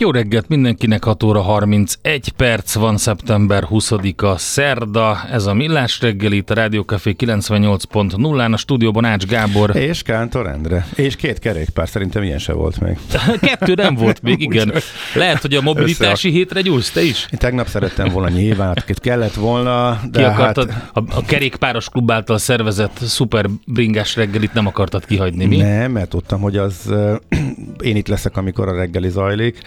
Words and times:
Jó 0.00 0.10
reggelt 0.10 0.48
mindenkinek, 0.48 1.04
6 1.04 1.22
óra 1.22 1.40
31 1.40 2.32
perc 2.36 2.74
van, 2.74 2.96
szeptember 2.96 3.66
20-a 3.70 4.36
szerda, 4.36 5.20
ez 5.30 5.46
a 5.46 5.54
Millás 5.54 6.00
reggel 6.00 6.32
itt 6.32 6.50
a 6.50 6.54
Rádiókafé 6.54 7.14
98.0-án, 7.18 8.52
a 8.52 8.56
stúdióban 8.56 9.04
Ács 9.04 9.26
Gábor. 9.26 9.76
És 9.76 10.02
Kántor 10.02 10.46
Endre. 10.46 10.86
És 10.94 11.16
két 11.16 11.38
kerékpár, 11.38 11.88
szerintem 11.88 12.22
ilyen 12.22 12.38
se 12.38 12.52
volt 12.52 12.80
még. 12.80 12.98
Kettő 13.40 13.74
nem 13.74 13.94
volt 13.94 14.22
még, 14.22 14.40
igen. 14.50 14.72
Lehet, 15.14 15.40
hogy 15.40 15.54
a 15.54 15.60
mobilitási 15.60 16.28
Össze- 16.28 16.38
hétre 16.38 16.60
gyújsz, 16.60 16.90
te 16.90 17.02
is? 17.02 17.26
Én 17.32 17.38
tegnap 17.38 17.66
szerettem 17.66 18.08
volna 18.08 18.28
nyilván, 18.28 18.84
kellett 18.94 19.34
volna, 19.34 20.00
de 20.10 20.18
Ki 20.18 20.24
akartad, 20.24 20.70
hát... 20.70 20.90
a, 20.92 21.02
a 21.14 21.24
kerékpáros 21.24 21.88
klub 21.88 22.10
által 22.10 22.38
szervezett 22.38 22.98
szuper 23.02 23.46
bringás 23.66 24.16
reggelit 24.16 24.52
nem 24.52 24.66
akartad 24.66 25.06
kihagyni, 25.06 25.44
mi? 25.44 25.56
Nem, 25.56 25.92
mert 25.92 26.08
tudtam, 26.08 26.40
hogy 26.40 26.56
az 26.56 26.92
én 27.80 27.96
itt 27.96 28.08
leszek, 28.08 28.36
amikor 28.36 28.68
a 28.68 28.74
reggeli 28.76 29.08
zajlik, 29.08 29.58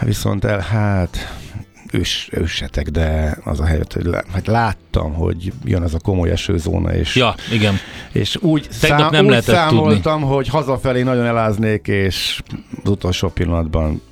viszont 0.00 0.44
el, 0.44 0.58
hát 0.58 1.34
ős, 1.92 2.28
ősetek, 2.32 2.88
de 2.88 3.38
az 3.44 3.60
a 3.60 3.64
helyet, 3.64 3.92
hogy 3.92 4.04
lá, 4.04 4.22
hát 4.32 4.46
láttam, 4.46 5.14
hogy 5.14 5.52
jön 5.64 5.82
ez 5.82 5.94
a 5.94 5.98
komoly 5.98 6.30
esőzóna, 6.30 6.94
és, 6.94 7.16
Ja, 7.16 7.34
igen. 7.52 7.74
és 8.12 8.36
úgy, 8.40 8.68
Tegnap 8.80 9.10
nem 9.10 9.26
úgy 9.26 9.42
számoltam, 9.42 10.22
hogy 10.22 10.48
hazafelé 10.48 11.02
nagyon 11.02 11.26
eláznék, 11.26 11.86
és 11.86 12.40
az 12.84 12.90
utolsó 12.90 13.28
pillanatban 13.28 14.02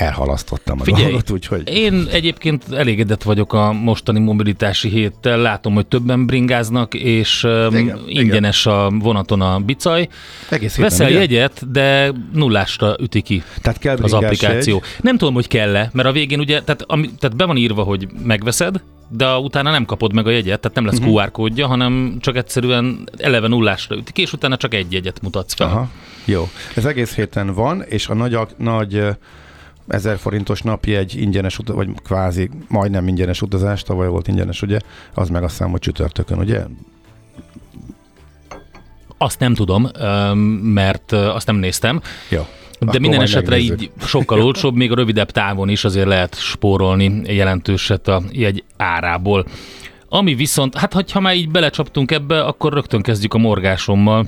elhalasztottam 0.00 0.80
a 0.80 0.84
Figyelj, 0.84 1.04
dolgot, 1.04 1.30
úgyhogy... 1.30 1.62
Én 1.68 2.06
egyébként 2.10 2.64
elégedett 2.72 3.22
vagyok 3.22 3.52
a 3.52 3.72
mostani 3.72 4.18
mobilitási 4.18 4.88
héttel. 4.88 5.38
Látom, 5.38 5.74
hogy 5.74 5.86
többen 5.86 6.26
bringáznak, 6.26 6.94
és 6.94 7.42
Igen, 7.42 7.80
igen, 7.80 8.00
ingyenes 8.06 8.66
a 8.66 8.90
vonaton 8.98 9.40
a 9.40 9.58
bicaj. 9.58 10.08
Egész 10.48 10.76
héten, 10.76 10.90
Veszel 10.90 11.06
ugye? 11.06 11.18
jegyet, 11.18 11.70
de 11.70 12.12
nullásra 12.32 12.96
üti 13.00 13.20
ki 13.20 13.42
Tehát 13.62 13.78
kell 13.78 13.96
az 14.02 14.12
applikáció. 14.12 14.74
Jegy. 14.74 14.84
Nem 15.00 15.16
tudom, 15.16 15.34
hogy 15.34 15.48
kell-e, 15.48 15.90
mert 15.92 16.08
a 16.08 16.12
végén 16.12 16.38
ugye, 16.40 16.62
tehát, 16.62 16.84
ami, 16.86 17.10
tehát 17.18 17.36
be 17.36 17.44
van 17.44 17.56
írva, 17.56 17.82
hogy 17.82 18.08
megveszed, 18.22 18.82
de 19.08 19.36
utána 19.36 19.70
nem 19.70 19.84
kapod 19.84 20.14
meg 20.14 20.26
a 20.26 20.30
jegyet, 20.30 20.60
tehát 20.60 20.76
nem 20.76 20.86
lesz 20.86 20.98
Mhm. 20.98 21.08
uh-huh. 21.08 21.22
QR 21.22 21.30
kódja, 21.30 21.66
hanem 21.66 22.16
csak 22.20 22.36
egyszerűen 22.36 23.08
eleve 23.18 23.48
nullásra 23.48 23.96
ütik, 23.96 24.18
és 24.18 24.32
utána 24.32 24.56
csak 24.56 24.74
egy 24.74 24.92
jegyet 24.92 25.22
mutatsz 25.22 25.54
fel. 25.54 25.66
Aha, 25.66 25.88
jó. 26.24 26.48
Ez 26.74 26.84
egész 26.84 27.14
héten 27.14 27.54
van, 27.54 27.82
és 27.88 28.08
a 28.08 28.14
nagy, 28.14 28.38
nagy 28.56 29.02
1000 29.88 30.18
forintos 30.18 30.62
napi 30.62 30.94
egy 30.94 31.20
ingyenes 31.20 31.58
utazás, 31.58 31.84
vagy 31.84 31.94
kvázi 32.02 32.50
majdnem 32.68 33.08
ingyenes 33.08 33.42
utazás, 33.42 33.82
tavaly 33.82 34.08
volt 34.08 34.28
ingyenes, 34.28 34.62
ugye? 34.62 34.78
Az 35.14 35.28
meg 35.28 35.42
azt 35.42 35.52
hiszem, 35.52 35.70
hogy 35.70 35.80
csütörtökön, 35.80 36.38
ugye? 36.38 36.64
Azt 39.18 39.38
nem 39.38 39.54
tudom, 39.54 39.88
mert 40.62 41.12
azt 41.12 41.46
nem 41.46 41.56
néztem. 41.56 42.00
Jó. 42.28 42.46
De 42.78 42.86
Akkor 42.86 43.00
minden 43.00 43.20
esetre 43.20 43.50
megnézzük. 43.50 43.82
így 43.82 43.90
sokkal 44.00 44.42
olcsóbb, 44.42 44.74
még 44.74 44.92
a 44.92 44.94
rövidebb 44.94 45.30
távon 45.30 45.68
is 45.68 45.84
azért 45.84 46.06
lehet 46.06 46.34
spórolni 46.34 47.22
jelentőset 47.34 48.08
a 48.08 48.22
jegy 48.32 48.64
árából. 48.76 49.46
Ami 50.08 50.34
viszont, 50.34 50.78
hát 50.78 51.10
ha 51.10 51.20
már 51.20 51.34
így 51.34 51.50
belecsaptunk 51.50 52.10
ebbe, 52.10 52.44
akkor 52.44 52.72
rögtön 52.72 53.02
kezdjük 53.02 53.34
a 53.34 53.38
morgásommal. 53.38 54.26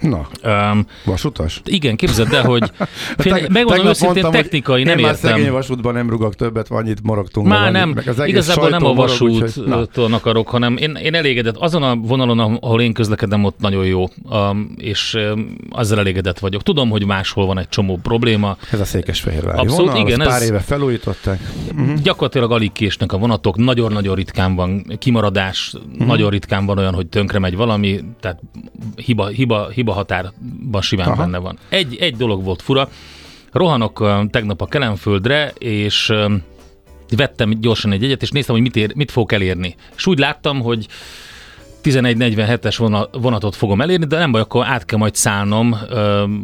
Na, 0.00 0.28
Um, 0.44 0.86
vasutas? 1.04 1.60
igen, 1.64 1.96
képzeld 1.96 2.32
el, 2.32 2.44
hogy 2.44 2.62
fél, 3.18 3.32
Teg- 3.32 3.48
megmondom 3.48 3.86
őszintén, 3.86 4.22
mondtam, 4.22 4.42
technikai, 4.42 4.82
nem 4.82 4.98
én 4.98 5.04
már 5.04 5.14
szegény 5.14 5.38
értem. 5.38 5.52
vasútban 5.52 5.94
nem 5.94 6.10
rugok 6.10 6.34
többet, 6.34 6.70
annyit 6.70 7.02
morogtunk. 7.02 7.46
Már 7.46 7.72
nem, 7.72 7.88
meg 7.88 8.08
az 8.08 8.22
igazából 8.26 8.68
nem 8.68 8.84
a 8.84 8.92
vasúttól 8.94 10.12
akarok, 10.12 10.48
hanem 10.48 10.76
én, 10.76 10.94
én 10.94 11.14
elégedett. 11.14 11.56
Azon 11.56 11.82
a 11.82 11.94
vonalon, 11.96 12.38
ahol 12.38 12.80
én 12.80 12.92
közlekedem, 12.92 13.44
ott 13.44 13.58
nagyon 13.58 13.84
jó, 13.84 14.08
um, 14.30 14.72
és 14.76 15.14
um, 15.32 15.56
azzal 15.70 15.98
elégedett 15.98 16.38
vagyok. 16.38 16.62
Tudom, 16.62 16.90
hogy 16.90 17.06
máshol 17.06 17.46
van 17.46 17.58
egy 17.58 17.68
csomó 17.68 17.98
probléma, 18.02 18.56
Ez 18.72 18.80
a 18.80 18.84
Székesfehérvári 18.84 19.58
Abszolút, 19.58 19.90
vonal, 19.90 20.06
igen, 20.06 20.20
azt 20.20 20.28
pár 20.28 20.40
ez- 20.42 20.48
éve 20.48 20.60
felújították. 20.60 21.40
Uh-huh. 21.72 21.94
Gyakorlatilag 22.02 22.52
alig 22.52 22.72
késnek 22.72 23.12
a 23.12 23.18
vonatok, 23.18 23.56
nagyon-nagyon 23.56 24.14
ritkán 24.14 24.54
van 24.54 24.84
kimaradás, 24.98 25.72
uh-huh. 25.90 26.06
nagyon 26.06 26.30
ritkán 26.30 26.66
van 26.66 26.78
olyan, 26.78 26.94
hogy 26.94 27.06
tönkre 27.06 27.38
megy 27.38 27.56
valami, 27.56 28.00
tehát 28.20 28.40
hiba, 28.96 29.26
hiba, 29.26 29.68
hiba 29.68 29.87
határban 29.92 30.80
simán 30.80 31.06
Aha. 31.06 31.16
Benne 31.16 31.38
van. 31.38 31.58
Egy, 31.68 31.96
egy 32.00 32.16
dolog 32.16 32.44
volt 32.44 32.62
fura, 32.62 32.88
rohanok 33.52 34.28
tegnap 34.30 34.60
a 34.60 34.66
Kelenföldre, 34.66 35.52
és 35.58 36.12
vettem 37.16 37.60
gyorsan 37.60 37.92
egy 37.92 38.04
egyet, 38.04 38.22
és 38.22 38.30
néztem, 38.30 38.54
hogy 38.54 38.64
mit, 38.64 38.76
ér, 38.76 38.92
mit 38.94 39.10
fogok 39.10 39.32
elérni. 39.32 39.74
És 39.96 40.06
úgy 40.06 40.18
láttam, 40.18 40.60
hogy 40.60 40.86
11.47-es 41.82 42.74
vona- 42.78 43.08
vonatot 43.12 43.56
fogom 43.56 43.80
elérni, 43.80 44.06
de 44.06 44.18
nem 44.18 44.32
baj, 44.32 44.40
akkor 44.40 44.66
át 44.66 44.84
kell 44.84 44.98
majd 44.98 45.14
szállnom 45.14 45.76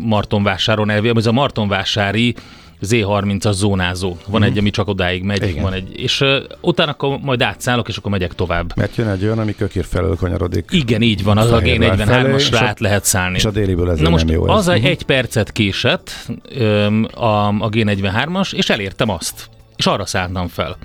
Martonvásáron 0.00 0.90
elvé, 0.90 1.12
ez 1.14 1.26
a 1.26 1.32
Martonvásári 1.32 2.34
Z30-as 2.82 3.52
zónázó. 3.52 4.16
Van 4.26 4.42
egy, 4.42 4.58
ami 4.58 4.70
csak 4.70 4.88
odáig 4.88 5.22
megy, 5.22 5.40
Mhm. 5.40 5.48
Igen. 5.48 5.62
van 5.62 5.72
egy, 5.72 5.98
és 6.00 6.20
uh, 6.20 6.36
utána 6.60 6.90
akkor 6.90 7.18
majd 7.22 7.42
átszállok, 7.42 7.88
és 7.88 7.96
akkor 7.96 8.10
megyek 8.10 8.34
tovább. 8.34 8.72
Mert 8.76 8.96
jön 8.96 9.08
egy 9.08 9.24
olyan, 9.24 9.38
ami 9.38 9.54
kökér 9.54 9.84
felől 9.84 10.16
kanyarodik. 10.16 10.68
Igen, 10.72 11.02
így 11.02 11.22
van, 11.24 11.38
az 11.38 11.50
a 11.50 11.56
Fehérvár 11.58 11.96
felé, 12.06 12.34
és 12.34 12.48
G43-asra 12.48 12.60
a- 12.60 12.64
át 12.64 12.80
lehet 12.80 13.04
szállni. 13.04 13.36
És 13.36 13.44
a 13.44 13.50
déliből 13.50 13.90
ezért 13.90 14.02
Na 14.04 14.10
most 14.10 14.24
nem 14.24 14.34
jó 14.34 14.48
az 14.48 14.68
ez. 14.68 14.74
egy, 14.74 14.84
egy 14.84 15.02
percet 15.02 15.52
késett 15.52 16.10
öm, 16.54 17.08
a, 17.14 17.46
a 17.48 17.68
G43-as, 17.68 18.54
és 18.54 18.70
elértem 18.70 19.08
azt. 19.08 19.48
És 19.76 19.86
arra 19.86 20.06
szálltam 20.06 20.48
fel. 20.48 20.76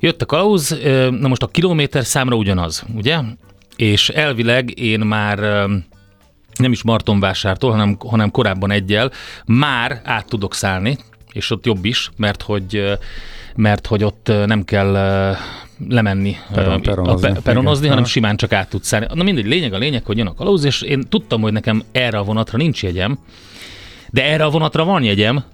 Jött 0.00 0.22
a 0.22 0.26
kalauz, 0.26 0.78
na 1.10 1.28
most 1.28 1.42
a 1.42 1.46
kilométer 1.46 2.04
számra 2.04 2.36
ugyanaz, 2.36 2.84
ugye? 2.96 3.18
És 3.76 4.08
elvileg 4.08 4.78
én 4.78 5.00
már 5.00 5.38
öm, 5.38 5.84
nem 6.58 6.72
is 6.72 6.82
Martonvásártól, 6.82 7.70
hanem, 7.70 7.96
hanem 8.08 8.30
korábban 8.30 8.70
egyel 8.70 9.10
már 9.46 10.00
át 10.04 10.26
tudok 10.28 10.54
szállni, 10.54 10.98
és 11.32 11.50
ott 11.50 11.66
jobb 11.66 11.84
is, 11.84 12.10
mert 12.16 12.42
hogy 12.42 12.98
mert 13.56 13.86
hogy 13.86 14.04
ott 14.04 14.32
nem 14.46 14.64
kell 14.64 14.92
lemenni, 15.88 16.36
Peron- 16.52 16.86
a 16.86 16.90
peronozni. 16.90 17.32
pe- 17.32 17.40
peronozni 17.40 17.78
Igen. 17.80 17.90
hanem 17.90 18.04
simán 18.10 18.36
csak 18.36 18.52
át 18.52 18.68
tudsz 18.68 18.86
szállni. 18.86 19.06
Na 19.14 19.22
mindegy, 19.22 19.46
lényeg 19.46 19.72
a 19.72 19.78
lényeg, 19.78 20.04
hogy 20.04 20.18
jön 20.18 20.26
a 20.26 20.34
kalauz, 20.34 20.64
és 20.64 20.82
én 20.82 21.02
tudtam, 21.08 21.40
hogy 21.40 21.52
nekem 21.52 21.82
erre 21.92 22.18
a 22.18 22.22
vonatra 22.22 22.58
nincs 22.58 22.82
jegyem, 22.82 23.18
de 24.10 24.24
erre 24.24 24.44
a 24.44 24.50
vonatra 24.50 24.84
van 24.84 25.02
jegyem, 25.02 25.44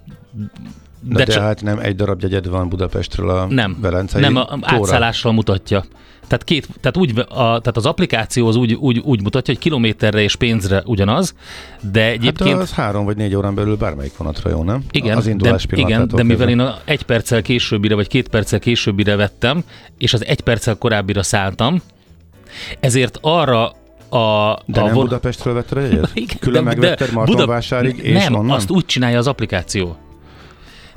De, 0.99 1.15
de 1.15 1.23
tehát 1.23 1.61
nem 1.61 1.79
egy 1.79 1.95
darab 1.95 2.21
jegyed 2.21 2.47
van 2.47 2.69
Budapestről 2.69 3.29
a 3.29 3.45
nem, 3.45 3.77
Velencei 3.81 4.21
Nem, 4.21 4.35
a 4.35 4.45
tóra? 4.45 4.59
átszállással 4.61 5.31
mutatja. 5.31 5.83
Tehát, 6.31 6.45
két, 6.45 6.67
tehát, 6.79 6.97
úgy, 6.97 7.19
a, 7.19 7.25
tehát 7.33 7.77
az 7.77 7.85
applikáció 7.85 8.47
az 8.47 8.55
úgy, 8.55 8.73
úgy, 8.73 8.97
úgy 8.97 9.21
mutatja, 9.21 9.53
hogy 9.53 9.63
kilométerre 9.63 10.21
és 10.21 10.35
pénzre 10.35 10.81
ugyanaz, 10.85 11.35
de 11.91 12.05
egyébként... 12.05 12.49
Hát 12.49 12.59
az 12.61 12.73
három 12.73 13.05
vagy 13.05 13.17
négy 13.17 13.35
órán 13.35 13.55
belül 13.55 13.75
bármelyik 13.75 14.17
vonatra 14.17 14.49
jó, 14.49 14.63
nem? 14.63 14.83
Igen, 14.91 15.17
az 15.17 15.27
indulás 15.27 15.65
de, 15.65 15.77
igen, 15.77 16.07
de 16.07 16.23
mivel 16.23 16.49
én 16.49 16.59
a 16.59 16.77
egy 16.85 17.03
perccel 17.03 17.41
későbbire, 17.41 17.95
vagy 17.95 18.07
két 18.07 18.27
perccel 18.27 18.59
későbbire 18.59 19.15
vettem, 19.15 19.63
és 19.97 20.13
az 20.13 20.25
egy 20.25 20.41
perccel 20.41 20.75
korábbira 20.75 21.23
szálltam, 21.23 21.81
ezért 22.79 23.17
arra 23.21 23.65
a... 24.09 24.57
De 24.65 24.79
a 24.79 24.83
nem 24.85 24.93
von- 24.93 25.03
Budapestről 25.03 25.53
vetted 25.53 25.77
a 25.77 25.81
jegyet? 25.81 26.09
Igen, 26.23 26.37
Külön 26.39 26.63
de- 26.63 26.69
megvetted 26.69 27.11
Martonvásárig, 27.11 27.95
Buda- 27.95 28.07
és 28.07 28.23
Nem, 28.23 28.35
onnan? 28.35 28.55
azt 28.55 28.69
úgy 28.69 28.85
csinálja 28.85 29.17
az 29.17 29.27
applikáció. 29.27 29.97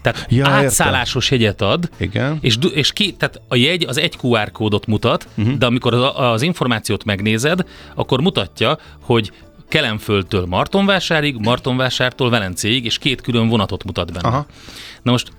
Tehát 0.04 0.26
Ja, 0.28 0.36
ja, 0.36 0.44
értem. 0.44 0.64
átszállásos 0.64 1.30
jegyet 1.30 1.60
ad, 1.62 1.88
Igen. 1.96 2.38
és, 2.40 2.58
és 2.74 2.92
ki, 2.92 3.12
tehát 3.12 3.40
a 3.48 3.56
jegy 3.56 3.84
az 3.84 3.98
egy 3.98 4.16
QR 4.22 4.52
kódot 4.52 4.86
mutat, 4.86 5.28
uh-huh. 5.34 5.54
de 5.54 5.66
amikor 5.66 5.94
az, 5.94 6.12
az 6.14 6.42
információt 6.42 7.04
megnézed, 7.04 7.64
akkor 7.94 8.20
mutatja, 8.20 8.78
hogy 9.00 9.32
Kelemföldtől 9.68 10.46
Martonvásárig, 10.46 11.36
Martonvásártól 11.36 12.30
Velencéig, 12.30 12.84
és 12.84 12.98
két 12.98 13.20
külön 13.20 13.48
vonatot 13.48 13.84
mutat 13.84 14.12
benne. 14.12 14.28
Aha. 14.28 14.46
Na 15.02 15.10
most 15.10 15.32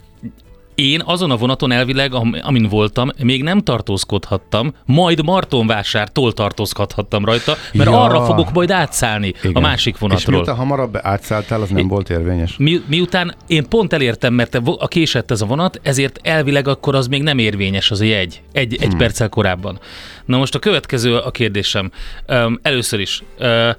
én 0.75 1.01
azon 1.06 1.31
a 1.31 1.36
vonaton 1.36 1.72
elvileg, 1.72 2.13
am- 2.13 2.36
amin 2.42 2.68
voltam, 2.69 3.10
még 3.24 3.44
nem 3.44 3.60
tartózkodhattam, 3.62 4.74
majd 4.86 5.24
Martonvásártól 5.24 6.33
tartózkodhattam 6.33 7.25
rajta, 7.25 7.56
mert 7.74 7.89
Ja. 7.89 8.01
arra 8.04 8.25
fogok 8.25 8.51
majd 8.54 8.72
átszállni 8.72 9.27
Igen. 9.27 9.51
a 9.54 9.60
másik 9.60 9.94
És 9.94 10.00
vonatról. 10.00 10.36
miután 10.36 10.56
hamarabb 10.56 10.98
átszálltál, 11.01 11.62
az 11.62 11.69
nem 11.69 11.86
I- 11.86 11.88
volt 11.88 12.10
érvényes. 12.10 12.56
Mi, 12.57 12.81
miután 12.88 13.36
én 13.48 13.68
pont 13.69 13.94
elértem, 13.94 14.33
mert 14.33 14.56
a 14.77 14.88
késett 14.88 15.31
ez 15.31 15.42
a 15.42 15.45
vonat, 15.45 15.80
ezért 15.83 16.19
elvileg 16.24 16.68
akkor 16.68 16.95
az 16.95 17.07
még 17.07 17.24
nem 17.24 17.38
érvényes 17.38 17.92
az 17.92 18.01
a 18.01 18.06
jegy. 18.06 18.42
Egy, 18.51 18.74
egy 18.81 18.88
Hmm. 18.88 18.98
perccel 18.98 19.30
korábban. 19.30 19.80
Na 20.25 20.38
most 20.38 20.56
a 20.56 20.60
következő 20.60 21.16
a 21.18 21.31
kérdésem. 21.31 21.92
Um, 22.27 22.60
először 22.62 23.00
is. 23.00 23.24
Uh, 23.39 23.69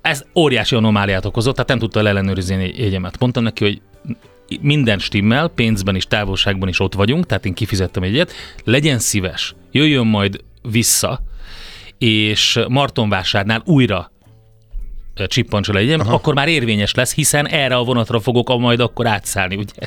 ez 0.00 0.24
óriási 0.34 0.74
anomáliát 0.74 1.24
okozott, 1.24 1.52
tehát 1.54 1.68
nem 1.68 1.78
tudta 1.78 2.08
ellenőrizni 2.08 2.72
jegyemet. 2.76 3.18
Mondtam 3.18 3.42
neki, 3.42 3.64
hogy 3.64 3.80
minden 4.62 4.98
stimmel, 4.98 5.48
pénzben 5.48 5.94
is, 5.94 6.04
távolságban 6.04 6.68
is 6.68 6.80
ott 6.80 6.94
vagyunk, 6.94 7.26
tehát 7.26 7.46
én 7.46 7.54
kifizettem 7.54 8.02
egyet, 8.02 8.32
legyen 8.64 8.98
szíves, 8.98 9.54
jöjjön 9.70 10.06
majd 10.06 10.40
vissza, 10.70 11.20
és 11.98 12.60
Martonvásárnál 12.68 13.62
újra 13.64 14.10
ö, 15.14 15.26
csippantsa 15.26 15.72
legyen, 15.72 16.00
Aha. 16.00 16.14
akkor 16.14 16.34
már 16.34 16.48
érvényes 16.48 16.94
lesz, 16.94 17.14
hiszen 17.14 17.48
erre 17.48 17.76
a 17.76 17.84
vonatra 17.84 18.20
fogok 18.20 18.50
a- 18.50 18.56
majd 18.56 18.80
akkor 18.80 19.06
átszállni, 19.06 19.56
ugye? 19.56 19.86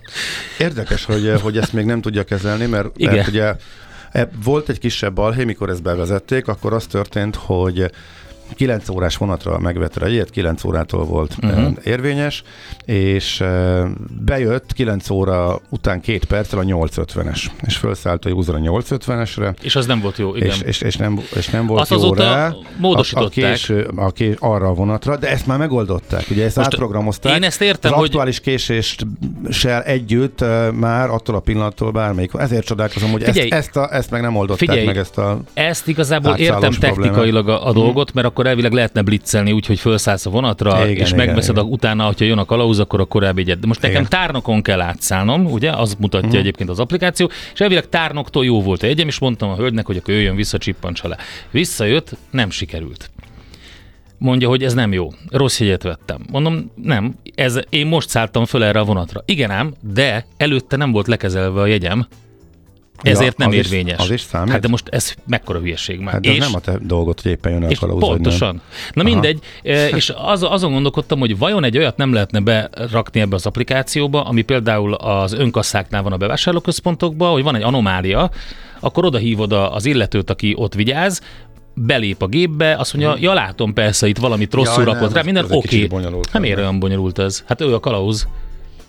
Érdekes, 0.59 1.05
hogy, 1.05 1.33
hogy 1.41 1.57
ezt 1.57 1.73
még 1.73 1.85
nem 1.85 2.01
tudja 2.01 2.23
kezelni, 2.23 2.65
mert, 2.65 2.89
Igen. 2.97 3.15
mert 3.15 3.27
ugye 3.27 3.55
e, 4.11 4.29
volt 4.43 4.69
egy 4.69 4.79
kisebb 4.79 5.13
balhé, 5.13 5.43
mikor 5.43 5.69
ezt 5.69 5.83
bevezették, 5.83 6.47
akkor 6.47 6.73
az 6.73 6.85
történt, 6.87 7.35
hogy 7.35 7.91
9 8.53 8.89
órás 8.89 9.17
vonatra 9.17 9.59
megvette 9.59 10.05
a 10.05 10.07
jegyet, 10.07 10.29
9 10.29 10.63
órától 10.63 11.05
volt 11.05 11.35
uh-huh. 11.41 11.73
érvényes, 11.83 12.43
és 12.85 13.41
e, 13.41 13.83
bejött 14.25 14.73
9 14.73 15.09
óra 15.09 15.59
után 15.69 16.01
két 16.01 16.25
perccel 16.25 16.59
a 16.59 16.63
850-es, 16.63 17.45
és 17.65 17.75
felszállt 17.77 18.25
a 18.25 18.29
user 18.29 18.55
a 18.55 18.59
850-esre, 18.59 19.55
És 19.61 19.75
az 19.75 19.85
nem 19.85 20.01
volt 20.01 20.17
jó, 20.17 20.35
igen. 20.35 20.47
és, 20.47 20.61
és, 20.61 20.81
és, 20.81 20.95
nem, 20.95 21.19
és 21.35 21.49
nem 21.49 21.65
volt 21.65 21.81
Azt 21.81 22.03
jó 22.03 22.13
rá 22.13 22.53
módosították. 22.77 23.43
A, 23.43 23.47
a 23.47 23.51
késő, 23.51 23.89
a 23.95 24.11
kés, 24.11 24.35
arra 24.39 24.67
a 24.67 24.73
vonatra, 24.73 25.17
de 25.17 25.29
ezt 25.29 25.47
már 25.47 25.57
megoldották. 25.57 26.25
Ugye 26.29 26.45
ezt 26.45 26.55
Most 26.55 26.67
átprogramozták. 26.67 27.35
én 27.35 27.43
ezt 27.43 27.61
értem, 27.61 27.91
az 27.91 27.97
hogy- 27.97 28.07
aktuális 28.07 28.39
késést 28.39 29.05
se 29.49 29.83
együtt 29.83 30.45
már 30.73 31.09
attól 31.09 31.35
a 31.35 31.39
pillanattól 31.39 31.91
bármelyik. 31.91 32.31
Ezért 32.37 32.65
csodálkozom, 32.65 33.11
hogy 33.11 33.23
Figyelj, 33.23 33.51
ezt, 33.51 33.67
ezt, 33.67 33.75
a, 33.75 33.95
ezt 33.95 34.11
meg 34.11 34.21
nem 34.21 34.35
oldották 34.35 34.69
figyelj, 34.69 34.85
meg 34.85 34.97
ezt 34.97 35.17
a... 35.17 35.41
Ezt 35.53 35.87
igazából 35.87 36.35
értem 36.35 36.71
technikailag 36.71 37.49
a, 37.49 37.67
a 37.67 37.73
dolgot, 37.73 38.13
mert 38.13 38.27
akkor 38.35 38.47
elvileg 38.47 38.71
lehetne 38.71 39.01
blitzelni 39.01 39.51
úgy, 39.51 39.65
hogy 39.65 39.79
felszállsz 39.79 40.25
a 40.25 40.29
vonatra, 40.29 40.87
Igen, 40.87 41.01
és 41.01 41.11
igen, 41.11 41.25
megveszed 41.25 41.55
igen. 41.55 41.67
A, 41.69 41.71
utána, 41.71 42.05
hogyha 42.05 42.25
jön 42.25 42.37
a 42.37 42.45
kalauz, 42.45 42.79
akkor 42.79 42.99
a 42.99 43.05
korábbi 43.05 43.41
egyet. 43.41 43.59
De 43.59 43.67
most 43.67 43.81
nekem 43.81 43.97
Igen. 43.97 44.09
Tárnokon 44.09 44.61
kell 44.61 44.81
átszállnom, 44.81 45.45
ugye? 45.45 45.71
Az 45.71 45.95
mutatja 45.99 46.39
egyébként 46.39 46.69
az 46.69 46.79
applikáció, 46.79 47.29
és 47.53 47.59
elvileg 47.59 47.89
tárnoktól 47.89 48.45
jó 48.45 48.61
volt 48.61 48.83
a 48.83 48.85
jegyem, 48.85 49.07
és 49.07 49.19
mondtam 49.19 49.49
a 49.49 49.55
hölgynek, 49.55 49.85
hogy 49.85 49.97
akkor 49.97 50.13
jöjjön 50.13 50.35
vissza, 50.35 50.57
csippantsa 50.57 51.07
le. 51.07 51.17
Visszajött, 51.51 52.17
nem 52.29 52.49
sikerült. 52.49 53.09
Mondja, 54.17 54.47
hogy 54.47 54.63
ez 54.63 54.73
nem 54.73 54.93
jó. 54.93 55.09
Rossz 55.29 55.59
jegyet 55.59 55.83
vettem. 55.83 56.25
Mondom, 56.31 56.71
nem, 56.83 57.15
ez, 57.35 57.59
én 57.69 57.87
most 57.87 58.09
szálltam 58.09 58.45
föl 58.45 58.63
erre 58.63 58.79
a 58.79 58.83
vonatra. 58.83 59.21
Igen 59.25 59.51
ám, 59.51 59.73
de 59.93 60.25
előtte 60.37 60.75
nem 60.75 60.91
volt 60.91 61.07
lekezelve 61.07 61.61
a 61.61 61.65
jegyem, 61.65 62.07
ezért 63.11 63.37
nem 63.37 63.47
az 63.47 63.53
is- 63.53 63.59
érvényes. 63.65 63.99
az 63.99 64.11
is 64.11 64.21
számít? 64.21 64.51
Hát 64.51 64.61
de 64.61 64.67
most 64.67 64.87
ez 64.87 65.13
mekkora 65.27 65.59
hülyeség 65.59 65.99
már. 65.99 66.13
Hát 66.13 66.21
de 66.21 66.31
és, 66.31 66.37
nem 66.37 66.55
a 66.55 66.59
te 66.59 66.77
dolgot, 66.81 67.21
hogy 67.21 67.31
éppen 67.31 67.51
jön 67.51 67.61
el 67.61 67.67
a 67.67 67.71
és 67.71 67.79
kalauz, 67.79 67.99
vagy 67.99 68.09
nem. 68.09 68.21
pontosan. 68.21 68.61
Na 68.93 69.01
Aha. 69.01 69.11
mindegy, 69.11 69.39
e, 69.63 69.87
és 69.87 70.13
az, 70.17 70.43
azon 70.43 70.71
gondolkodtam, 70.71 71.19
hogy 71.19 71.37
vajon 71.37 71.63
egy 71.63 71.77
olyat 71.77 71.97
nem 71.97 72.13
lehetne 72.13 72.39
berakni 72.39 73.19
ebbe 73.19 73.35
az 73.35 73.45
applikációba, 73.45 74.23
ami 74.23 74.41
például 74.41 74.93
az 74.93 75.33
önkasszáknál 75.33 76.03
van 76.03 76.11
a 76.11 76.17
bevásárlóközpontokban, 76.17 77.31
hogy 77.31 77.43
van 77.43 77.55
egy 77.55 77.63
anomália, 77.63 78.29
akkor 78.79 79.05
oda 79.05 79.17
hívod 79.17 79.51
az 79.51 79.85
illetőt, 79.85 80.29
aki 80.29 80.53
ott 80.57 80.73
vigyáz, 80.73 81.21
belép 81.73 82.21
a 82.21 82.27
gépbe, 82.27 82.75
azt 82.75 82.93
mondja, 82.93 83.15
ja 83.19 83.33
látom 83.33 83.73
persze, 83.73 84.07
itt 84.07 84.17
valamit 84.17 84.53
rosszul 84.53 84.83
Jaj, 84.83 84.93
rakott 84.93 85.07
nem, 85.07 85.13
rá, 85.17 85.21
minden 85.21 85.45
oké. 85.49 85.67
kicsit 85.67 85.89
bonyolult 85.89 86.29
Hát 86.29 86.41
miért 86.41 86.57
olyan 86.57 86.79
bonyolult 86.79 87.19
ez? 87.19 87.43
Hát 87.47 87.61
ő 87.61 87.73
a 87.73 87.79
kalauz. 87.79 88.27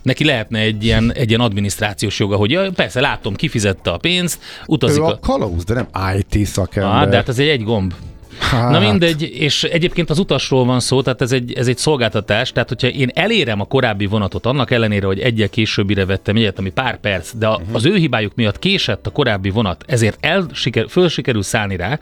Neki 0.07 0.25
lehetne 0.25 0.59
egy 0.59 0.85
ilyen, 0.85 1.13
egy 1.13 1.29
ilyen 1.29 1.41
adminisztrációs 1.41 2.19
joga, 2.19 2.37
hogy 2.37 2.51
ja, 2.51 2.71
persze 2.75 3.01
látom, 3.01 3.35
kifizette 3.35 3.91
a 3.91 3.97
pénzt, 3.97 4.41
utazik 4.67 5.03
Ő 5.03 5.05
a... 5.05 5.09
a 5.09 5.19
kalauz, 5.19 5.65
de 5.65 5.75
nem 5.75 5.89
IT 6.17 6.47
szakember. 6.47 7.03
Ah, 7.03 7.09
de 7.09 7.17
hát 7.17 7.29
ez 7.29 7.39
egy 7.39 7.49
egy 7.49 7.63
gomb. 7.63 7.95
Hát, 8.39 8.71
Na 8.71 8.79
mindegy, 8.79 9.23
és 9.23 9.65
egyébként 9.65 10.11
az 10.11 10.19
utasról 10.19 10.65
van 10.65 10.81
szó, 10.81 11.03
tehát 11.03 11.23
ez 11.23 11.33
egy, 11.33 11.53
ez 11.53 11.69
egy 11.69 11.77
szolgáltatás, 11.77 12.53
tehát 12.53 12.69
hogyha 12.69 12.89
én 12.89 13.11
elérem 13.15 13.61
a 13.61 13.65
korábbi 13.65 14.07
vonatot, 14.07 14.47
annak 14.47 14.71
ellenére, 14.71 15.07
hogy 15.07 15.21
egyel 15.21 15.49
későbbire 15.49 16.07
vettem 16.07 16.37
egyet, 16.37 16.59
ami 16.59 16.71
pár 16.71 17.01
perc, 17.01 17.35
de 17.35 17.47
a, 17.47 17.61
az 17.73 17.85
ő 17.85 17.95
hibájuk 17.95 18.35
miatt 18.35 18.59
késett 18.59 19.07
a 19.07 19.11
korábbi 19.11 19.51
vonat, 19.51 19.85
ezért 19.87 20.19
el, 20.21 20.47
siker, 20.53 20.87
föl 20.89 21.09
sikerül 21.09 21.43
szállni 21.43 21.77
rá, 21.77 21.99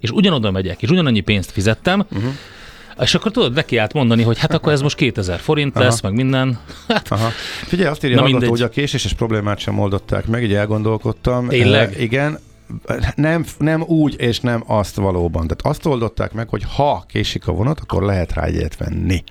és 0.00 0.10
ugyanoda 0.10 0.50
megyek, 0.50 0.82
és 0.82 0.90
ugyanannyi 0.90 1.20
pénzt 1.20 1.50
fizettem, 1.50 2.06
uh-huh. 2.10 2.32
És 3.00 3.14
akkor 3.14 3.30
tudod 3.30 3.52
neki 3.52 3.76
át 3.76 3.92
mondani, 3.92 4.22
hogy 4.22 4.38
hát 4.38 4.54
akkor 4.54 4.72
ez 4.72 4.80
most 4.80 4.96
2000 4.96 5.38
forint 5.38 5.74
lesz, 5.74 6.00
meg 6.00 6.12
minden. 6.12 6.58
Hát, 6.88 7.06
Aha. 7.08 7.28
Figyelj, 7.66 7.88
azt 7.88 8.04
írja 8.04 8.16
Na 8.16 8.22
hallgató, 8.22 8.50
hogy 8.50 8.62
a 8.62 8.68
késéses 8.68 9.12
problémát 9.12 9.58
sem 9.58 9.78
oldották 9.78 10.26
meg, 10.26 10.42
így 10.42 10.54
elgondolkodtam. 10.54 11.48
Tényleg? 11.48 11.94
E, 11.94 12.02
igen, 12.02 12.38
nem, 13.14 13.44
nem 13.58 13.82
úgy, 13.82 14.14
és 14.18 14.40
nem 14.40 14.62
azt 14.66 14.96
valóban. 14.96 15.46
Tehát 15.46 15.76
azt 15.76 15.86
oldották 15.86 16.32
meg, 16.32 16.48
hogy 16.48 16.64
ha 16.76 17.04
késik 17.08 17.48
a 17.48 17.52
vonat, 17.52 17.80
akkor 17.80 18.02
lehet 18.02 18.32
rá 18.32 18.42
egyet 18.42 18.76
venni. 18.76 19.22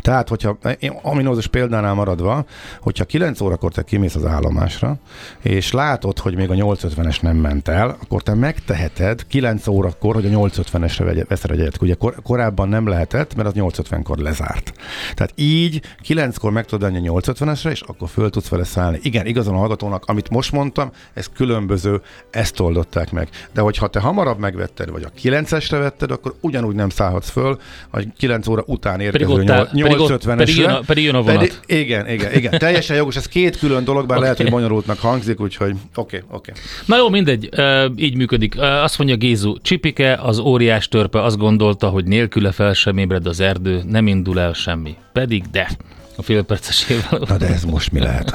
Tehát, 0.00 0.28
hogyha, 0.28 0.58
én 0.78 0.98
ominózus 1.02 1.46
példánál 1.46 1.94
maradva, 1.94 2.44
hogyha 2.80 3.04
9 3.04 3.40
órakor 3.40 3.72
te 3.72 3.82
kimész 3.82 4.14
az 4.14 4.26
állomásra, 4.26 4.96
és 5.42 5.72
látod, 5.72 6.18
hogy 6.18 6.36
még 6.36 6.50
a 6.50 6.54
850-es 6.54 7.20
nem 7.20 7.36
ment 7.36 7.68
el, 7.68 7.96
akkor 8.02 8.22
te 8.22 8.34
megteheted 8.34 9.26
9 9.26 9.66
órakor, 9.66 10.14
hogy 10.14 10.26
a 10.26 10.38
850-esre 10.38 11.02
vegye- 11.04 11.28
veszel 11.28 11.50
egy 11.50 11.60
egyet. 11.60 11.82
Ugye 11.82 11.94
kor, 11.94 12.14
korábban 12.22 12.68
nem 12.68 12.88
lehetett, 12.88 13.34
mert 13.34 13.48
az 13.48 13.54
850-kor 13.56 14.18
lezárt. 14.18 14.72
Tehát 15.14 15.32
így 15.34 15.82
9-kor 16.08 16.52
meg 16.52 16.64
tudod 16.64 16.94
a 16.94 16.98
850-esre, 16.98 17.70
és 17.70 17.80
akkor 17.80 18.08
föl 18.08 18.30
tudsz 18.30 18.48
vele 18.48 18.64
szállni. 18.64 18.98
Igen, 19.02 19.26
igazán 19.26 19.54
a 19.54 19.58
hallgatónak, 19.58 20.04
amit 20.04 20.30
most 20.30 20.52
mondtam, 20.52 20.90
ez 21.14 21.26
különböző, 21.34 22.02
ezt 22.30 22.54
oldották 22.82 23.12
meg. 23.12 23.28
De 23.54 23.60
hogyha 23.60 23.86
te 23.88 24.00
hamarabb 24.00 24.38
megvetted, 24.38 24.90
vagy 24.90 25.02
a 25.02 25.10
9-esre 25.22 25.76
vetted, 25.78 26.10
akkor 26.10 26.34
ugyanúgy 26.40 26.74
nem 26.74 26.88
szállhatsz 26.88 27.30
föl, 27.30 27.58
a 27.90 28.02
9 28.18 28.46
óra 28.48 28.62
után 28.66 29.00
érkező 29.00 29.26
ott 29.32 29.50
áll- 29.50 29.68
pedig 29.70 30.00
ott- 30.00 30.10
850-esre. 30.22 30.34
pedig 30.36 30.56
jön 30.56 30.70
a- 30.70 30.80
pedig 30.86 31.04
jön 31.04 31.14
a 31.14 31.22
vonat. 31.22 31.36
Pedig, 31.38 31.52
igen, 31.66 32.08
igen, 32.08 32.32
igen. 32.34 32.58
Teljesen 32.58 32.96
jogos, 32.96 33.16
ez 33.16 33.28
két 33.28 33.58
külön 33.58 33.84
dolog, 33.84 34.06
bár 34.06 34.16
Oké. 34.16 34.22
lehet, 34.26 34.40
hogy 34.42 34.50
bonyolultnak 34.50 34.98
hangzik, 34.98 35.40
úgyhogy 35.40 35.70
oké, 35.94 36.16
okay, 36.16 36.18
oké. 36.36 36.50
Okay. 36.50 36.62
Na 36.86 36.96
jó, 36.96 37.08
mindegy, 37.08 37.48
ö, 37.50 37.86
így 37.96 38.16
működik. 38.16 38.54
Ö, 38.56 38.60
Azt 38.82 38.98
mondja 38.98 39.16
Gézu, 39.16 39.56
Csipike, 39.62 40.18
az 40.22 40.38
óriás 40.38 40.88
törpe 40.88 41.22
azt 41.22 41.36
gondolta, 41.38 41.88
hogy 41.88 42.04
nélküle 42.04 42.52
fel 42.52 42.72
sem 42.72 42.98
ébred 42.98 43.26
az 43.26 43.40
erdő, 43.40 43.82
nem 43.88 44.06
indul 44.06 44.40
el 44.40 44.52
semmi. 44.52 44.94
Pedig 45.12 45.42
de. 45.50 45.68
A 46.16 46.22
félpercesével. 46.22 47.20
Na 47.28 47.36
de 47.36 47.46
ez 47.46 47.64
most 47.64 47.92
mi 47.92 48.00
lehet? 48.00 48.32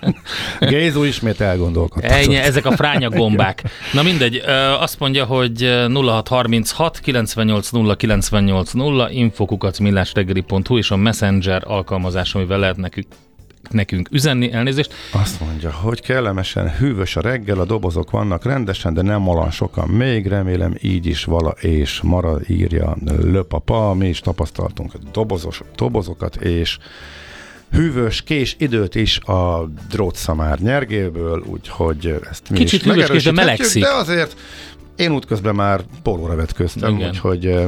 Gézu 0.60 1.02
ismét 1.02 1.40
elgondolkodott. 1.40 2.10
Ennyi, 2.10 2.36
ezek 2.36 2.66
a 2.66 2.70
fránya 2.80 3.08
gombák. 3.08 3.62
Na 3.92 4.02
mindegy, 4.02 4.36
azt 4.78 4.98
mondja, 4.98 5.24
hogy 5.24 5.62
0636 5.62 7.00
98 7.00 7.70
0 7.70 7.94
98 7.94 8.72
0 8.72 9.10
infokukat 9.10 9.78
millásreggeli.hu 9.78 10.78
és 10.78 10.90
a 10.90 10.96
Messenger 10.96 11.62
alkalmazás, 11.66 12.34
amivel 12.34 12.58
lehet 12.58 12.76
nekünk, 12.76 13.06
nekünk 13.70 14.08
üzenni, 14.10 14.52
elnézést. 14.52 14.94
Azt 15.12 15.40
mondja, 15.40 15.72
hogy 15.72 16.00
kellemesen 16.00 16.70
hűvös 16.76 17.16
a 17.16 17.20
reggel, 17.20 17.60
a 17.60 17.64
dobozok 17.64 18.10
vannak 18.10 18.44
rendesen, 18.44 18.94
de 18.94 19.02
nem 19.02 19.28
olyan 19.28 19.50
sokan 19.50 19.88
még, 19.88 20.26
remélem 20.26 20.74
így 20.80 21.06
is 21.06 21.24
vala 21.24 21.50
és 21.50 22.00
marad, 22.00 22.50
írja 22.50 22.96
Löpapa, 23.22 23.94
mi 23.94 24.08
is 24.08 24.20
tapasztaltunk 24.20 24.92
dobozos, 25.12 25.60
dobozokat, 25.76 26.36
és 26.36 26.78
hűvös 27.70 28.22
kés 28.22 28.56
időt 28.58 28.94
is 28.94 29.18
a 29.18 29.68
drótszamár 29.90 30.58
nyergéből, 30.58 31.44
úgyhogy 31.46 32.18
ezt 32.30 32.50
mi 32.50 32.56
Kicsit 32.56 32.80
is 32.80 32.92
hűvös 32.92 33.08
kés, 33.08 33.22
de 33.22 33.32
melegszik. 33.32 33.82
De 33.82 33.92
azért 33.92 34.36
én 34.96 35.12
útközben 35.12 35.54
már 35.54 35.80
pólóra 36.02 36.36
vetköztem, 36.36 36.94
Igen. 36.94 37.08
úgyhogy 37.08 37.66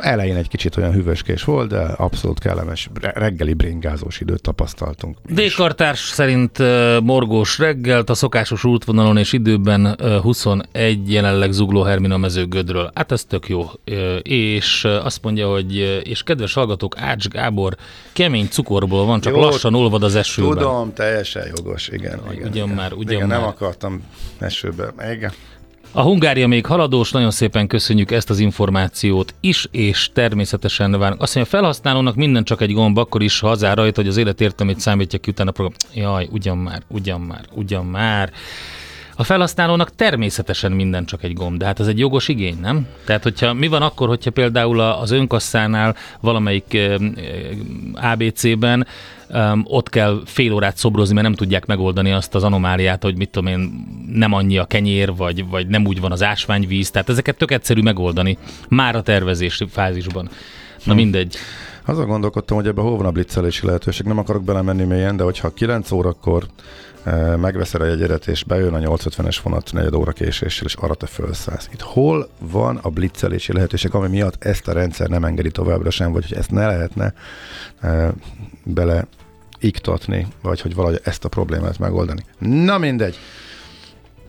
elején 0.00 0.36
egy 0.36 0.48
kicsit 0.48 0.76
olyan 0.76 0.92
hűvöskés 0.92 1.44
volt, 1.44 1.68
de 1.68 1.80
abszolút 1.80 2.38
kellemes 2.38 2.88
re- 3.00 3.12
reggeli 3.14 3.54
bringázós 3.54 4.20
időt 4.20 4.42
tapasztaltunk. 4.42 5.18
D-kartárs 5.28 6.00
szerint 6.00 6.58
morgós 7.02 7.58
reggelt 7.58 8.10
a 8.10 8.14
szokásos 8.14 8.64
útvonalon 8.64 9.16
és 9.16 9.32
időben 9.32 9.96
uh, 10.02 10.16
21 10.16 11.12
jelenleg 11.12 11.52
zugló 11.52 11.82
Hermina 11.82 12.16
mezőgödről. 12.16 12.90
Hát 12.94 13.12
ez 13.12 13.24
tök 13.24 13.48
jó. 13.48 13.70
És 14.22 14.84
azt 14.84 15.22
mondja, 15.22 15.48
hogy 15.48 15.76
és 16.04 16.22
kedves 16.22 16.54
hallgatók, 16.54 16.94
Ács 16.98 17.28
Gábor 17.28 17.76
kemény 18.12 18.48
cukorból 18.48 19.06
van, 19.06 19.20
csak 19.20 19.34
Jó, 19.34 19.40
lassan 19.40 19.74
olvad 19.74 20.02
az 20.02 20.14
esőben. 20.14 20.56
Tudom, 20.56 20.92
teljesen 20.92 21.46
jogos, 21.56 21.88
igen. 21.88 22.20
igen 22.32 22.48
ugyan 22.48 22.64
igen. 22.64 22.68
már, 22.68 22.92
ugyan 22.92 23.12
igen, 23.14 23.26
már. 23.28 23.38
nem 23.38 23.48
akartam 23.48 24.02
esőbe. 24.38 24.94
Igen. 25.12 25.32
A 25.92 26.02
Hungária 26.02 26.46
még 26.46 26.66
haladós, 26.66 27.10
nagyon 27.10 27.30
szépen 27.30 27.66
köszönjük 27.66 28.10
ezt 28.10 28.30
az 28.30 28.38
információt 28.38 29.34
is, 29.40 29.66
és 29.70 30.10
természetesen 30.12 30.98
várunk. 30.98 31.22
Azt 31.22 31.34
mondja, 31.34 31.58
felhasználónak 31.58 32.14
minden 32.14 32.44
csak 32.44 32.60
egy 32.60 32.72
gomb, 32.72 32.98
akkor 32.98 33.22
is 33.22 33.40
ha 33.40 33.48
azár 33.50 33.76
rajta, 33.76 34.00
hogy 34.00 34.10
az 34.10 34.16
élet 34.16 34.40
értelmét 34.40 34.80
számítja 34.80 35.18
ki 35.18 35.30
utána 35.30 35.50
a 35.50 35.52
program. 35.52 35.76
Jaj, 35.94 36.28
ugyan 36.30 36.58
már, 36.58 36.82
ugyan 36.88 37.20
már, 37.20 37.44
ugyan 37.54 37.86
már. 37.86 38.32
A 39.20 39.24
felhasználónak 39.24 39.94
természetesen 39.94 40.72
minden 40.72 41.04
csak 41.04 41.22
egy 41.22 41.32
gomb, 41.32 41.58
de 41.58 41.64
hát 41.64 41.80
ez 41.80 41.86
egy 41.86 41.98
jogos 41.98 42.28
igény, 42.28 42.58
nem? 42.60 42.86
Tehát, 43.04 43.22
hogyha 43.22 43.52
mi 43.52 43.68
van 43.68 43.82
akkor, 43.82 44.08
hogyha 44.08 44.30
például 44.30 44.80
az 44.80 45.10
önkasszánál 45.10 45.96
valamelyik 46.20 46.78
ABC-ben 47.94 48.86
um, 49.28 49.62
ott 49.64 49.88
kell 49.88 50.22
fél 50.24 50.52
órát 50.52 50.76
szobrozni, 50.76 51.14
mert 51.14 51.26
nem 51.26 51.36
tudják 51.36 51.66
megoldani 51.66 52.12
azt 52.12 52.34
az 52.34 52.44
anomáliát, 52.44 53.02
hogy 53.02 53.16
mit 53.16 53.30
tudom 53.30 53.48
én, 53.48 53.86
nem 54.12 54.32
annyi 54.32 54.58
a 54.58 54.64
kenyér, 54.64 55.16
vagy, 55.16 55.48
vagy 55.48 55.66
nem 55.66 55.86
úgy 55.86 56.00
van 56.00 56.12
az 56.12 56.22
ásványvíz, 56.22 56.90
tehát 56.90 57.08
ezeket 57.08 57.36
tök 57.36 57.50
egyszerű 57.50 57.80
megoldani, 57.80 58.38
már 58.68 58.96
a 58.96 59.02
tervezési 59.02 59.66
fázisban. 59.68 60.28
Na 60.84 60.94
mindegy. 60.94 61.36
Azon 61.84 62.06
gondolkodtam, 62.06 62.56
hogy 62.56 62.66
ebbe 62.66 62.80
hol 62.80 62.96
van 62.96 63.06
a 63.06 63.10
blitzelési 63.10 63.66
lehetőség. 63.66 64.06
Nem 64.06 64.18
akarok 64.18 64.44
belemenni 64.44 64.84
mélyen, 64.84 65.16
de 65.16 65.22
hogyha 65.22 65.50
9 65.50 65.90
órakor 65.90 66.46
megveszel 67.36 67.80
a 67.80 67.84
jegyedet, 67.84 68.26
és 68.26 68.44
bejön 68.44 68.74
a 68.74 68.78
850-es 68.78 69.38
vonat 69.42 69.72
4 69.72 69.94
óra 69.94 70.12
késéssel, 70.12 70.66
és 70.66 70.74
arra 70.74 70.94
te 70.94 71.06
felszállsz. 71.06 71.68
Itt 71.72 71.80
hol 71.80 72.28
van 72.38 72.76
a 72.76 72.88
blitzelési 72.88 73.52
lehetőség, 73.52 73.94
ami 73.94 74.08
miatt 74.08 74.44
ezt 74.44 74.68
a 74.68 74.72
rendszer 74.72 75.08
nem 75.08 75.24
engedi 75.24 75.50
továbbra 75.50 75.90
sem, 75.90 76.12
vagy 76.12 76.28
hogy 76.28 76.38
ezt 76.38 76.50
ne 76.50 76.66
lehetne 76.66 77.14
bele 78.62 79.06
iktatni, 79.60 80.26
vagy 80.42 80.60
hogy 80.60 80.74
valahogy 80.74 81.00
ezt 81.04 81.24
a 81.24 81.28
problémát 81.28 81.78
megoldani. 81.78 82.24
Na 82.38 82.78
mindegy. 82.78 83.16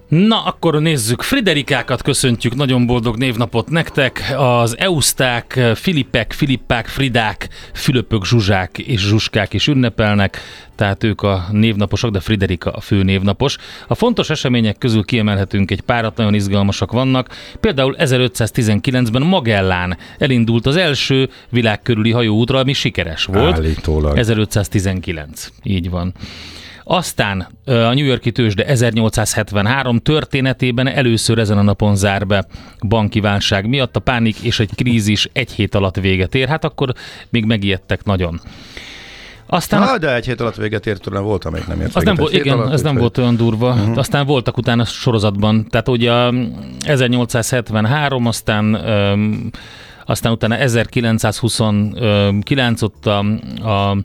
Na, 0.10 0.44
akkor 0.44 0.82
nézzük. 0.82 1.22
Friderikákat 1.22 2.02
köszöntjük, 2.02 2.56
nagyon 2.56 2.86
boldog 2.86 3.18
névnapot 3.18 3.70
nektek. 3.70 4.34
Az 4.38 4.78
Euszták, 4.78 5.60
Filipek, 5.76 6.34
Filippák, 6.34 6.88
Fridák, 6.88 7.50
Fülöpök, 7.74 8.26
Zsuzsák 8.26 8.78
és 8.78 9.02
Zsuskák 9.02 9.54
is 9.54 9.68
ünnepelnek, 9.68 10.38
tehát 10.76 11.04
ők 11.04 11.22
a 11.22 11.46
névnaposok, 11.52 12.12
de 12.12 12.20
Friderika 12.20 12.72
a 12.72 12.80
fő 12.80 13.04
névnapos. 13.04 13.58
A 13.88 13.96
fontos 13.96 14.30
események 14.30 14.78
közül 14.78 15.04
kiemelhetünk 15.04 15.72
egy 15.72 15.82
párat, 15.82 16.18
nagyon 16.18 16.34
izgalmasak 16.34 16.92
vannak. 16.92 17.30
Például 17.60 17.96
1519-ben 18.00 19.22
Magellán 19.22 19.98
elindult 20.18 20.66
az 20.66 20.76
első 20.76 21.30
világkörüli 21.50 22.12
hajóútra, 22.12 22.60
ami 22.60 22.74
sikeres 22.74 23.26
volt. 23.26 23.54
Állítólag. 23.54 24.18
1519. 24.18 25.52
Így 25.64 25.90
van. 25.90 26.14
Aztán 26.84 27.48
a 27.66 27.72
New 27.72 28.06
Yorki 28.06 28.32
tőzsde 28.32 28.66
1873 28.66 29.98
történetében 29.98 30.88
először 30.88 31.40
ezen 31.40 31.58
a 31.58 31.62
napon 31.62 31.96
zár 31.96 32.28
be 32.28 32.46
banki 32.88 33.20
válság 33.20 33.68
miatt. 33.68 33.96
A 33.96 34.00
pánik 34.00 34.40
és 34.40 34.60
egy 34.60 34.70
krízis 34.76 35.30
egy 35.34 35.52
hét 35.52 35.76
alatt 35.76 35.96
véget 35.96 36.36
ér. 36.36 36.48
Hát 36.48 36.64
akkor 36.64 36.94
még 37.30 37.46
megijedtek 37.46 38.04
nagyon. 38.04 38.42
Aztán 39.52 39.80
Na, 39.80 39.98
de 39.98 40.16
egy 40.16 40.26
hét 40.26 40.42
alatt 40.42 40.56
véget 40.56 40.88
ért 40.88 41.02
tőlem 41.02 41.24
volt, 41.24 41.46
amelyik 41.46 41.68
nem 41.68 41.82
ért 41.82 41.96
az 41.96 42.04
nem 42.04 42.16
volt, 42.16 42.34
igen, 42.34 42.60
alatt, 42.60 42.74
ez 42.74 42.82
nem 42.82 42.96
úgyhogy- 42.96 43.16
volt 43.16 43.18
olyan 43.18 43.36
durva. 43.36 43.74
Uh-huh. 43.74 43.98
Aztán 43.98 44.26
voltak 44.26 44.58
utána 44.58 44.86
sorozatban, 44.86 45.68
tehát 45.70 45.88
ugye 45.88 46.12
a 46.12 46.34
1873, 46.80 48.26
aztán 48.26 48.74
öm, 48.74 49.50
aztán 50.06 50.32
utána 50.32 50.58
1929 50.58 52.82
ott 52.82 53.06
a, 53.06 53.18
a 53.70 53.98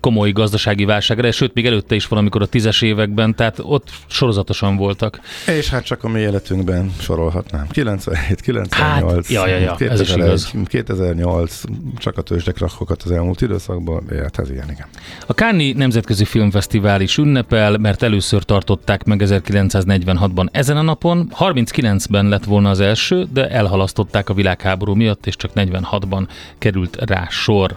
komoly 0.00 0.32
gazdasági 0.32 0.84
válságra, 0.84 1.32
sőt, 1.32 1.54
még 1.54 1.66
előtte 1.66 1.94
is 1.94 2.06
valamikor 2.06 2.42
a 2.42 2.46
tízes 2.46 2.82
években, 2.82 3.34
tehát 3.34 3.58
ott 3.62 3.90
sorozatosan 4.06 4.76
voltak. 4.76 5.20
És 5.46 5.68
hát 5.68 5.84
csak 5.84 6.04
a 6.04 6.08
mi 6.08 6.20
életünkben 6.20 6.92
sorolhatnám. 7.00 7.66
97, 7.68 8.40
98, 8.40 8.74
Hát, 8.80 9.28
ja, 9.28 9.46
ja, 9.46 9.58
ja, 9.58 9.76
ez 9.78 10.00
is 10.00 10.08
2001, 10.08 10.26
igaz. 10.26 10.52
2008, 10.66 11.60
csak 11.98 12.18
a 12.18 12.22
tőzsdek 12.22 12.58
rakokat 12.58 13.02
az 13.02 13.10
elmúlt 13.10 13.40
időszakban, 13.40 14.04
hát 14.22 14.38
ez 14.38 14.50
ilyen, 14.50 14.70
igen. 14.70 14.86
A 15.26 15.32
Cannes 15.32 15.74
Nemzetközi 15.74 16.24
Filmfesztivál 16.24 17.00
is 17.00 17.16
ünnepel, 17.16 17.78
mert 17.78 18.02
először 18.02 18.42
tartották 18.42 19.04
meg 19.04 19.22
1946-ban 19.24 20.46
ezen 20.52 20.76
a 20.76 20.82
napon. 20.82 21.32
39-ben 21.38 22.28
lett 22.28 22.44
volna 22.44 22.70
az 22.70 22.80
első, 22.80 23.26
de 23.32 23.48
elhalasztották 23.48 24.28
a 24.28 24.34
világháború 24.34 24.94
miatt, 24.94 25.26
és 25.26 25.36
csak 25.36 25.50
46-ban 25.54 26.28
került 26.58 26.96
rá 27.00 27.26
sor. 27.30 27.76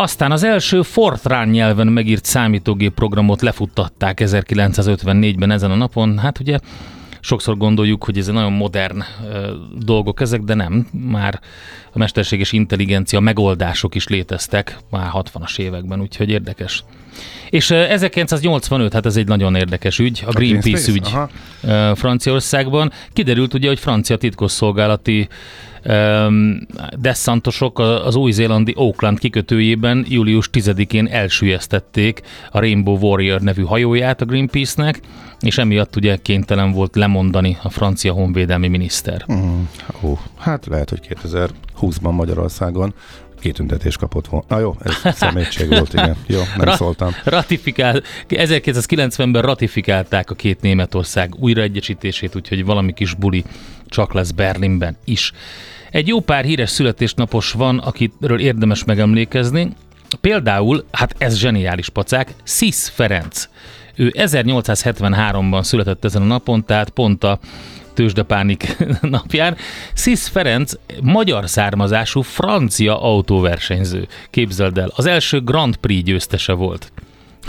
Aztán 0.00 0.32
az 0.32 0.42
első 0.42 0.82
Fortran 0.82 1.48
nyelven 1.48 1.86
megírt 1.86 2.24
számítógép 2.24 2.94
programot 2.94 3.42
lefuttatták 3.42 4.20
1954-ben 4.24 5.50
ezen 5.50 5.70
a 5.70 5.74
napon. 5.74 6.18
Hát 6.18 6.40
ugye 6.40 6.58
sokszor 7.20 7.56
gondoljuk, 7.56 8.04
hogy 8.04 8.18
ez 8.18 8.26
nagyon 8.26 8.52
modern 8.52 9.02
ö, 9.32 9.52
dolgok 9.78 10.20
ezek, 10.20 10.40
de 10.40 10.54
nem. 10.54 10.86
Már 10.92 11.40
a 11.92 11.98
mesterséges 11.98 12.52
intelligencia 12.52 13.20
megoldások 13.20 13.94
is 13.94 14.08
léteztek 14.08 14.78
már 14.90 15.10
60-as 15.14 15.58
években, 15.58 16.00
úgyhogy 16.00 16.30
érdekes. 16.30 16.84
És 17.50 17.70
ö, 17.70 17.76
1985, 17.76 18.92
hát 18.92 19.06
ez 19.06 19.16
egy 19.16 19.26
nagyon 19.26 19.54
érdekes 19.54 19.98
ügy, 19.98 20.22
a 20.26 20.30
Greenpeace 20.30 20.92
Greenpeace? 20.92 21.28
ügy 21.62 21.70
ö, 21.70 21.92
Franciaországban. 21.94 22.92
Kiderült 23.12 23.54
ugye, 23.54 23.68
hogy 23.68 23.78
francia 23.78 24.16
titkosszolgálati 24.16 25.28
desszantosok 26.98 27.78
az 27.78 28.16
új-zélandi 28.16 28.74
Auckland 28.76 29.18
kikötőjében 29.18 30.04
július 30.08 30.50
10-én 30.52 31.06
elsüllyesztették 31.06 32.22
a 32.50 32.58
Rainbow 32.58 32.98
Warrior 32.98 33.40
nevű 33.40 33.62
hajóját 33.62 34.20
a 34.20 34.24
Greenpeace-nek, 34.24 35.00
és 35.40 35.58
emiatt 35.58 35.96
ugye 35.96 36.16
kénytelen 36.16 36.72
volt 36.72 36.96
lemondani 36.96 37.56
a 37.62 37.70
francia 37.70 38.12
honvédelmi 38.12 38.68
miniszter. 38.68 39.24
Mm, 39.32 39.62
ó, 40.02 40.18
hát 40.36 40.66
lehet, 40.66 40.90
hogy 40.90 41.16
2020-ban 41.22 42.14
Magyarországon 42.14 42.94
kitüntetés 43.38 43.96
kapott 43.96 44.26
volna. 44.26 44.46
Na 44.48 44.58
jó, 44.58 44.76
ez 44.82 45.16
szemétség 45.16 45.68
volt, 45.68 45.92
igen. 45.92 46.16
Jó, 46.26 46.38
nem 46.56 46.66
Ra- 46.66 46.76
szóltam. 46.76 47.14
Ratifikál, 47.24 48.02
1990-ben 48.28 49.42
ratifikálták 49.42 50.30
a 50.30 50.34
két 50.34 50.60
Németország 50.60 51.34
újraegyesítését, 51.38 52.34
úgyhogy 52.34 52.64
valami 52.64 52.92
kis 52.92 53.14
buli 53.14 53.44
csak 53.86 54.12
lesz 54.12 54.30
Berlinben 54.30 54.96
is. 55.04 55.32
Egy 55.90 56.08
jó 56.08 56.20
pár 56.20 56.44
híres 56.44 56.70
születésnapos 56.70 57.52
van, 57.52 57.78
akiről 57.78 58.40
érdemes 58.40 58.84
megemlékezni. 58.84 59.72
Például, 60.20 60.84
hát 60.92 61.14
ez 61.18 61.36
zseniális 61.36 61.88
pacák, 61.88 62.34
Sis 62.44 62.88
Ferenc. 62.88 63.48
Ő 63.94 64.12
1873-ban 64.16 65.62
született 65.62 66.04
ezen 66.04 66.22
a 66.22 66.24
napon, 66.24 66.64
tehát 66.64 66.90
pont 66.90 67.24
a 67.24 67.38
tőzsdepánik 67.98 68.76
napján. 69.00 69.56
Sis 69.94 70.28
Ferenc 70.28 70.72
magyar 71.02 71.48
származású 71.48 72.20
francia 72.20 73.02
autóversenyző. 73.02 74.06
Képzeld 74.30 74.78
el, 74.78 74.92
az 74.94 75.06
első 75.06 75.40
Grand 75.40 75.76
Prix 75.76 76.04
győztese 76.04 76.52
volt. 76.52 76.92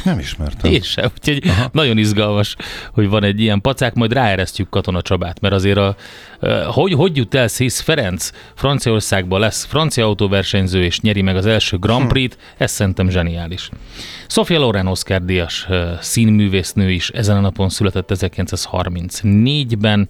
Nem 0.03 0.19
ismertem. 0.19 0.71
Én 0.71 0.81
sem, 0.81 1.09
úgyhogy 1.17 1.47
Aha. 1.47 1.69
nagyon 1.71 1.97
izgalmas, 1.97 2.55
hogy 2.93 3.09
van 3.09 3.23
egy 3.23 3.41
ilyen 3.41 3.61
pacák, 3.61 3.93
majd 3.93 4.13
ráeresztjük 4.13 4.69
Katona 4.69 5.01
Csabát, 5.01 5.39
mert 5.39 5.53
azért 5.53 5.77
a, 5.77 5.95
hogy, 6.65 6.93
hogy 6.93 7.17
jut 7.17 7.35
el 7.35 7.47
Szész 7.47 7.79
Ferenc 7.79 8.29
Franciaországban 8.55 9.39
lesz 9.39 9.65
francia 9.65 10.05
autóversenyző, 10.05 10.83
és 10.83 10.99
nyeri 10.99 11.21
meg 11.21 11.35
az 11.35 11.45
első 11.45 11.77
Grand 11.77 12.07
Prix-t, 12.07 12.39
ez 12.57 12.71
szerintem 12.71 13.09
zseniális. 13.09 13.69
Sofia 14.27 14.59
Loren 14.59 14.87
Oscar 14.87 15.25
díjas 15.25 15.67
színművésznő 15.99 16.91
is 16.91 17.09
ezen 17.09 17.37
a 17.37 17.39
napon 17.39 17.69
született 17.69 18.11
1934-ben, 18.13 20.09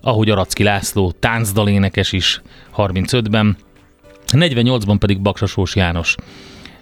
ahogy 0.00 0.30
Aracki 0.30 0.62
László 0.62 1.10
táncdalénekes 1.10 2.12
is 2.12 2.42
35-ben, 2.76 3.56
48-ban 4.26 4.96
pedig 4.98 5.20
Baksasós 5.20 5.76
János 5.76 6.14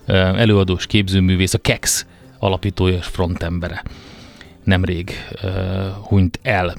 előadós 0.06 0.86
képzőművész, 0.86 1.54
a 1.54 1.58
KEX 1.58 2.06
alapítója 2.38 2.96
és 2.96 3.06
frontembere. 3.06 3.82
Nemrég 4.64 5.10
uh, 5.42 5.50
hunyt 6.08 6.38
el. 6.42 6.74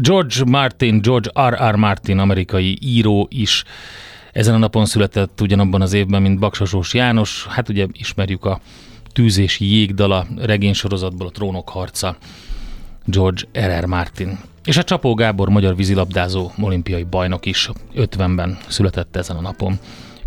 George 0.00 0.44
Martin, 0.44 1.00
George 1.00 1.30
R. 1.48 1.70
R. 1.70 1.74
Martin, 1.74 2.18
amerikai 2.18 2.78
író 2.80 3.26
is 3.30 3.64
Ezen 4.32 4.54
a 4.54 4.58
napon 4.58 4.86
született 4.86 5.40
ugyanabban 5.40 5.82
az 5.82 5.92
évben, 5.92 6.22
mint 6.22 6.38
Baksasós 6.38 6.94
János, 6.94 7.46
hát 7.48 7.68
ugye 7.68 7.86
ismerjük 7.92 8.44
a 8.44 8.60
tűzési 9.12 9.64
jégdala 9.64 10.26
regénysorozatból 10.36 11.26
a 11.26 11.30
Trónok 11.30 11.68
harca, 11.68 12.16
George 13.04 13.42
R.R. 13.52 13.84
Martin. 13.84 14.38
És 14.64 14.76
a 14.76 14.82
Csapó 14.82 15.14
Gábor 15.14 15.48
magyar 15.48 15.76
vízilabdázó 15.76 16.50
olimpiai 16.60 17.02
bajnok 17.02 17.46
is 17.46 17.70
50-ben 17.96 18.58
született 18.68 19.16
ezen 19.16 19.36
a 19.36 19.40
napon. 19.40 19.78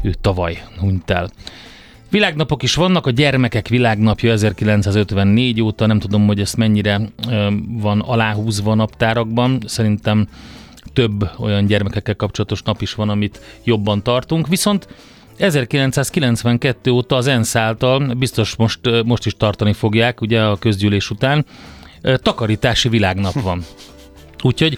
Ő 0.01 0.13
tavaly 0.21 0.63
hunyt 0.79 1.09
el. 1.09 1.29
Világnapok 2.15 2.63
is 2.63 2.75
vannak, 2.75 3.05
a 3.05 3.11
gyermekek 3.11 3.67
világnapja 3.67 4.31
1954 4.31 5.61
óta, 5.61 5.85
nem 5.85 5.99
tudom, 5.99 6.25
hogy 6.25 6.39
ezt 6.39 6.57
mennyire 6.57 7.01
van 7.67 7.99
aláhúzva 7.99 8.71
a 8.71 8.75
naptárakban, 8.75 9.61
szerintem 9.65 10.27
több 10.93 11.29
olyan 11.37 11.65
gyermekekkel 11.65 12.15
kapcsolatos 12.15 12.61
nap 12.61 12.81
is 12.81 12.93
van, 12.93 13.09
amit 13.09 13.41
jobban 13.63 14.03
tartunk, 14.03 14.47
viszont 14.47 14.87
1992 15.37 16.91
óta 16.91 17.15
az 17.15 17.27
ENSZ 17.27 17.55
által, 17.55 18.13
biztos 18.13 18.55
most, 18.55 18.79
most 19.05 19.25
is 19.25 19.35
tartani 19.37 19.73
fogják, 19.73 20.21
ugye 20.21 20.41
a 20.41 20.57
közgyűlés 20.57 21.09
után, 21.09 21.45
takarítási 22.01 22.89
világnap 22.89 23.41
van. 23.41 23.63
Úgyhogy 24.43 24.77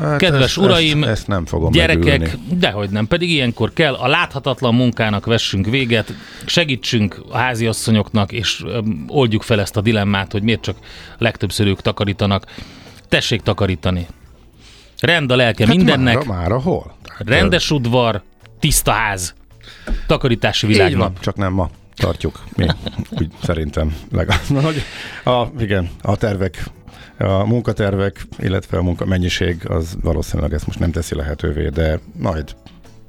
Hát 0.00 0.18
Kedves 0.18 0.42
ezt, 0.44 0.56
uraim, 0.56 1.02
ezt, 1.02 1.10
ezt 1.10 1.26
nem 1.26 1.46
fogom 1.46 1.70
Gyerekek, 1.72 2.18
megülni. 2.20 2.42
dehogy 2.52 2.90
nem, 2.90 3.06
pedig 3.06 3.30
ilyenkor 3.30 3.72
kell, 3.72 3.94
a 3.94 4.06
láthatatlan 4.08 4.74
munkának 4.74 5.26
vessünk 5.26 5.66
véget, 5.66 6.12
segítsünk 6.46 7.22
a 7.30 7.36
háziasszonyoknak, 7.36 8.32
és 8.32 8.62
öm, 8.66 9.04
oldjuk 9.08 9.42
fel 9.42 9.60
ezt 9.60 9.76
a 9.76 9.80
dilemmát, 9.80 10.32
hogy 10.32 10.42
miért 10.42 10.60
csak 10.60 10.76
legtöbbször 11.18 11.66
ők 11.66 11.80
takarítanak. 11.80 12.44
Tessék 13.08 13.40
takarítani. 13.42 14.06
Rend 15.00 15.30
a 15.30 15.36
lelke 15.36 15.66
Hát 15.66 15.76
mindennek, 15.76 16.14
Mára, 16.24 16.32
mára 16.40 16.60
hol? 16.60 16.96
Tehát, 17.02 17.28
rendes 17.40 17.70
udvar, 17.70 18.22
tiszta 18.60 18.90
ház, 18.92 19.34
takarítási 20.06 20.66
van, 20.66 20.74
világnap. 20.74 21.20
csak 21.20 21.36
nem 21.36 21.52
ma 21.52 21.70
tartjuk. 21.96 22.44
Mi, 22.56 22.66
úgy 23.10 23.28
szerintem 23.42 23.96
legalább. 24.12 24.40
Na, 24.48 24.60
hogy 24.60 24.82
a, 25.24 25.46
igen, 25.58 25.90
a 26.02 26.16
tervek, 26.16 26.64
a 27.18 27.44
munkatervek, 27.44 28.26
illetve 28.38 28.78
a 28.78 28.82
munka 28.82 29.04
mennyiség 29.06 29.68
az 29.68 29.96
valószínűleg 30.02 30.52
ezt 30.52 30.66
most 30.66 30.78
nem 30.78 30.90
teszi 30.90 31.14
lehetővé, 31.14 31.68
de 31.68 31.98
majd 32.18 32.54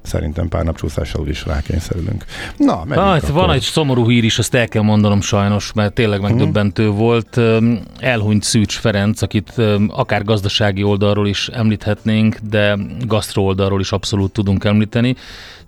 szerintem 0.02 0.48
pár 0.48 0.64
napcsúszással 0.64 1.22
úgyis 1.22 1.46
rákényszerülünk. 1.46 2.26
Na, 2.58 2.82
Ah, 2.90 3.16
akkor. 3.16 3.32
van 3.32 3.52
egy 3.52 3.62
szomorú 3.62 4.10
hír 4.10 4.24
is, 4.24 4.40
azt 4.40 4.54
el 4.56 4.68
kell 4.68 4.82
mondanom 4.82 5.22
sajnos, 5.22 5.74
mert 5.74 5.94
tényleg 5.94 6.22
megdöbbentő 6.22 6.90
volt. 6.90 7.38
Öm, 7.38 7.80
Elhunyt 8.00 8.44
Szűcs 8.44 8.78
Ferenc, 8.78 9.22
akit 9.22 9.54
akár 9.88 10.24
gazdasági 10.24 10.84
oldalról 10.84 11.28
is 11.28 11.48
említhetnénk, 11.48 12.38
de 12.50 12.78
gasztro 13.06 13.42
oldalról 13.42 13.80
is 13.80 13.92
abszolút 13.92 14.32
tudunk 14.32 14.64
említeni. 14.64 15.16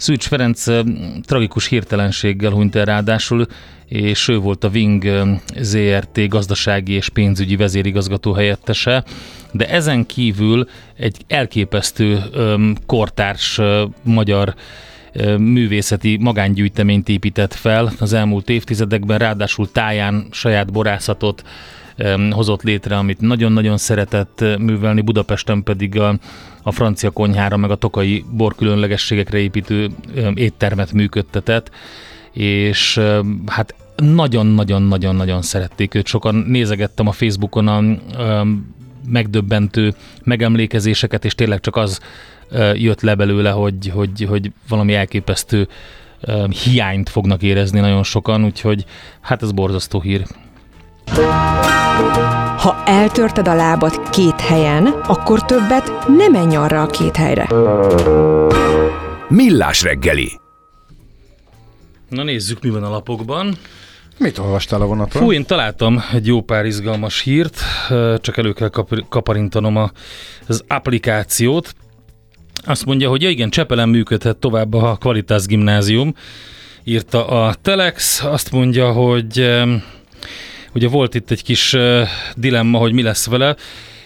Szűcs 0.01 0.27
Ferenc 0.27 0.63
tragikus 1.25 1.67
hirtelenséggel 1.67 2.51
hunyt 2.51 2.75
el 2.75 2.85
ráadásul, 2.85 3.47
és 3.85 4.27
ő 4.27 4.37
volt 4.37 4.63
a 4.63 4.69
Wing 4.73 5.05
ZRT 5.59 6.27
gazdasági 6.27 6.93
és 6.93 7.09
pénzügyi 7.09 7.55
vezérigazgató 7.55 8.33
helyettese, 8.33 9.03
de 9.51 9.69
ezen 9.69 10.05
kívül 10.05 10.67
egy 10.97 11.17
elképesztő 11.27 12.19
kortárs 12.85 13.59
magyar 14.03 14.55
művészeti 15.37 16.17
magángyűjteményt 16.17 17.09
épített 17.09 17.53
fel 17.53 17.91
az 17.99 18.13
elmúlt 18.13 18.49
évtizedekben, 18.49 19.17
ráadásul 19.17 19.71
táján 19.71 20.27
saját 20.31 20.71
borászatot 20.71 21.43
hozott 22.31 22.61
létre, 22.61 22.97
amit 22.97 23.21
nagyon-nagyon 23.21 23.77
szeretett 23.77 24.41
ö, 24.41 24.57
művelni, 24.57 25.01
Budapesten 25.01 25.63
pedig 25.63 25.99
a, 25.99 26.19
a 26.63 26.71
francia 26.71 27.09
konyhára, 27.09 27.57
meg 27.57 27.71
a 27.71 27.75
tokai 27.75 28.25
borkülönlegességekre 28.31 29.37
építő 29.37 29.89
éttermet 30.33 30.91
működtetett, 30.91 31.71
és 32.31 32.99
hát 33.45 33.75
nagyon-nagyon-nagyon-nagyon 33.95 35.41
szerették 35.41 35.95
őt. 35.95 36.07
Sokan 36.07 36.35
nézegettem 36.35 37.07
a 37.07 37.11
Facebookon 37.11 37.67
a 37.67 37.83
öm, 38.17 38.75
megdöbbentő 39.07 39.93
megemlékezéseket, 40.23 41.25
és 41.25 41.35
tényleg 41.35 41.59
csak 41.59 41.75
az 41.75 41.99
ö, 42.49 42.73
jött 42.73 43.01
le 43.01 43.15
belőle, 43.15 43.49
hogy, 43.49 43.91
hogy, 43.93 44.25
hogy 44.29 44.51
valami 44.67 44.93
elképesztő 44.93 45.67
hiányt 46.63 47.09
fognak 47.09 47.41
érezni 47.41 47.79
nagyon 47.79 48.03
sokan, 48.03 48.45
úgyhogy 48.45 48.85
hát 49.21 49.41
ez 49.41 49.51
borzasztó 49.51 50.01
hír. 50.01 50.25
Ha 52.57 52.83
eltörted 52.85 53.47
a 53.47 53.55
lábad 53.55 54.09
két 54.09 54.41
helyen, 54.41 54.85
akkor 54.85 55.45
többet 55.45 56.07
ne 56.07 56.27
menj 56.27 56.55
arra 56.55 56.81
a 56.81 56.85
két 56.85 57.15
helyre. 57.15 57.47
Millás 59.27 59.81
reggeli. 59.81 60.39
Na 62.09 62.23
nézzük, 62.23 62.61
mi 62.61 62.69
van 62.69 62.83
a 62.83 62.89
lapokban. 62.89 63.57
Mit 64.17 64.37
olvastál 64.37 64.81
a 64.81 64.85
vonaton? 64.85 65.21
Fú, 65.21 65.31
én 65.31 65.45
találtam 65.45 66.03
egy 66.13 66.27
jó 66.27 66.41
pár 66.41 66.65
izgalmas 66.65 67.21
hírt, 67.21 67.61
csak 68.17 68.37
elő 68.37 68.53
kell 68.53 68.69
kap- 68.69 69.05
kaparintanom 69.09 69.75
a, 69.75 69.91
az 70.47 70.63
applikációt. 70.67 71.73
Azt 72.65 72.85
mondja, 72.85 73.09
hogy 73.09 73.21
ja 73.21 73.29
igen, 73.29 73.49
Csepelen 73.49 73.89
működhet 73.89 74.37
tovább 74.37 74.73
a 74.73 74.97
Qualitas 74.99 75.45
Gimnázium, 75.45 76.15
írta 76.83 77.27
a 77.27 77.53
Telex. 77.53 78.23
Azt 78.23 78.51
mondja, 78.51 78.91
hogy 78.91 79.51
ugye 80.73 80.87
volt 80.87 81.15
itt 81.15 81.31
egy 81.31 81.43
kis 81.43 81.77
dilemma, 82.35 82.77
hogy 82.77 82.93
mi 82.93 83.01
lesz 83.01 83.27
vele. 83.27 83.55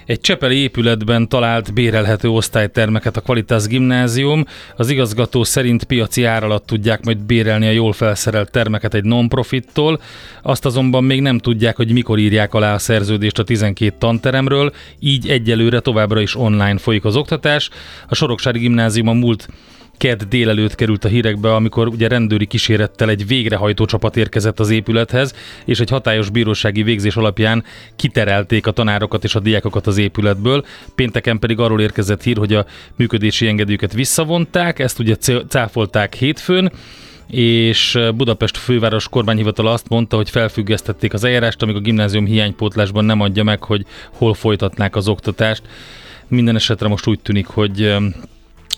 Egy 0.05 0.21
csepeli 0.21 0.57
épületben 0.57 1.27
talált 1.27 1.73
bérelhető 1.73 2.29
osztálytermeket 2.29 3.17
a 3.17 3.21
Qualitas 3.21 3.67
Gimnázium. 3.67 4.45
Az 4.75 4.89
igazgató 4.89 5.43
szerint 5.43 5.83
piaci 5.83 6.23
ár 6.23 6.43
alatt 6.43 6.65
tudják 6.65 7.03
majd 7.03 7.17
bérelni 7.17 7.67
a 7.67 7.71
jól 7.71 7.93
felszerelt 7.93 8.51
termeket 8.51 8.93
egy 8.93 9.03
non-profittól. 9.03 10.01
Azt 10.41 10.65
azonban 10.65 11.03
még 11.03 11.21
nem 11.21 11.37
tudják, 11.37 11.75
hogy 11.75 11.91
mikor 11.91 12.19
írják 12.19 12.53
alá 12.53 12.73
a 12.73 12.77
szerződést 12.77 13.39
a 13.39 13.43
12 13.43 13.95
tanteremről, 13.97 14.73
így 14.99 15.29
egyelőre 15.29 15.79
továbbra 15.79 16.21
is 16.21 16.35
online 16.35 16.77
folyik 16.77 17.05
az 17.05 17.15
oktatás. 17.15 17.69
A 18.07 18.15
Soroksári 18.15 18.59
Gimnázium 18.59 19.07
a 19.07 19.13
múlt 19.13 19.47
kedd 19.97 20.21
délelőtt 20.29 20.75
került 20.75 21.05
a 21.05 21.07
hírekbe, 21.07 21.55
amikor 21.55 21.87
ugye 21.87 22.07
rendőri 22.07 22.45
kísérettel 22.45 23.09
egy 23.09 23.27
végrehajtó 23.27 23.85
csapat 23.85 24.17
érkezett 24.17 24.59
az 24.59 24.69
épülethez, 24.69 25.33
és 25.65 25.79
egy 25.79 25.89
hatályos 25.89 26.29
bírósági 26.29 26.83
végzés 26.83 27.15
alapján 27.15 27.63
kiterelték 27.95 28.67
a 28.67 28.71
tanárokat 28.71 29.23
és 29.23 29.35
a 29.35 29.39
diákokat 29.39 29.87
az 29.87 29.97
épületből. 29.97 30.65
Pénteken 30.95 31.39
pedig 31.39 31.59
arról 31.59 31.81
érkezett 31.81 32.23
hír, 32.23 32.37
hogy 32.37 32.53
a 32.53 32.65
működési 32.95 33.47
engedélyüket 33.47 33.93
visszavonták, 33.93 34.79
ezt 34.79 34.99
ugye 34.99 35.15
cáfolták 35.47 36.13
hétfőn, 36.13 36.71
és 37.27 37.99
Budapest 38.15 38.57
főváros 38.57 39.09
kormányhivatala 39.09 39.71
azt 39.71 39.89
mondta, 39.89 40.15
hogy 40.15 40.29
felfüggesztették 40.29 41.13
az 41.13 41.23
eljárást, 41.23 41.61
amíg 41.61 41.75
a 41.75 41.79
gimnázium 41.79 42.25
hiánypótlásban 42.25 43.05
nem 43.05 43.21
adja 43.21 43.43
meg, 43.43 43.63
hogy 43.63 43.85
hol 44.11 44.33
folytatnák 44.33 44.95
az 44.95 45.07
oktatást. 45.07 45.61
Minden 46.27 46.55
esetre 46.55 46.87
most 46.87 47.07
úgy 47.07 47.19
tűnik, 47.19 47.45
hogy 47.45 47.95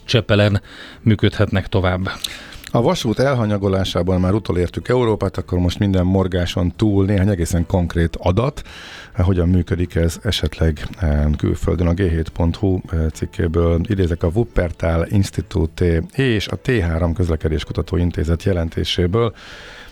Csepelen 0.07 0.61
működhetnek 1.01 1.67
tovább. 1.67 2.09
A 2.71 2.81
vasút 2.81 3.19
elhanyagolásában 3.19 4.19
már 4.19 4.33
utolértük 4.33 4.87
Európát, 4.87 5.37
akkor 5.37 5.59
most 5.59 5.79
minden 5.79 6.05
morgáson 6.05 6.71
túl 6.75 7.05
néhány 7.05 7.29
egészen 7.29 7.65
konkrét 7.65 8.15
adat, 8.15 8.61
hogyan 9.15 9.49
működik 9.49 9.95
ez 9.95 10.19
esetleg 10.23 10.87
eh, 10.97 11.25
külföldön. 11.37 11.87
A 11.87 11.93
G7.hu 11.93 12.79
eh, 12.89 12.99
cikkéből 13.13 13.81
idézek 13.83 14.23
a 14.23 14.29
Wuppertal 14.33 15.07
Institute 15.09 16.03
és 16.15 16.47
a 16.47 16.59
T3 16.65 17.11
Közlekedéskutató 17.15 17.97
Intézet 17.97 18.43
jelentéséből, 18.43 19.33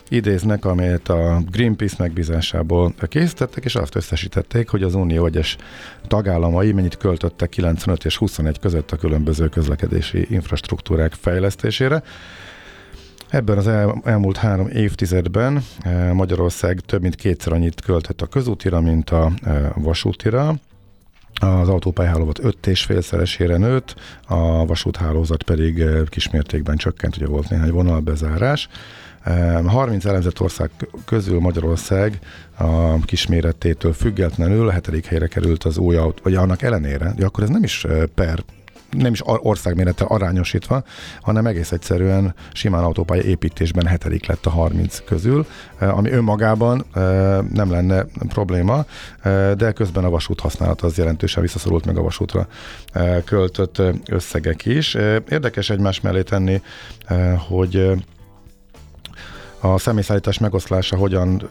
idéznek, 0.10 0.66
amelyet 0.66 1.10
a 1.10 1.42
Greenpeace 1.52 1.96
megbízásából 2.00 2.94
készítettek, 3.08 3.66
és 3.66 3.76
azt 3.76 3.96
összesítették, 3.96 4.70
hogy 4.70 4.84
az 4.84 4.96
Unió 4.96 5.26
egyes 5.26 5.58
tagállamai 6.08 6.72
mennyit 6.72 6.98
költöttek 6.98 7.50
95 7.50 8.06
és 8.06 8.18
21 8.18 8.60
között 8.60 8.92
a 8.92 8.98
különböző 8.98 9.48
közlekedési 9.48 10.28
infrastruktúrák 10.30 11.14
fejlesztésére. 11.14 12.04
Ebben 13.30 13.58
az 13.58 13.68
el, 13.68 14.02
elmúlt 14.04 14.38
három 14.38 14.68
évtizedben 14.68 15.64
eh, 15.80 16.14
Magyarország 16.14 16.80
több 16.80 17.02
mint 17.02 17.16
kétszer 17.16 17.54
annyit 17.54 17.82
költött 17.82 18.22
a 18.22 18.26
közútira, 18.26 18.82
mint 18.82 19.10
a 19.10 19.32
eh, 19.44 19.70
vasútira. 19.76 20.56
Az 21.40 21.70
és 22.66 22.84
félszeresére 22.84 23.58
nőtt, 23.58 23.96
a 24.28 24.66
vasúthálózat 24.66 25.44
pedig 25.44 25.80
eh, 25.80 26.02
kismértékben 26.06 26.78
csökkent, 26.78 27.16
ugye 27.16 27.28
volt 27.28 27.50
néhány 27.50 27.72
vonalbezárás. 27.72 28.68
Eh, 28.72 29.05
30 29.66 30.06
elemzett 30.06 30.40
ország 30.40 30.70
közül 31.06 31.40
Magyarország 31.40 32.20
a 32.58 33.00
kismérettétől 33.00 33.94
függetlenül 33.94 34.68
a 34.68 34.72
hetedik 34.72 35.06
helyre 35.06 35.28
került 35.28 35.64
az 35.64 35.78
új 35.78 35.96
autó, 35.96 36.20
vagy 36.24 36.36
annak 36.36 36.62
ellenére, 36.62 37.14
de 37.18 37.26
akkor 37.26 37.44
ez 37.44 37.50
nem 37.50 37.64
is 37.64 37.84
eh, 37.84 38.04
per 38.16 38.44
nem 38.90 39.12
is 39.14 39.22
országmérettel 39.26 40.08
arányosítva, 40.08 40.84
hanem 41.22 41.46
egész 41.46 41.72
egyszerűen 41.72 42.34
simán 42.54 42.84
autópálya 42.84 43.22
építésben 43.22 43.86
hetedik 43.86 44.26
lett 44.26 44.46
a 44.46 44.50
30 44.50 45.04
közül, 45.06 45.46
eh, 45.78 45.98
ami 45.98 46.12
önmagában 46.12 46.86
eh, 46.94 47.04
nem 47.54 47.72
lenne 47.72 48.06
probléma, 48.28 48.86
de 49.58 49.72
közben 49.72 50.04
a 50.04 50.10
vasút 50.10 50.40
használat 50.40 50.82
az 50.82 50.98
jelentősen 50.98 51.42
visszaszorult 51.42 51.86
meg 51.86 51.98
a 51.98 52.02
vasútra 52.02 52.48
költött 53.26 53.82
összegek 54.10 54.66
is. 54.66 54.94
Érdekes 55.30 55.70
egymás 55.70 56.02
mellé 56.02 56.22
tenni, 56.22 56.62
hogy 57.48 57.96
a 59.74 59.78
személyszállítás 59.78 60.40
megoszlása 60.40 60.98
hogyan 60.98 61.42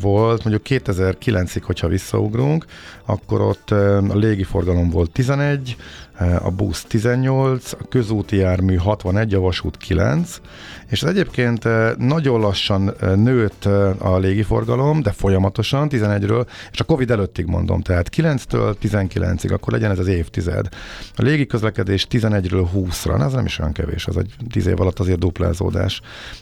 volt. 0.00 0.44
Mondjuk 0.44 0.82
2009-ig, 0.84 1.62
hogyha 1.62 1.88
visszaugrunk, 1.88 2.64
akkor 3.04 3.40
ott 3.40 3.70
a 4.08 4.14
légiforgalom 4.14 4.90
volt 4.90 5.10
11, 5.10 5.76
ö, 6.20 6.24
a 6.42 6.50
busz 6.50 6.84
18, 6.84 7.72
a 7.72 7.88
közúti 7.88 8.36
jármű 8.36 8.76
61, 8.76 9.34
a 9.34 9.40
vasút 9.40 9.76
9, 9.76 10.40
és 10.88 11.02
ez 11.02 11.08
egyébként 11.08 11.68
nagyon 11.98 12.40
lassan 12.40 12.94
nőtt 13.16 13.64
a 13.98 14.18
légiforgalom, 14.18 15.02
de 15.02 15.12
folyamatosan 15.12 15.88
11-ről, 15.90 16.46
és 16.72 16.80
a 16.80 16.84
Covid 16.84 17.10
előttig 17.10 17.46
mondom, 17.46 17.80
tehát 17.80 18.08
9-től 18.16 18.74
19-ig, 18.82 19.52
akkor 19.52 19.72
legyen 19.72 19.90
ez 19.90 19.98
az 19.98 20.06
évtized. 20.06 20.68
A 21.16 21.22
légi 21.22 21.46
közlekedés 21.46 22.06
11-ről 22.10 22.66
20-ra, 22.74 23.16
na, 23.16 23.24
ez 23.24 23.32
nem 23.32 23.44
is 23.44 23.58
olyan 23.58 23.72
kevés, 23.72 24.06
az 24.06 24.16
egy 24.16 24.34
10 24.50 24.66
év 24.66 24.80
alatt 24.80 24.98
azért 24.98 25.18
duplázódás. 25.18 26.00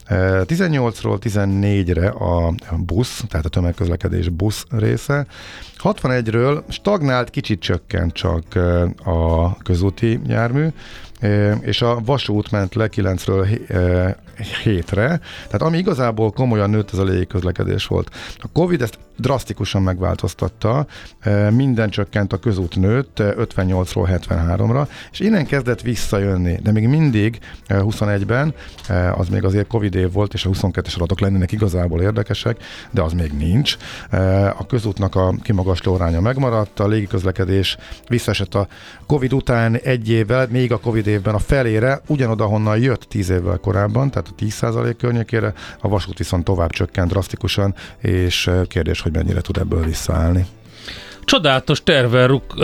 Ö, 0.09 0.43
18-ról 0.47 1.19
14-re 1.21 2.09
a 2.09 2.55
busz, 2.77 3.25
tehát 3.29 3.47
a 3.47 3.49
tömegközlekedés 3.49 4.29
busz 4.29 4.65
része. 4.71 5.27
61-ről 5.83 6.63
stagnált, 6.69 7.31
kicsit 7.31 7.61
csökkent 7.61 8.13
csak 8.13 8.45
ö, 8.55 8.87
a 9.05 9.57
közúti 9.57 10.21
jármű, 10.27 10.67
ö, 11.21 11.53
és 11.53 11.83
a 11.83 12.01
vasút 12.05 12.51
ment 12.51 12.75
le 12.75 12.89
9-ről 12.97 13.59
7-re, 14.65 15.21
tehát 15.47 15.63
ami 15.63 15.79
igazából 15.79 16.31
komolyan 16.31 16.71
nőtt, 16.71 16.93
ez 16.93 16.99
a 16.99 17.05
légiközlekedés 17.05 17.87
volt. 17.87 18.11
A 18.39 18.49
Covid 18.53 18.83
ezt 18.83 18.99
drasztikusan 19.21 19.83
megváltoztatta, 19.83 20.87
ö, 21.25 21.51
minden 21.51 21.91
csökkent, 21.91 22.33
a 22.33 22.39
közút 22.39 22.77
nőtt 22.77 23.19
ö, 23.19 23.33
58-ról 23.37 24.21
73-ra, 24.29 24.89
és 25.13 25.21
innen 25.21 25.47
kezdett 25.47 25.81
visszajönni, 25.81 26.59
de 26.63 26.73
még 26.73 26.89
mindig 26.89 27.39
ö, 27.69 27.81
21-ben, 27.83 28.55
ö, 28.89 28.95
az 28.95 29.29
még 29.29 29.45
azért 29.45 29.67
Covid 29.67 29.95
év 29.95 30.13
volt, 30.13 30.35
és 30.35 30.45
a 30.45 30.51
22-es 30.51 30.95
adatok 30.95 31.21
lennének 31.21 31.53
igazából 31.53 32.01
érdekesek, 32.01 32.57
de 32.91 33.03
az 33.03 33.13
még 33.13 33.33
nincs. 33.33 33.77
A 34.59 34.67
közútnak 34.67 35.15
a 35.15 35.35
kimagasló 35.43 35.95
aránya 35.95 36.21
megmaradt, 36.21 36.81
a 36.81 36.87
légiközlekedés 36.87 37.77
visszaesett 38.09 38.55
a 38.55 38.69
Covid 39.07 39.33
után 39.33 39.77
egy 39.77 40.09
évvel, 40.09 40.47
még 40.51 40.73
a 40.73 40.79
Covid 40.79 41.07
évben 41.07 41.35
a 41.35 41.39
felére, 41.39 42.01
ugyanoda, 42.07 42.45
honnan 42.45 42.79
jött 42.79 43.03
10 43.03 43.31
évvel 43.31 43.59
korábban, 43.59 44.11
tehát 44.11 44.29
a 44.29 44.43
10% 44.43 44.95
környékére, 44.99 45.53
a 45.81 45.89
vasút 45.89 46.19
viszont 46.19 46.45
tovább 46.45 46.71
csökkent 46.71 47.11
drasztikusan, 47.11 47.75
és 47.99 48.51
kérdés, 48.69 49.01
hogy 49.01 49.10
mennyire 49.13 49.41
tud 49.41 49.57
ebből 49.57 49.85
visszaállni. 49.85 50.47
Csodálatos 51.25 51.83
tervvel 51.83 52.27
ruk, 52.27 52.55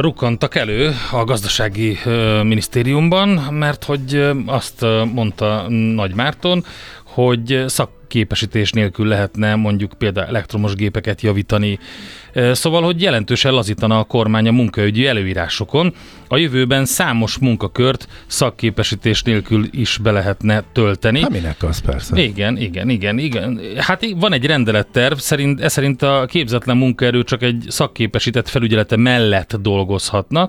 rukkantak 0.00 0.54
elő 0.54 0.92
a 1.12 1.24
gazdasági 1.24 1.98
minisztériumban, 2.42 3.28
mert 3.54 3.84
hogy 3.84 4.30
azt 4.46 4.86
mondta 5.12 5.68
Nagy 5.68 6.14
Márton, 6.14 6.64
hogy 7.04 7.64
szakképesítés 7.66 8.72
nélkül 8.72 9.06
lehetne 9.06 9.54
mondjuk 9.54 9.92
például 9.98 10.26
elektromos 10.26 10.74
gépeket 10.74 11.20
javítani. 11.20 11.78
Szóval, 12.52 12.82
hogy 12.82 13.02
jelentősen 13.02 13.52
lazítana 13.52 13.98
a 13.98 14.04
kormány 14.04 14.48
a 14.48 14.52
munkaügyi 14.52 15.06
előírásokon. 15.06 15.94
A 16.28 16.36
jövőben 16.36 16.84
számos 16.84 17.38
munkakört 17.38 18.08
szakképesítés 18.26 19.22
nélkül 19.22 19.66
is 19.70 19.98
be 20.02 20.10
lehetne 20.10 20.64
tölteni. 20.72 21.20
Hát 21.20 21.30
minek 21.30 21.62
az 21.62 21.78
persze. 21.78 22.22
Igen, 22.22 22.56
igen, 22.56 22.88
igen, 22.88 23.18
igen. 23.18 23.60
Hát 23.76 24.06
van 24.16 24.32
egy 24.32 24.46
rendeletterv, 24.46 25.16
szerint, 25.16 25.60
ez 25.60 25.72
szerint 25.72 26.02
a 26.02 26.26
képzetlen 26.28 26.76
munkaerő 26.76 27.22
csak 27.22 27.42
egy 27.42 27.64
szakképesített 27.68 28.48
felügyelete 28.48 28.96
mellett 28.96 29.56
dolgozhatna. 29.60 30.48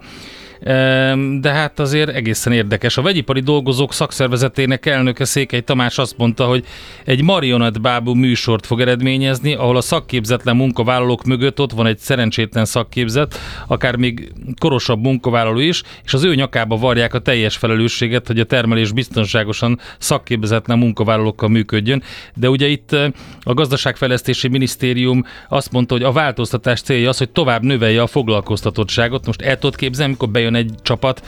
De 1.39 1.51
hát 1.51 1.79
azért 1.79 2.09
egészen 2.09 2.53
érdekes. 2.53 2.97
A 2.97 3.01
vegyipari 3.01 3.39
dolgozók 3.39 3.93
szakszervezetének 3.93 4.85
elnöke 4.85 5.25
Székely 5.25 5.61
Tamás 5.61 5.97
azt 5.97 6.17
mondta, 6.17 6.45
hogy 6.45 6.65
egy 7.05 7.23
marionettbábú 7.23 8.13
műsort 8.13 8.65
fog 8.65 8.81
eredményezni, 8.81 9.53
ahol 9.53 9.77
a 9.77 9.81
szakképzetlen 9.81 10.55
munkavállalók 10.55 11.23
mögött 11.23 11.59
ott 11.59 11.68
van 11.71 11.86
egy 11.86 11.97
szerencsétlen 11.97 12.65
szakképzett, 12.65 13.38
akár 13.67 13.95
még 13.95 14.34
korosabb 14.60 15.01
munkavállaló 15.01 15.60
is, 15.60 15.84
és 16.03 16.13
az 16.13 16.23
ő 16.23 16.36
nyakába 16.36 16.77
varják 16.77 17.13
a 17.13 17.19
teljes 17.19 17.58
felelősséget, 17.58 18.27
hogy 18.27 18.39
a 18.39 18.43
termelés 18.43 18.91
biztonságosan 18.91 19.79
szakképzetlen 19.97 20.77
munkavállalókkal 20.77 21.49
működjön. 21.49 22.03
De 22.36 22.49
ugye 22.49 22.67
itt 22.67 22.93
eh, 22.93 23.12
a 23.41 23.53
gazdaságfejlesztési 23.53 24.47
minisztérium 24.47 25.25
azt 25.49 25.71
mondta, 25.71 25.93
hogy 25.93 26.03
a 26.03 26.12
változtatás 26.12 26.82
célja 26.82 27.10
az, 27.10 27.17
hogy 27.17 27.29
tovább 27.29 27.63
növelje 27.63 28.01
a 28.01 28.08
foglalkoztatottságot. 28.08 29.25
Most 29.25 29.41
el 29.41 29.60
tudod 29.60 29.75
képzelni, 29.75 30.12
amikor 30.12 30.29
bejön 30.29 30.55
egy 30.55 30.71
csapat, 30.82 31.25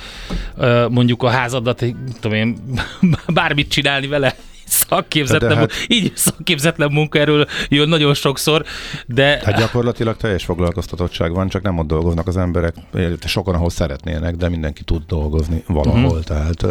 eh, 0.60 0.89
mondjuk 0.89 1.23
a 1.23 1.30
házadat, 1.30 1.86
tudom 2.19 2.38
én, 2.38 2.58
bármit 3.34 3.69
csinálni 3.71 4.08
vele, 4.08 4.36
szakképzetlen, 4.71 5.57
hát... 5.57 5.71
így 5.88 6.12
szakképzetlen 6.15 6.91
munkaerről 6.91 7.47
jön 7.69 7.89
nagyon 7.89 8.13
sokszor, 8.13 8.65
de 9.05 9.41
Hát 9.43 9.57
gyakorlatilag 9.57 10.17
teljes 10.17 10.43
foglalkoztatottság 10.43 11.34
van, 11.34 11.49
csak 11.49 11.62
nem 11.62 11.77
ott 11.77 11.88
dolgoznak 11.88 12.27
az 12.27 12.38
emberek, 12.38 12.75
sokan 13.25 13.55
ahol 13.55 13.69
szeretnének, 13.69 14.36
de 14.36 14.49
mindenki 14.49 14.84
tud 14.84 15.01
dolgozni 15.07 15.63
valahol, 15.67 16.03
uh-huh. 16.03 16.23
tehát 16.23 16.65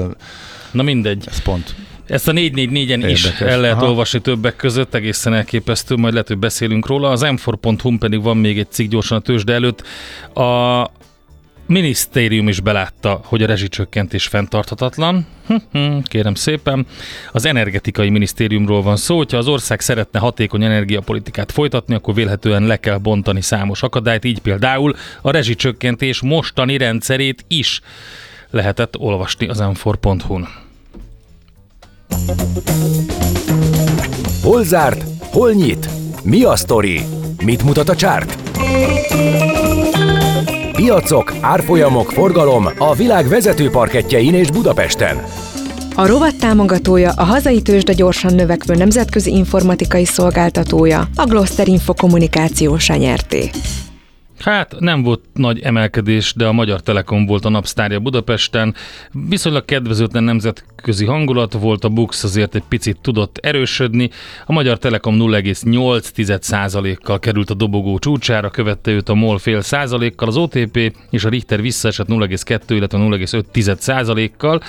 na 0.70 0.82
mindegy. 0.82 1.24
ez 1.28 1.42
pont 1.42 1.74
Ezt 2.06 2.28
a 2.28 2.32
444-en 2.32 3.04
is 3.08 3.24
Érdekes. 3.24 3.40
el 3.40 3.60
lehet 3.60 3.76
Aha. 3.76 3.86
olvasni 3.86 4.20
többek 4.20 4.56
között, 4.56 4.94
egészen 4.94 5.34
elképesztő, 5.34 5.96
majd 5.96 6.12
lehet, 6.12 6.28
hogy 6.28 6.38
beszélünk 6.38 6.86
róla. 6.86 7.10
Az 7.10 7.20
m 7.20 7.98
pedig 7.98 8.22
van 8.22 8.36
még 8.36 8.58
egy 8.58 8.70
cikk 8.70 8.90
gyorsan 8.90 9.18
a 9.18 9.20
tőzsde 9.20 9.52
előtt. 9.52 9.82
A 10.34 10.90
minisztérium 11.70 12.48
is 12.48 12.60
belátta, 12.60 13.20
hogy 13.24 13.42
a 13.42 13.46
rezsicsökkentés 13.46 14.26
fenntarthatatlan. 14.26 15.26
Hm-hm, 15.46 15.98
Kérem 16.02 16.34
szépen. 16.34 16.86
Az 17.32 17.44
energetikai 17.44 18.10
minisztériumról 18.10 18.82
van 18.82 18.96
szó, 18.96 19.16
hogyha 19.16 19.36
az 19.36 19.48
ország 19.48 19.80
szeretne 19.80 20.18
hatékony 20.18 20.64
energiapolitikát 20.64 21.52
folytatni, 21.52 21.94
akkor 21.94 22.14
vélhetően 22.14 22.62
le 22.62 22.76
kell 22.76 22.98
bontani 22.98 23.40
számos 23.40 23.82
akadályt, 23.82 24.24
így 24.24 24.38
például 24.40 24.94
a 25.22 25.30
rezsicsökkentés 25.30 26.22
mostani 26.22 26.76
rendszerét 26.76 27.44
is 27.48 27.80
lehetett 28.50 28.98
olvasni 28.98 29.46
az 29.46 29.58
m4.hu-n. 29.62 30.48
Hol 34.42 34.64
zárt? 34.64 35.04
Hol 35.20 35.52
nyit? 35.52 35.88
Mi 36.24 36.42
a 36.42 36.56
sztori? 36.56 37.00
Mit 37.44 37.62
mutat 37.62 37.88
a 37.88 37.96
csárt? 37.96 38.38
Piacok, 40.80 41.34
árfolyamok, 41.40 42.10
forgalom 42.10 42.66
a 42.78 42.94
világ 42.94 43.28
vezető 43.28 43.70
parketjein 43.70 44.34
és 44.34 44.50
Budapesten. 44.50 45.22
A 45.94 46.06
rovat 46.06 46.36
támogatója 46.36 47.12
a 47.16 47.24
hazai 47.24 47.62
tőzsde 47.62 47.92
gyorsan 47.92 48.34
növekvő 48.34 48.74
nemzetközi 48.74 49.30
informatikai 49.30 50.04
szolgáltatója, 50.04 51.08
a 51.16 51.24
Gloster 51.24 51.68
Info 51.68 51.94
kommunikációs 51.94 52.88
nyerté. 52.88 53.50
Hát 54.40 54.76
nem 54.78 55.02
volt 55.02 55.20
nagy 55.34 55.60
emelkedés, 55.60 56.34
de 56.36 56.46
a 56.46 56.52
Magyar 56.52 56.80
Telekom 56.80 57.26
volt 57.26 57.44
a 57.44 57.48
napsztárja 57.48 58.00
Budapesten. 58.00 58.74
Viszonylag 59.28 59.64
kedvezőtlen 59.64 60.22
nemzetközi 60.22 61.04
hangulat 61.04 61.52
volt, 61.52 61.84
a 61.84 61.88
Bux 61.88 62.24
azért 62.24 62.54
egy 62.54 62.62
picit 62.68 63.00
tudott 63.00 63.38
erősödni. 63.42 64.10
A 64.46 64.52
Magyar 64.52 64.78
Telekom 64.78 65.16
0,8%-kal 65.18 67.18
került 67.18 67.50
a 67.50 67.54
dobogó 67.54 67.98
csúcsára, 67.98 68.50
követte 68.50 68.90
őt 68.90 69.08
a 69.08 69.14
MOL 69.14 69.38
fél 69.38 69.60
százalékkal, 69.60 70.28
az 70.28 70.36
OTP 70.36 70.96
és 71.10 71.24
a 71.24 71.28
Richter 71.28 71.60
visszaesett 71.60 72.08
0,2, 72.08 72.60
illetve 72.68 72.98
0,5%-kal, 72.98 74.62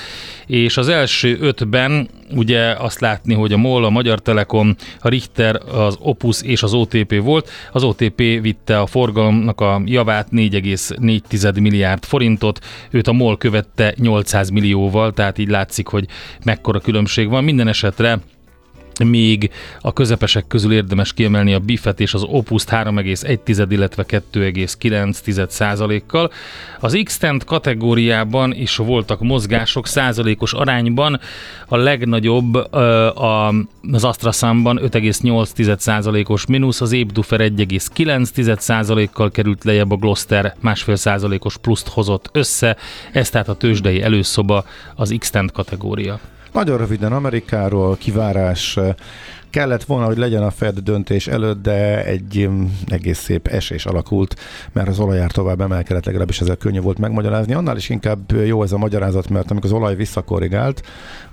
és 0.47 0.77
az 0.77 0.87
első 0.87 1.37
ötben 1.39 2.09
ugye 2.35 2.71
azt 2.71 2.99
látni, 2.99 3.33
hogy 3.33 3.53
a 3.53 3.57
MOL, 3.57 3.85
a 3.85 3.89
Magyar 3.89 4.19
Telekom, 4.19 4.75
a 5.01 5.09
Richter, 5.09 5.61
az 5.73 5.97
Opus 5.99 6.41
és 6.41 6.63
az 6.63 6.73
OTP 6.73 7.21
volt. 7.21 7.49
Az 7.71 7.83
OTP 7.83 8.17
vitte 8.17 8.79
a 8.79 8.85
forgalomnak 8.85 9.60
a 9.61 9.81
javát 9.85 10.27
4,4 10.31 11.61
milliárd 11.61 12.03
forintot, 12.03 12.59
őt 12.89 13.07
a 13.07 13.13
MOL 13.13 13.37
követte 13.37 13.93
800 13.97 14.49
millióval, 14.49 15.13
tehát 15.13 15.37
így 15.37 15.49
látszik, 15.49 15.87
hogy 15.87 16.07
mekkora 16.43 16.79
különbség 16.79 17.29
van. 17.29 17.43
Minden 17.43 17.67
esetre 17.67 18.19
még 19.03 19.51
a 19.81 19.93
közepesek 19.93 20.47
közül 20.47 20.73
érdemes 20.73 21.13
kiemelni 21.13 21.53
a 21.53 21.59
Biffet 21.59 21.99
és 21.99 22.13
az 22.13 22.23
Opus 22.23 22.63
3,1, 22.63 23.65
illetve 23.69 24.05
2,9 24.07 25.49
százalékkal. 25.49 26.31
Az 26.79 26.99
x 27.03 27.19
kategóriában 27.45 28.53
is 28.53 28.75
voltak 28.75 29.19
mozgások 29.19 29.87
százalékos 29.87 30.53
arányban. 30.53 31.19
A 31.67 31.77
legnagyobb 31.77 32.55
az 32.73 34.03
AstraSamban 34.03 34.79
5,8 34.83 35.77
százalékos 35.77 36.45
mínusz, 36.45 36.81
az 36.81 36.91
Ébdufer 36.91 37.39
1,9 37.39 38.59
százalékkal 38.59 39.31
került 39.31 39.63
lejjebb, 39.63 39.91
a 39.91 39.95
Gloster 39.95 40.55
másfél 40.59 40.95
százalékos 40.95 41.57
pluszt 41.57 41.87
hozott 41.87 42.29
össze. 42.33 42.77
Ez 43.11 43.29
tehát 43.29 43.49
a 43.49 43.55
tőzsdei 43.55 44.01
előszoba 44.01 44.65
az 44.95 45.15
x 45.19 45.31
kategória. 45.53 46.19
Nagyon 46.51 46.77
röviden 46.77 47.13
Amerikáról, 47.13 47.97
kivárás 47.97 48.79
kellett 49.51 49.83
volna, 49.83 50.05
hogy 50.05 50.17
legyen 50.17 50.43
a 50.43 50.51
Fed 50.51 50.79
döntés 50.79 51.27
előtt, 51.27 51.61
de 51.61 52.05
egy 52.05 52.47
mm, 52.47 52.65
egész 52.87 53.19
szép 53.19 53.47
esés 53.47 53.85
alakult, 53.85 54.35
mert 54.71 54.87
az 54.87 54.99
olajár 54.99 55.31
tovább 55.31 55.61
emelkedett, 55.61 56.05
legalábbis 56.05 56.41
ezzel 56.41 56.55
könnyű 56.55 56.79
volt 56.79 56.97
megmagyarázni. 56.97 57.53
Annál 57.53 57.77
is 57.77 57.89
inkább 57.89 58.31
jó 58.31 58.63
ez 58.63 58.71
a 58.71 58.77
magyarázat, 58.77 59.29
mert 59.29 59.51
amikor 59.51 59.69
az 59.69 59.77
olaj 59.77 59.95
visszakorrigált 59.95 60.81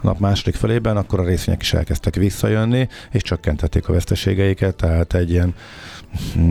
a 0.01 0.07
nap 0.07 0.19
második 0.19 0.55
felében, 0.55 0.97
akkor 0.97 1.21
a 1.21 1.25
részvények 1.25 1.63
is 1.63 1.73
elkezdtek 1.73 2.15
visszajönni, 2.15 2.89
és 3.11 3.23
csökkentették 3.23 3.89
a 3.89 3.93
veszteségeiket, 3.93 4.77
tehát 4.77 5.15
egy 5.15 5.31
ilyen 5.31 5.55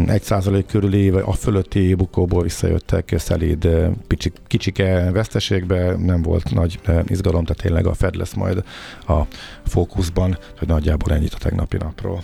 egy 0.07 0.23
százalék 0.23 0.65
körüli, 0.65 1.09
vagy 1.09 1.23
a 1.25 1.33
fölötti 1.33 1.93
bukóból 1.93 2.43
visszajöttek 2.43 3.13
szelíd 3.17 3.69
picsik, 4.07 4.33
kicsike 4.47 5.11
veszteségbe, 5.11 5.95
nem 5.95 6.21
volt 6.21 6.53
nagy 6.53 6.79
izgalom, 7.05 7.43
tehát 7.43 7.61
tényleg 7.61 7.85
a 7.87 7.93
Fed 7.93 8.15
lesz 8.15 8.33
majd 8.33 8.63
a 9.07 9.21
fókuszban, 9.65 10.37
hogy 10.59 10.67
nagyjából 10.67 11.13
ennyit 11.13 11.33
a 11.33 11.37
tegnapi 11.37 11.77
napról. 11.77 12.23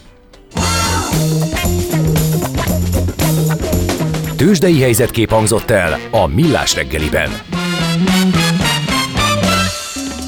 Tőzsdei 4.36 4.82
helyzetkép 4.82 5.30
hangzott 5.30 5.70
el 5.70 6.00
a 6.12 6.28
Millás 6.28 6.76
reggeliben. 6.76 7.30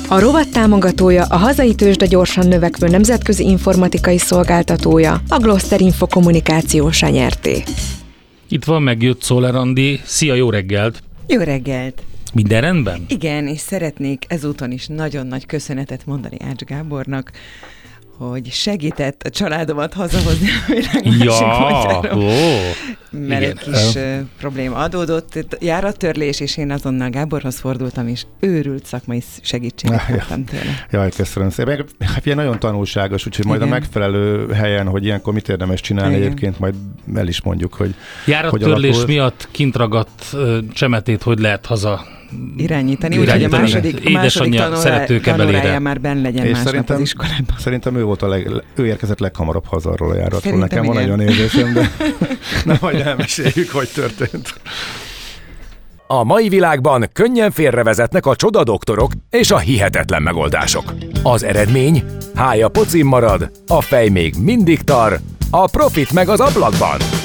A 0.08 0.20
rovat 0.20 0.52
támogatója 0.52 1.24
a 1.24 1.36
hazai 1.36 1.76
tőzsde 1.76 2.06
gyorsan 2.06 2.48
növekvő 2.48 2.88
nemzetközi 2.88 3.44
informatikai 3.44 4.18
szolgáltatója, 4.18 5.22
a 5.28 5.38
Gloster 5.38 5.82
Info 5.82 6.08
kommunikációsa 6.08 7.10
nyerté. 7.10 7.64
Itt 8.48 8.64
van 8.64 8.82
megjött 8.82 9.22
Szoller 9.22 9.56
Andi. 9.56 10.00
Szia, 10.04 10.34
jó 10.34 10.50
reggelt! 10.50 11.04
Jó 11.28 11.42
reggelt! 11.42 12.02
Minden 12.34 12.62
rendben? 12.62 13.06
Igen, 13.08 13.48
és 13.48 13.60
szeretnék 13.60 14.26
ezúton 14.28 14.72
is 14.72 14.88
nagyon 14.88 15.28
nagy 15.28 15.46
köszönetet 15.46 16.06
mondani 16.06 16.38
Ács 16.50 16.64
Gábornak, 16.64 17.32
hogy 18.18 18.52
segített 18.52 19.22
a 19.22 19.30
családomat 19.30 19.94
hazahozni 19.94 20.48
a 20.50 20.72
világ 20.74 21.18
ja, 21.18 22.00
ó, 22.16 22.30
mert 23.10 23.42
igen. 23.42 23.42
egy 23.42 23.60
kis 23.60 23.96
uh, 23.96 24.20
probléma 24.38 24.76
adódott, 24.76 25.58
járattörlés, 25.60 26.40
és 26.40 26.58
én 26.58 26.72
azonnal 26.72 27.10
Gáborhoz 27.10 27.60
fordultam, 27.60 28.08
és 28.08 28.26
őrült 28.40 28.86
szakmai 28.86 29.24
segítséget 29.42 30.00
ah, 30.00 30.18
kaptam 30.18 30.46
tőle. 30.46 30.86
Jaj, 30.92 31.10
köszönöm 31.16 31.50
szépen. 31.50 31.86
Hát 32.00 32.26
ilyen 32.26 32.38
nagyon 32.38 32.60
tanulságos, 32.60 33.26
úgyhogy 33.26 33.46
majd 33.46 33.62
igen. 33.62 33.72
a 33.72 33.76
megfelelő 33.76 34.52
helyen, 34.54 34.88
hogy 34.88 35.06
ilyenkor 35.06 35.34
mit 35.34 35.50
érdemes 35.50 35.82
csinálni, 35.82 36.16
igen. 36.16 36.26
egyébként 36.26 36.60
majd 36.60 36.76
el 37.16 37.28
is 37.28 37.42
mondjuk, 37.42 37.74
hogy 37.74 37.96
Járattörlés 38.26 39.06
miatt 39.06 39.48
kint 39.52 39.76
ragadt 39.76 40.36
csemetét, 40.74 41.24
hogy 41.24 41.40
lehet 41.40 41.66
haza 41.66 42.06
irányítani, 42.58 43.18
úgyhogy 43.18 43.44
a 43.44 43.48
második, 43.50 44.02
a 44.06 44.10
második 44.10 45.22
tanórája 45.22 45.80
már 45.80 46.02
benn 46.02 46.22
legyen 46.22 46.46
és 46.46 46.58
szerintem, 46.58 46.96
az 46.96 47.02
iskolában. 47.02 47.56
Szerintem 47.58 47.96
ő 47.96 48.04
volt 48.04 48.22
a 48.22 48.28
leg, 48.28 48.50
ő 48.76 48.86
érkezett 48.86 49.20
leghamarabb 49.20 49.66
haza 49.66 49.90
arról 49.90 50.12
a 50.12 50.16
járatról. 50.16 50.42
Szerintem 50.42 50.70
Nekem 50.70 50.84
igen. 50.84 50.96
van 50.96 51.04
egy 51.04 51.10
olyan 51.10 51.20
érzésem, 51.20 51.74
de 51.74 51.92
nem 52.66 52.78
majd 52.82 53.00
elmeséljük, 53.00 53.70
hogy 53.70 53.90
történt. 53.94 54.54
A 56.08 56.24
mai 56.24 56.50
világban 56.50 57.10
könnyen 57.14 57.52
félrevezetnek 57.52 58.26
a 58.26 58.36
csodadoktorok 58.36 59.12
és 59.30 59.52
a 59.52 59.58
hihetetlen 59.58 60.22
megoldások. 60.22 60.94
Az 61.24 61.44
eredmény? 61.44 62.04
Hája 62.36 62.68
pocim 62.68 63.08
marad, 63.08 63.52
a 63.68 63.82
fej 63.82 64.10
még 64.10 64.36
mindig 64.40 64.82
tar, 64.82 65.20
a 65.50 65.68
profit 65.68 66.12
meg 66.12 66.30
az 66.30 66.40
ablakban. 66.40 67.25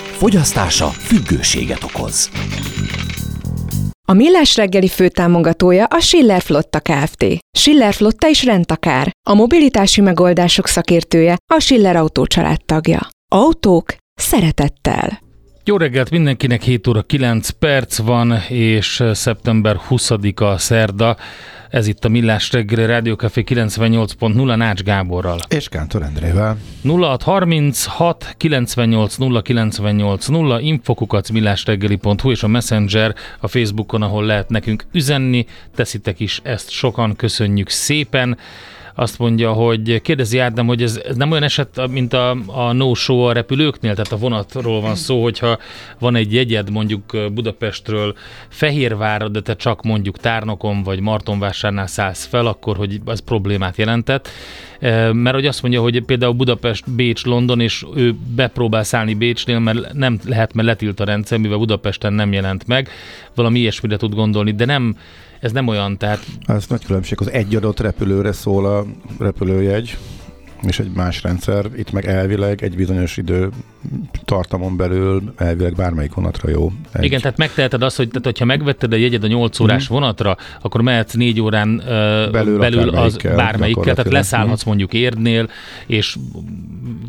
Fogyasztása 0.21 0.87
függőséget 0.87 1.83
okoz. 1.83 2.29
A 4.07 4.13
Millás 4.13 4.55
reggeli 4.55 4.87
főtámogatója 4.87 5.85
a 5.85 5.99
Schiller 5.99 6.41
Flotta 6.41 6.79
Kft. 6.79 7.25
Schiller 7.57 7.93
Flotta 7.93 8.27
is 8.27 8.43
rendtakár. 8.43 9.11
A 9.29 9.33
mobilitási 9.33 10.01
megoldások 10.01 10.67
szakértője 10.67 11.37
a 11.53 11.59
Schiller 11.59 11.95
Autó 11.95 12.25
tagja. 12.65 13.07
Autók 13.31 13.95
szeretettel. 14.13 15.19
Jó 15.63 15.77
reggelt 15.77 16.09
mindenkinek, 16.09 16.61
7 16.61 16.87
óra 16.87 17.01
9 17.01 17.49
perc 17.49 17.97
van, 17.97 18.33
és 18.49 19.03
szeptember 19.13 19.79
20-a 19.89 20.57
szerda. 20.57 21.17
Ez 21.71 21.87
itt 21.87 22.05
a 22.05 22.09
Millás 22.09 22.51
reggeli 22.51 22.85
Rádiókafé 22.85 23.43
98.0 23.47 24.55
Nács 24.55 24.81
Gáborral. 24.81 25.39
És 25.47 25.69
Kántor 25.69 26.01
Endrével. 26.01 26.57
0636 26.83 28.33
98 28.37 29.15
0 29.15 29.41
98 29.41 30.27
0 30.27 30.59
infokukac 30.59 31.29
millásreggeli.hu 31.29 32.31
és 32.31 32.43
a 32.43 32.47
Messenger 32.47 33.15
a 33.39 33.47
Facebookon, 33.47 34.01
ahol 34.01 34.25
lehet 34.25 34.49
nekünk 34.49 34.85
üzenni. 34.91 35.45
Teszitek 35.75 36.19
is 36.19 36.39
ezt 36.43 36.69
sokan, 36.69 37.15
köszönjük 37.15 37.69
szépen 37.69 38.37
azt 38.95 39.19
mondja, 39.19 39.51
hogy 39.51 40.01
kérdezi 40.01 40.39
Ádám, 40.39 40.67
hogy 40.67 40.83
ez, 40.83 41.01
ez 41.07 41.15
nem 41.15 41.31
olyan 41.31 41.43
eset, 41.43 41.87
mint 41.89 42.13
a, 42.13 42.37
a 42.45 42.71
no-show 42.71 43.19
a 43.19 43.31
repülőknél, 43.31 43.91
tehát 43.91 44.11
a 44.11 44.17
vonatról 44.17 44.81
van 44.81 44.95
szó, 44.95 45.23
hogyha 45.23 45.57
van 45.99 46.15
egy 46.15 46.33
jegyed 46.33 46.69
mondjuk 46.69 47.17
Budapestről 47.33 48.15
Fehérvárra, 48.49 49.27
de 49.27 49.41
te 49.41 49.55
csak 49.55 49.81
mondjuk 49.81 50.17
Tárnokon 50.17 50.83
vagy 50.83 50.99
Martonvásárnál 50.99 51.87
szállsz 51.87 52.25
fel, 52.25 52.45
akkor 52.45 52.77
hogy 52.77 53.01
az 53.05 53.19
problémát 53.19 53.77
jelentett. 53.77 54.29
Mert 55.11 55.31
hogy 55.31 55.45
azt 55.45 55.61
mondja, 55.61 55.81
hogy 55.81 56.01
például 56.01 56.33
Budapest, 56.33 56.91
Bécs, 56.91 57.25
London, 57.25 57.59
és 57.59 57.85
ő 57.95 58.15
bepróbál 58.35 58.83
szállni 58.83 59.13
Bécsnél, 59.13 59.59
mert 59.59 59.93
nem 59.93 60.19
lehet, 60.25 60.53
mert 60.53 60.67
letilt 60.67 60.99
a 60.99 61.03
rendszer, 61.03 61.37
mivel 61.37 61.57
Budapesten 61.57 62.13
nem 62.13 62.33
jelent 62.33 62.67
meg. 62.67 62.89
Valami 63.35 63.59
ilyesmire 63.59 63.97
tud 63.97 64.13
gondolni, 64.13 64.51
de 64.51 64.65
nem 64.65 64.95
ez 65.41 65.51
nem 65.51 65.67
olyan, 65.67 65.97
tehát... 65.97 66.25
Ez 66.45 66.65
nagy 66.67 66.85
különbség, 66.85 67.19
az 67.21 67.31
egy 67.31 67.55
adott 67.55 67.79
repülőre 67.79 68.31
szól 68.31 68.65
a 68.65 68.85
repülőjegy, 69.19 69.97
és 70.67 70.79
egy 70.79 70.91
más 70.95 71.23
rendszer, 71.23 71.65
itt 71.75 71.91
meg 71.91 72.05
elvileg 72.05 72.63
egy 72.63 72.75
bizonyos 72.75 73.17
idő 73.17 73.49
tartamon 74.25 74.77
belül 74.77 75.33
elvileg 75.37 75.75
bármelyik 75.75 76.13
vonatra 76.13 76.49
jó. 76.49 76.71
Egy... 76.91 77.03
Igen, 77.03 77.21
tehát 77.21 77.37
megteheted 77.37 77.81
azt, 77.81 77.97
hogy 77.97 78.07
tehát, 78.07 78.25
hogyha 78.25 78.45
megvetted 78.45 78.93
a 78.93 78.95
jegyed 78.95 79.23
a 79.23 79.27
8 79.27 79.59
órás 79.59 79.89
mm. 79.89 79.93
vonatra, 79.93 80.37
akkor 80.61 80.81
mehetsz 80.81 81.13
4 81.13 81.41
órán 81.41 81.69
uh, 81.69 81.85
belül, 82.31 82.59
belül 82.59 82.89
az 82.89 83.17
bármelyikkel, 83.17 83.95
tehát 83.95 84.11
leszállhatsz 84.11 84.63
mondjuk 84.63 84.93
Érdnél, 84.93 85.49
és 85.87 86.17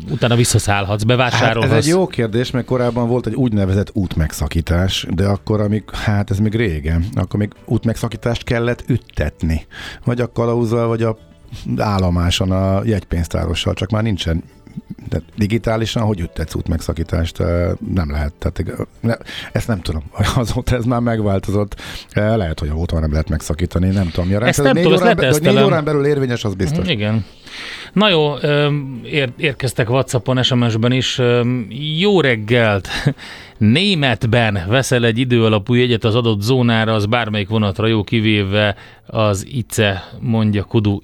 utána 0.09 0.35
visszaszállhatsz, 0.35 1.03
bevásárolhatsz. 1.03 1.69
Hát 1.69 1.79
ez 1.79 1.85
egy 1.85 1.91
jó 1.91 2.07
kérdés, 2.07 2.51
mert 2.51 2.65
korábban 2.65 3.07
volt 3.07 3.27
egy 3.27 3.35
úgynevezett 3.35 3.89
útmegszakítás, 3.93 5.05
de 5.09 5.25
akkor, 5.25 5.61
amik, 5.61 5.95
hát 5.95 6.29
ez 6.29 6.39
még 6.39 6.55
régen, 6.55 7.05
akkor 7.13 7.39
még 7.39 7.51
útmegszakítást 7.65 8.43
kellett 8.43 8.83
üttetni. 8.87 9.65
Vagy 10.05 10.21
a 10.21 10.31
kalauzzal, 10.31 10.87
vagy 10.87 11.03
a 11.03 11.17
állomáson 11.77 12.51
a 12.51 12.83
jegypénztárossal, 12.83 13.73
csak 13.73 13.89
már 13.89 14.03
nincsen 14.03 14.43
de 15.09 15.21
digitálisan 15.37 16.03
hogy 16.03 16.19
üttetsz 16.19 16.55
út 16.55 16.67
megszakítást? 16.67 17.37
Nem 17.93 18.11
lehet. 18.11 18.33
Tehát, 18.33 18.87
ne, 18.99 19.13
ezt 19.51 19.67
nem 19.67 19.81
tudom. 19.81 20.03
Azóta 20.35 20.75
ez 20.75 20.85
már 20.85 20.99
megváltozott. 20.99 21.81
Lehet, 22.13 22.59
hogy 22.59 22.69
a 22.69 22.73
óta 22.73 22.99
nem 22.99 23.11
lehet 23.11 23.29
megszakítani, 23.29 23.89
nem 23.89 24.09
tudom. 24.09 24.29
Ja, 24.29 24.45
ezt 24.45 24.63
nem 24.63 24.73
négy, 24.73 24.83
tudom, 24.83 25.01
órán, 25.01 25.15
be, 25.15 25.37
négy 25.41 25.63
órán 25.63 25.83
belül 25.83 26.05
érvényes, 26.05 26.43
az 26.43 26.53
biztos. 26.53 26.87
Igen. 26.87 27.25
Na 27.93 28.09
jó, 28.09 28.33
ér, 29.03 29.29
érkeztek 29.37 29.89
Whatsappon, 29.89 30.43
SMS-ben 30.43 30.91
is. 30.91 31.21
Jó 31.97 32.21
reggelt! 32.21 32.87
Németben 33.57 34.59
veszel 34.67 35.05
egy 35.05 35.17
időalapú 35.17 35.73
jegyet 35.73 36.03
az 36.03 36.15
adott 36.15 36.41
zónára, 36.41 36.93
az 36.93 37.05
bármelyik 37.05 37.47
vonatra 37.47 37.87
jó 37.87 38.03
kivéve 38.03 38.75
az 39.05 39.47
ICE, 39.47 40.03
mondja 40.19 40.63
Kudu. 40.63 40.99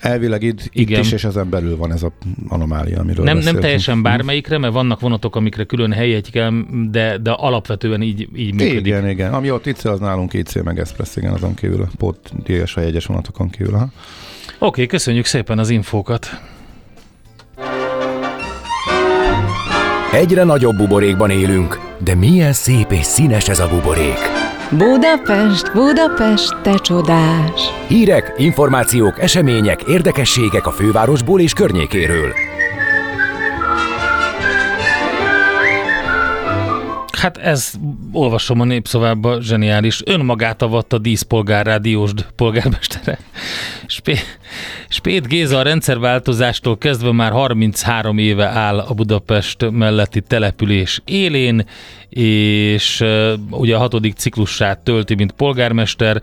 Elvileg 0.00 0.42
itt, 0.42 0.68
igen. 0.72 0.98
itt 0.98 1.04
is, 1.04 1.12
és 1.12 1.24
ezen 1.24 1.50
belül 1.50 1.76
van 1.76 1.92
ez 1.92 2.02
a 2.02 2.12
anomália, 2.48 3.00
amiről 3.00 3.23
Nem, 3.24 3.38
nem 3.38 3.54
teljesen 3.54 4.02
bármelyikre, 4.02 4.58
mert 4.58 4.72
vannak 4.72 5.00
vonatok, 5.00 5.36
amikre 5.36 5.64
külön 5.64 5.92
helyet 5.92 6.30
kell, 6.30 6.52
de, 6.90 7.18
de 7.18 7.30
alapvetően 7.30 8.02
így, 8.02 8.28
így 8.36 8.54
működik. 8.54 8.86
Igen, 8.86 9.08
igen. 9.08 9.34
Ami 9.34 9.50
ott 9.50 9.66
ICE, 9.66 9.90
az 9.90 10.00
nálunk 10.00 10.32
ICE 10.32 10.62
meg 10.62 10.78
Express, 10.78 11.16
igen, 11.16 11.32
azon 11.32 11.54
kívül, 11.54 11.82
a 11.82 11.88
pót 11.98 12.32
díjas 12.44 12.76
a 12.76 12.80
jegyes 12.80 13.06
vonatokon 13.06 13.50
kívül. 13.50 13.72
Ha? 13.72 13.82
Oké, 13.82 13.92
okay, 14.58 14.86
köszönjük 14.86 15.24
szépen 15.24 15.58
az 15.58 15.70
infókat. 15.70 16.40
Egyre 20.12 20.44
nagyobb 20.44 20.76
buborékban 20.76 21.30
élünk, 21.30 21.78
de 21.98 22.14
milyen 22.14 22.52
szép 22.52 22.92
és 22.92 23.04
színes 23.04 23.48
ez 23.48 23.58
a 23.58 23.68
buborék. 23.68 24.18
Budapest, 24.70 25.72
Budapest, 25.72 26.56
te 26.62 26.74
csodás! 26.74 27.60
Hírek, 27.88 28.34
információk, 28.36 29.20
események, 29.20 29.82
érdekességek 29.82 30.66
a 30.66 30.70
fővárosból 30.70 31.40
és 31.40 31.52
környékéről. 31.52 32.53
Hát 37.24 37.36
ez, 37.36 37.72
olvasom 38.12 38.60
a 38.60 38.64
népszavába, 38.64 39.40
zseniális. 39.40 40.02
Önmagát 40.04 40.62
avatta 40.62 40.98
díszpolgárrá 40.98 41.76
Diósd 41.76 42.26
polgármestere. 42.36 43.18
Spé, 43.86 44.16
Spét 44.88 45.28
Géza 45.28 45.58
a 45.58 45.62
rendszerváltozástól 45.62 46.78
kezdve 46.78 47.12
már 47.12 47.32
33 47.32 48.18
éve 48.18 48.46
áll 48.46 48.78
a 48.78 48.94
Budapest 48.94 49.70
melletti 49.70 50.20
település 50.20 51.00
élén, 51.04 51.66
és 52.08 53.04
ugye 53.50 53.76
a 53.76 53.78
hatodik 53.78 54.14
ciklusát 54.14 54.78
tölti, 54.78 55.14
mint 55.14 55.32
polgármester. 55.32 56.22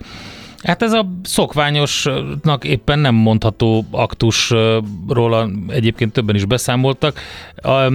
Hát 0.62 0.82
ez 0.82 0.92
a 0.92 1.06
szokványosnak 1.22 2.64
éppen 2.64 2.98
nem 2.98 3.14
mondható 3.14 3.86
aktusról 3.90 5.50
egyébként 5.68 6.12
többen 6.12 6.34
is 6.34 6.44
beszámoltak. 6.44 7.20
A 7.56 7.92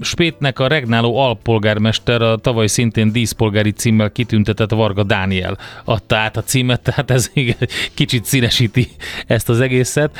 Spétnek 0.00 0.58
a 0.58 0.66
regnáló 0.66 1.16
alpolgármester 1.16 2.22
a 2.22 2.36
tavaly 2.36 2.66
szintén 2.66 3.12
díszpolgári 3.12 3.70
címmel 3.70 4.12
kitüntetett 4.12 4.70
Varga 4.70 5.02
Dániel 5.02 5.58
adta 5.84 6.16
át 6.16 6.36
a 6.36 6.42
címet, 6.42 6.80
tehát 6.80 7.10
ez 7.10 7.30
kicsit 7.94 8.24
színesíti 8.24 8.88
ezt 9.26 9.48
az 9.48 9.60
egészet. 9.60 10.16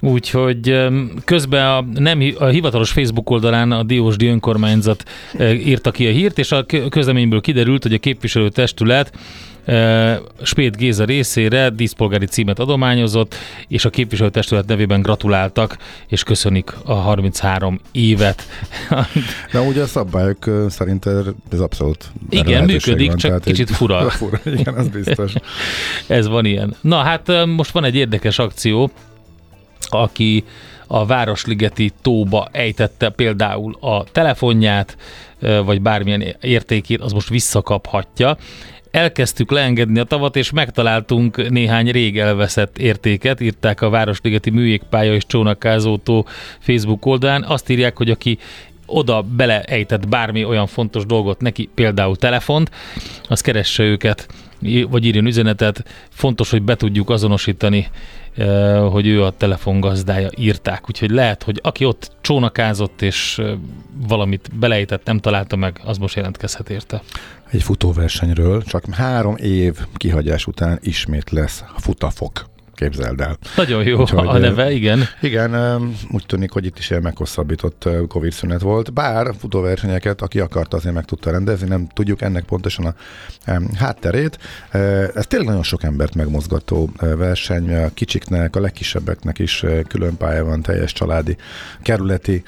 Úgyhogy 0.00 0.88
közben 1.24 1.66
a, 1.66 1.84
nem, 2.00 2.22
a 2.38 2.44
hivatalos 2.44 2.90
Facebook 2.90 3.30
oldalán 3.30 3.72
a 3.72 3.82
Diósdi 3.82 4.26
önkormányzat 4.26 5.04
írta 5.40 5.90
ki 5.90 6.06
a 6.06 6.10
hírt, 6.10 6.38
és 6.38 6.52
a 6.52 6.66
közleményből 6.88 7.40
kiderült, 7.40 7.82
hogy 7.82 7.94
a 7.94 7.98
képviselőtestület 7.98 9.12
Spét 10.42 10.76
Géza 10.76 11.04
részére 11.04 11.70
díszpolgári 11.70 12.26
címet 12.26 12.58
adományozott, 12.58 13.34
és 13.68 13.84
a 13.84 13.90
képviselőtestület 13.90 14.66
nevében 14.66 15.02
gratuláltak, 15.02 15.76
és 16.08 16.22
köszönik 16.22 16.72
a 16.84 16.94
33 16.94 17.80
évet. 17.92 18.42
De 19.52 19.60
ugye 19.60 19.82
a 19.82 19.86
szabályok 19.86 20.50
szerint 20.68 21.06
ez 21.50 21.60
abszolút 21.60 22.12
Igen, 22.30 22.64
működik, 22.64 23.08
van, 23.08 23.16
csak 23.16 23.40
kicsit 23.40 23.68
egy... 23.68 23.76
fura. 23.76 24.10
fura. 24.10 24.40
Igen, 24.44 24.74
az 24.74 24.88
biztos. 24.88 25.32
ez 26.06 26.28
van 26.28 26.44
ilyen. 26.44 26.74
Na 26.80 26.96
hát 26.96 27.46
most 27.46 27.70
van 27.70 27.84
egy 27.84 27.94
érdekes 27.94 28.38
akció, 28.38 28.90
aki 29.88 30.44
a 30.86 31.06
Városligeti 31.06 31.92
tóba 32.02 32.48
ejtette 32.52 33.08
például 33.08 33.76
a 33.80 34.04
telefonját, 34.04 34.96
vagy 35.64 35.82
bármilyen 35.82 36.36
értékét, 36.40 37.00
az 37.00 37.12
most 37.12 37.28
visszakaphatja 37.28 38.36
elkezdtük 38.90 39.50
leengedni 39.50 39.98
a 39.98 40.04
tavat, 40.04 40.36
és 40.36 40.50
megtaláltunk 40.50 41.50
néhány 41.50 41.90
rég 41.90 42.18
elveszett 42.18 42.78
értéket, 42.78 43.40
írták 43.40 43.80
a 43.80 43.90
Városligeti 43.90 44.50
Műjégpálya 44.50 45.14
és 45.14 45.26
Csónakázótó 45.26 46.26
Facebook 46.58 47.06
oldalán. 47.06 47.42
Azt 47.42 47.68
írják, 47.68 47.96
hogy 47.96 48.10
aki 48.10 48.38
oda 48.86 49.22
beleejtett 49.22 50.08
bármi 50.08 50.44
olyan 50.44 50.66
fontos 50.66 51.06
dolgot 51.06 51.40
neki, 51.40 51.68
például 51.74 52.16
telefont, 52.16 52.70
az 53.28 53.40
keresse 53.40 53.82
őket, 53.82 54.28
vagy 54.88 55.04
írjon 55.04 55.26
üzenetet. 55.26 55.84
Fontos, 56.08 56.50
hogy 56.50 56.62
be 56.62 56.74
tudjuk 56.76 57.10
azonosítani, 57.10 57.86
hogy 58.90 59.06
ő 59.06 59.22
a 59.24 59.30
telefon 59.30 59.80
gazdája, 59.80 60.28
írták. 60.36 60.88
Úgyhogy 60.88 61.10
lehet, 61.10 61.42
hogy 61.42 61.60
aki 61.62 61.84
ott 61.84 62.12
csónakázott 62.20 63.02
és 63.02 63.42
valamit 64.08 64.50
belejtett, 64.58 65.04
nem 65.06 65.18
találta 65.18 65.56
meg, 65.56 65.80
az 65.84 65.98
most 65.98 66.16
jelentkezhet 66.16 66.70
érte 66.70 67.02
egy 67.50 67.62
futóversenyről, 67.62 68.62
csak 68.62 68.84
három 68.94 69.36
év 69.36 69.76
kihagyás 69.94 70.46
után 70.46 70.78
ismét 70.82 71.30
lesz 71.30 71.64
futafok 71.76 72.49
képzeld 72.80 73.20
el. 73.20 73.38
Nagyon 73.56 73.84
jó 73.84 74.00
Úgyhogy, 74.00 74.26
a 74.26 74.38
neve, 74.38 74.72
igen. 74.72 75.00
Igen, 75.20 75.80
úgy 76.10 76.26
tűnik, 76.26 76.50
hogy 76.50 76.64
itt 76.64 76.78
is 76.78 76.90
ilyen 76.90 77.02
meghosszabbított 77.02 77.88
Covid 78.08 78.32
szünet 78.32 78.60
volt, 78.60 78.92
bár 78.92 79.34
futóversenyeket, 79.38 80.22
aki 80.22 80.40
akarta, 80.40 80.76
azért 80.76 80.94
meg 80.94 81.04
tudta 81.04 81.30
rendezni, 81.30 81.68
nem 81.68 81.88
tudjuk 81.94 82.22
ennek 82.22 82.44
pontosan 82.44 82.86
a 82.86 82.94
hátterét. 83.76 84.38
Ez 85.14 85.26
tényleg 85.26 85.48
nagyon 85.48 85.62
sok 85.62 85.82
embert 85.82 86.14
megmozgató 86.14 86.90
verseny, 86.98 87.74
a 87.74 87.88
kicsiknek, 87.94 88.56
a 88.56 88.60
legkisebbeknek 88.60 89.38
is 89.38 89.64
külön 89.88 90.16
pálya 90.16 90.44
van, 90.44 90.62
teljes 90.62 90.92
családi, 90.92 91.36
kerületi 91.82 92.42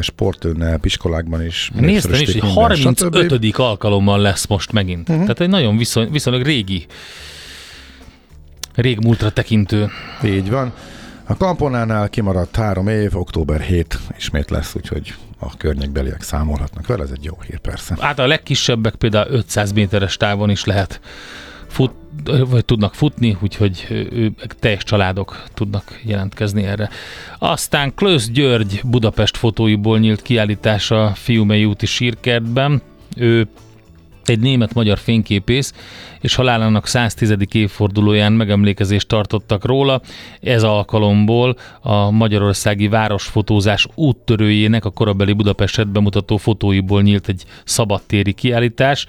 sportőnnel, 0.00 0.80
iskolákban 0.82 1.44
is. 1.44 1.70
Néztem 1.74 2.20
is, 2.20 2.32
hogy 2.32 2.52
35. 2.54 3.32
Stb. 3.32 3.60
alkalommal 3.60 4.20
lesz 4.20 4.46
most 4.46 4.72
megint. 4.72 5.08
Uh-huh. 5.08 5.22
Tehát 5.22 5.40
egy 5.40 5.48
nagyon 5.48 5.76
viszony, 5.76 6.10
viszonylag 6.10 6.44
régi, 6.44 6.86
régmúltra 8.74 9.30
tekintő. 9.30 9.90
Így 10.24 10.50
van. 10.50 10.72
A 11.24 11.36
Kamponánál 11.36 12.08
kimaradt 12.08 12.56
három 12.56 12.88
év, 12.88 13.16
október 13.16 13.60
7 13.60 13.98
ismét 14.16 14.50
lesz, 14.50 14.74
úgyhogy 14.74 15.14
a 15.38 15.56
környékbeliek 15.56 16.22
számolhatnak 16.22 16.86
vele, 16.86 17.02
ez 17.02 17.10
egy 17.10 17.24
jó 17.24 17.38
hír 17.46 17.58
persze. 17.58 17.96
Hát 18.00 18.18
a 18.18 18.26
legkisebbek 18.26 18.94
például 18.94 19.32
500 19.32 19.72
méteres 19.72 20.16
távon 20.16 20.50
is 20.50 20.64
lehet 20.64 21.00
fut, 21.72 21.92
vagy 22.48 22.64
tudnak 22.64 22.94
futni, 22.94 23.36
úgyhogy 23.40 23.86
ő, 23.90 24.32
teljes 24.60 24.84
családok 24.84 25.42
tudnak 25.54 26.00
jelentkezni 26.02 26.64
erre. 26.64 26.90
Aztán 27.38 27.94
Klösz 27.94 28.28
György 28.28 28.80
Budapest 28.84 29.36
fotóiból 29.36 29.98
nyílt 29.98 30.22
kiállítás 30.22 30.90
a 30.90 31.12
Fiumei 31.14 31.64
úti 31.64 31.86
sírkertben. 31.86 32.82
Ő 33.16 33.48
egy 34.24 34.40
német-magyar 34.40 34.98
fényképész, 34.98 35.72
és 36.20 36.34
halálának 36.34 36.86
110. 36.86 37.34
évfordulóján 37.52 38.32
megemlékezést 38.32 39.08
tartottak 39.08 39.64
róla. 39.64 40.00
Ez 40.40 40.62
alkalomból 40.62 41.56
a 41.80 42.10
magyarországi 42.10 42.88
városfotózás 42.88 43.86
úttörőjének 43.94 44.84
a 44.84 44.90
korabeli 44.90 45.32
Budapestet 45.32 45.88
bemutató 45.88 46.36
fotóiból 46.36 47.02
nyílt 47.02 47.28
egy 47.28 47.44
szabadtéri 47.64 48.32
kiállítás. 48.32 49.06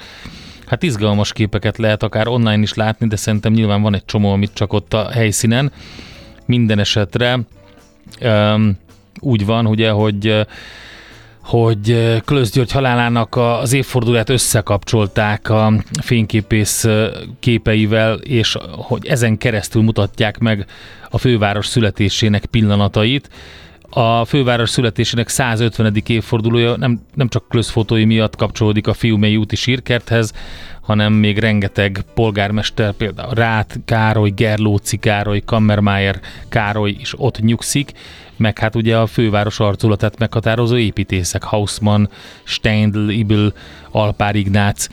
Hát 0.66 0.84
izgalmas 0.84 1.34
képeket 1.34 1.78
lehet 1.78 2.04
akár 2.04 2.28
online 2.28 2.62
is 2.62 2.74
látni, 2.74 3.08
de 3.08 3.16
szerintem 3.16 3.54
nyilván 3.54 3.82
van 3.82 3.94
egy 3.94 4.06
csomó, 4.06 4.32
amit 4.32 4.54
csak 4.54 4.74
ott 4.74 4.94
a 4.94 5.12
helyszínen. 5.12 5.72
Minden 6.46 6.80
esetre 6.80 7.40
um, 8.22 8.78
úgy 9.20 9.46
van, 9.46 9.66
ugye, 9.66 9.90
hogy 9.90 10.46
hogy 11.44 12.18
Klösz 12.26 12.52
György 12.52 12.72
halálának 12.72 13.36
az 13.36 13.74
évfordulát 13.74 14.30
összekapcsolták 14.30 15.50
a 15.50 15.74
fényképész 16.02 16.88
képeivel, 17.40 18.14
és 18.14 18.58
hogy 18.72 19.06
ezen 19.06 19.38
keresztül 19.38 19.82
mutatják 19.82 20.40
meg 20.40 20.66
a 21.10 21.18
főváros 21.18 21.68
születésének 21.68 22.46
pillanatait 22.46 23.30
a 23.96 24.26
főváros 24.26 24.70
születésének 24.70 25.28
150. 25.28 25.96
évfordulója 26.08 26.76
nem, 26.78 27.00
nem 27.14 27.28
csak 27.28 27.50
klöszfotói 27.50 28.06
miatt 28.06 28.36
kapcsolódik 28.36 28.88
a 28.88 28.94
Fiumei 28.94 29.38
úti 29.38 29.56
sírkerthez, 29.56 30.34
hanem 30.82 31.14
még 31.14 31.38
rengeteg 31.38 32.04
polgármester, 32.14 32.92
például 32.92 33.34
Rát 33.34 33.80
Károly, 33.86 34.30
Gerlóci 34.30 34.98
Károly, 34.98 35.42
Kammermeier 35.46 36.20
Károly 36.50 36.96
is 37.00 37.14
ott 37.18 37.40
nyugszik, 37.40 37.92
meg 38.38 38.60
hát 38.60 38.76
ugye 38.76 38.98
a 38.98 39.06
főváros 39.06 39.60
arculatát 39.60 40.20
meghatározó 40.20 40.76
építészek, 40.76 41.44
Hausmann, 41.44 42.10
Steindl, 42.44 43.10
Ibel, 43.10 43.54
Alpár 43.92 44.36
Ignác, 44.36 44.88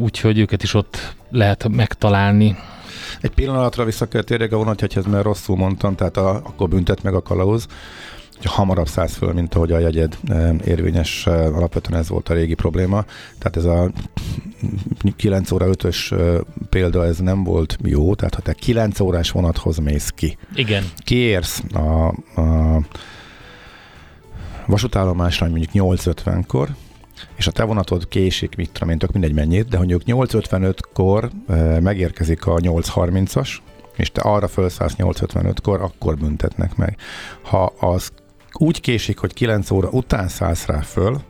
úgyhogy 0.00 0.38
őket 0.38 0.62
is 0.62 0.74
ott 0.74 1.14
lehet 1.30 1.68
megtalálni. 1.68 2.56
Egy 3.20 3.30
pillanatra 3.30 3.84
vissza 3.84 4.08
kell 4.08 4.22
térjek 4.22 4.52
a 4.52 4.56
vonat, 4.56 4.80
hogy 4.80 4.92
ez 4.96 5.04
mert 5.04 5.24
rosszul 5.24 5.56
mondtam, 5.56 5.94
tehát 5.94 6.16
a, 6.16 6.34
akkor 6.34 6.68
büntet 6.68 7.02
meg 7.02 7.14
a 7.14 7.22
kalauz. 7.22 7.66
Hamarabb 8.44 8.88
szállsz 8.88 9.16
föl, 9.16 9.32
mint 9.32 9.54
ahogy 9.54 9.72
a 9.72 9.78
jegyed 9.78 10.18
érvényes, 10.64 11.26
alapvetően 11.26 12.00
ez 12.00 12.08
volt 12.08 12.28
a 12.28 12.34
régi 12.34 12.54
probléma. 12.54 13.04
Tehát 13.38 13.56
ez 13.56 13.64
a 13.64 13.90
9 15.16 15.50
óra 15.50 15.66
5-ös 15.68 16.14
példa, 16.68 17.04
ez 17.04 17.18
nem 17.18 17.44
volt 17.44 17.78
jó, 17.82 18.14
tehát 18.14 18.34
ha 18.34 18.40
te 18.40 18.52
9 18.52 19.00
órás 19.00 19.30
vonathoz 19.30 19.78
mész 19.78 20.10
ki. 20.14 20.38
Igen. 20.54 20.84
Kiérsz 20.96 21.62
a, 21.72 22.06
a 22.40 22.80
vasútállomásra 24.66 25.48
mondjuk 25.48 25.70
8.50-kor, 25.72 26.68
és 27.36 27.46
a 27.46 27.50
te 27.50 27.64
vonatod 27.64 28.08
késik, 28.08 28.56
mit 28.56 28.70
tudom 28.70 28.88
én, 28.88 28.98
tök 28.98 29.12
mindegy 29.12 29.34
mennyit, 29.34 29.68
de 29.68 29.76
mondjuk 29.76 30.02
8.55-kor 30.06 31.30
megérkezik 31.80 32.46
a 32.46 32.54
8.30-as, 32.54 33.48
és 33.96 34.10
te 34.12 34.20
arra 34.20 34.48
felszállsz 34.48 34.94
8.55-kor, 34.98 35.80
akkor 35.80 36.16
büntetnek 36.16 36.76
meg. 36.76 36.96
Ha 37.42 37.72
az 37.80 38.10
úgy 38.52 38.80
késik, 38.80 39.18
hogy 39.18 39.34
9 39.34 39.70
óra 39.70 39.88
után 39.88 40.28
szállsz 40.28 40.66
rá 40.66 40.80
föl, 40.80 41.20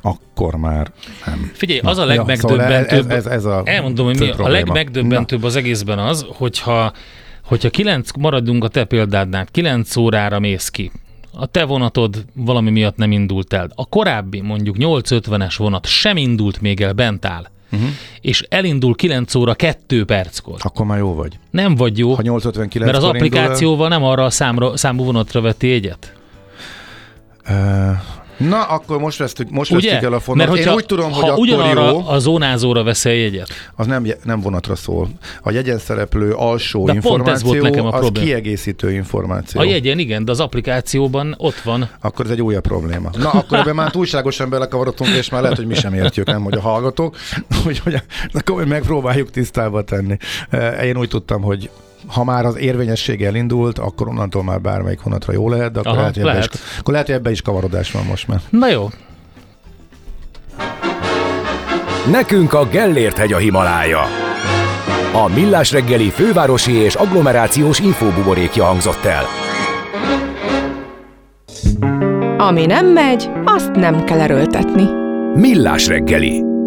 akkor 0.00 0.54
már 0.54 0.90
nem. 1.26 1.50
Figyelj, 1.54 1.80
az 1.82 1.98
a 1.98 2.04
legmegdöbbentőbb, 2.04 2.90
ja, 2.90 3.00
szóval 3.00 3.16
ez, 3.16 3.26
ez, 3.26 3.32
ez 3.32 3.44
a 3.44 3.62
elmondom, 3.64 4.06
hogy 4.06 4.18
mi 4.18 4.30
a 4.30 4.48
legmegdöbbentőbb 4.48 5.42
az 5.42 5.56
egészben 5.56 5.98
az, 5.98 6.26
hogyha, 6.28 6.92
hogyha 7.44 7.70
9, 7.70 8.10
maradunk 8.18 8.64
a 8.64 8.68
te 8.68 8.84
példádnál, 8.84 9.46
9 9.50 9.96
órára 9.96 10.38
mész 10.38 10.68
ki, 10.68 10.90
a 11.32 11.46
te 11.46 11.64
vonatod 11.64 12.24
valami 12.34 12.70
miatt 12.70 12.96
nem 12.96 13.12
indult 13.12 13.52
el. 13.52 13.70
A 13.74 13.86
korábbi, 13.86 14.40
mondjuk 14.40 14.76
8.50-es 14.78 15.54
vonat 15.58 15.86
sem 15.86 16.16
indult 16.16 16.60
még 16.60 16.80
el, 16.80 16.92
bent 16.92 17.24
áll. 17.24 17.46
Uh-huh. 17.72 17.88
és 18.20 18.44
elindul 18.48 18.94
9 18.94 19.34
óra 19.34 19.54
2 19.54 20.04
perckor. 20.04 20.56
Akkor 20.58 20.86
már 20.86 20.98
jó 20.98 21.14
vagy. 21.14 21.38
Nem 21.50 21.74
vagy 21.74 21.98
jó, 21.98 22.14
ha 22.14 22.22
8.59 22.22 22.78
mert 22.78 22.96
az 22.96 23.04
applikációval 23.04 23.88
nem 23.88 24.04
arra 24.04 24.24
a 24.24 24.30
számra, 24.30 24.76
számú 24.76 25.04
vonatra 25.04 25.40
veti 25.40 25.72
egyet. 25.72 26.12
Na, 28.38 28.62
akkor 28.62 28.98
most 28.98 29.18
vesztük, 29.18 29.50
most 29.50 29.72
Ugye? 29.72 29.88
vesztük 29.90 30.06
el 30.08 30.12
a 30.12 30.20
fontot. 30.20 30.48
Mert 30.48 30.66
Én 30.66 30.72
úgy 30.72 30.86
tudom, 30.86 31.12
ha 31.12 31.32
hogy 31.32 31.50
akkor 31.50 31.76
jó, 31.76 32.08
a 32.08 32.18
zónázóra 32.18 32.82
veszel 32.82 33.12
jegyet. 33.12 33.48
Az 33.76 33.86
nem, 33.86 34.06
nem 34.24 34.40
vonatra 34.40 34.76
szól. 34.76 35.08
A 35.42 35.50
jegyen 35.50 35.78
szereplő 35.78 36.32
alsó 36.32 36.86
de 36.86 36.92
információ, 36.92 37.32
ez 37.32 37.42
volt 37.42 37.62
nekem 37.62 37.84
a 37.84 37.92
az 37.92 38.00
problém. 38.00 38.24
kiegészítő 38.24 38.92
információ. 38.92 39.60
A 39.60 39.64
jegyen 39.64 39.98
igen, 39.98 40.24
de 40.24 40.30
az 40.30 40.40
applikációban 40.40 41.34
ott 41.38 41.60
van. 41.60 41.88
Akkor 42.00 42.24
ez 42.24 42.30
egy 42.30 42.42
újabb 42.42 42.62
probléma. 42.62 43.10
Na, 43.18 43.30
akkor 43.30 43.58
ebben 43.58 43.74
már 43.74 43.90
túlságosan 43.90 44.50
belekavarodtunk, 44.50 45.10
és 45.10 45.30
már 45.30 45.42
lehet, 45.42 45.56
hogy 45.56 45.66
mi 45.66 45.74
sem 45.74 45.94
értjük, 45.94 46.26
nem, 46.26 46.42
hogy 46.42 46.54
a 46.54 46.60
hallgatók. 46.60 47.16
Úgyhogy 47.66 48.02
akkor 48.32 48.64
megpróbáljuk 48.64 49.30
tisztába 49.30 49.82
tenni. 49.82 50.16
Én 50.84 50.96
úgy 50.96 51.08
tudtam, 51.08 51.42
hogy 51.42 51.70
ha 52.08 52.24
már 52.24 52.44
az 52.44 52.58
érvényesség 52.58 53.24
elindult, 53.24 53.78
akkor 53.78 54.08
onnantól 54.08 54.42
már 54.44 54.60
bármelyik 54.60 55.00
honatra 55.00 55.32
jó 55.32 55.48
lehet, 55.48 55.72
de 55.72 55.78
akkor, 55.78 55.92
Aha, 55.92 56.00
lehet, 56.00 56.14
hogy 56.14 56.24
lehet. 56.24 56.54
Is, 56.54 56.60
akkor 56.78 56.92
lehet, 56.92 57.06
hogy 57.08 57.16
ebbe 57.16 57.30
is 57.30 57.42
kavarodás 57.42 57.92
van 57.92 58.04
most 58.04 58.28
már. 58.28 58.40
Na 58.50 58.68
jó. 58.68 58.88
Nekünk 62.10 62.52
a 62.52 62.66
Gellért 62.66 63.16
hegy 63.16 63.32
a 63.32 63.36
Himalája. 63.36 64.00
A 65.12 65.28
Millás 65.34 65.72
reggeli 65.72 66.10
fővárosi 66.10 66.72
és 66.72 66.94
agglomerációs 66.94 67.78
infóbuborékja 67.78 68.64
hangzott 68.64 69.04
el. 69.04 69.24
Ami 72.38 72.66
nem 72.66 72.86
megy, 72.86 73.30
azt 73.44 73.70
nem 73.70 74.04
kell 74.04 74.20
erőltetni. 74.20 74.84
Millás 75.34 75.86
reggeli. 75.86 76.57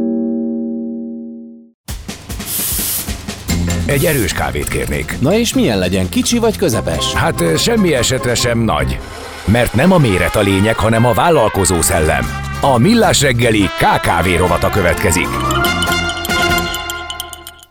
Egy 3.91 4.05
erős 4.05 4.33
kávét 4.33 4.67
kérnék. 4.67 5.15
Na 5.19 5.33
és 5.33 5.53
milyen 5.53 5.79
legyen, 5.79 6.09
kicsi 6.09 6.37
vagy 6.37 6.57
közepes? 6.57 7.13
Hát 7.13 7.57
semmi 7.57 7.93
esetre 7.93 8.35
sem 8.35 8.59
nagy. 8.59 8.99
Mert 9.45 9.73
nem 9.73 9.91
a 9.91 9.97
méret 9.97 10.35
a 10.35 10.41
lényeg, 10.41 10.75
hanem 10.75 11.05
a 11.05 11.13
vállalkozó 11.13 11.81
szellem. 11.81 12.25
A 12.61 12.77
Millás 12.77 13.21
reggeli 13.21 13.61
KKV 13.61 14.37
rovata 14.37 14.69
következik. 14.69 15.50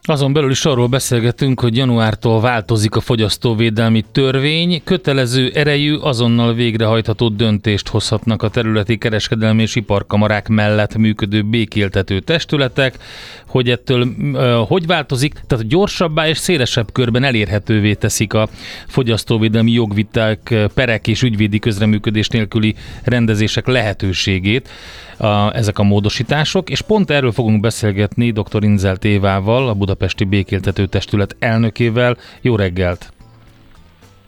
Azon 0.03 0.33
belül 0.33 0.51
is 0.51 0.65
arról 0.65 0.87
beszélgetünk, 0.87 1.61
hogy 1.61 1.77
januártól 1.77 2.41
változik 2.41 2.97
a 2.97 3.01
fogyasztóvédelmi 3.01 4.05
törvény, 4.13 4.83
kötelező 4.85 5.51
erejű, 5.55 5.95
azonnal 5.95 6.55
végrehajtható 6.55 7.29
döntést 7.29 7.89
hozhatnak 7.89 8.43
a 8.43 8.49
területi 8.49 8.99
kereskedelmi 8.99 9.63
és 9.63 9.75
iparkamarák 9.75 10.49
mellett 10.49 10.97
működő 10.97 11.43
békéltető 11.43 12.21
testületek, 12.21 12.99
hogy 13.47 13.71
ettől 13.71 14.03
uh, 14.03 14.69
hogy 14.69 14.87
változik, 14.87 15.35
tehát 15.47 15.67
gyorsabbá 15.67 16.29
és 16.29 16.39
szélesebb 16.39 16.93
körben 16.93 17.25
elérhetővé 17.25 17.95
teszik 17.95 18.35
a 18.35 18.49
fogyasztóvédelmi 18.87 19.71
jogviták, 19.71 20.55
perek 20.75 21.07
és 21.07 21.23
ügyvédi 21.23 21.59
közreműködés 21.59 22.29
nélküli 22.29 22.75
rendezések 23.05 23.67
lehetőségét. 23.67 24.69
A, 25.17 25.57
ezek 25.57 25.79
a 25.79 25.83
módosítások, 25.83 26.71
és 26.71 26.81
pont 26.81 27.11
erről 27.11 27.33
fogunk 27.33 27.61
beszélgetni 27.61 28.31
dr. 28.31 28.65
Inzel 28.65 28.97
Tévával, 28.97 29.69
a 29.69 29.75
Budapesti 29.91 30.25
Békéltető 30.25 30.87
Testület 30.87 31.37
elnökével. 31.39 32.17
Jó 32.41 32.57
reggelt! 32.57 33.13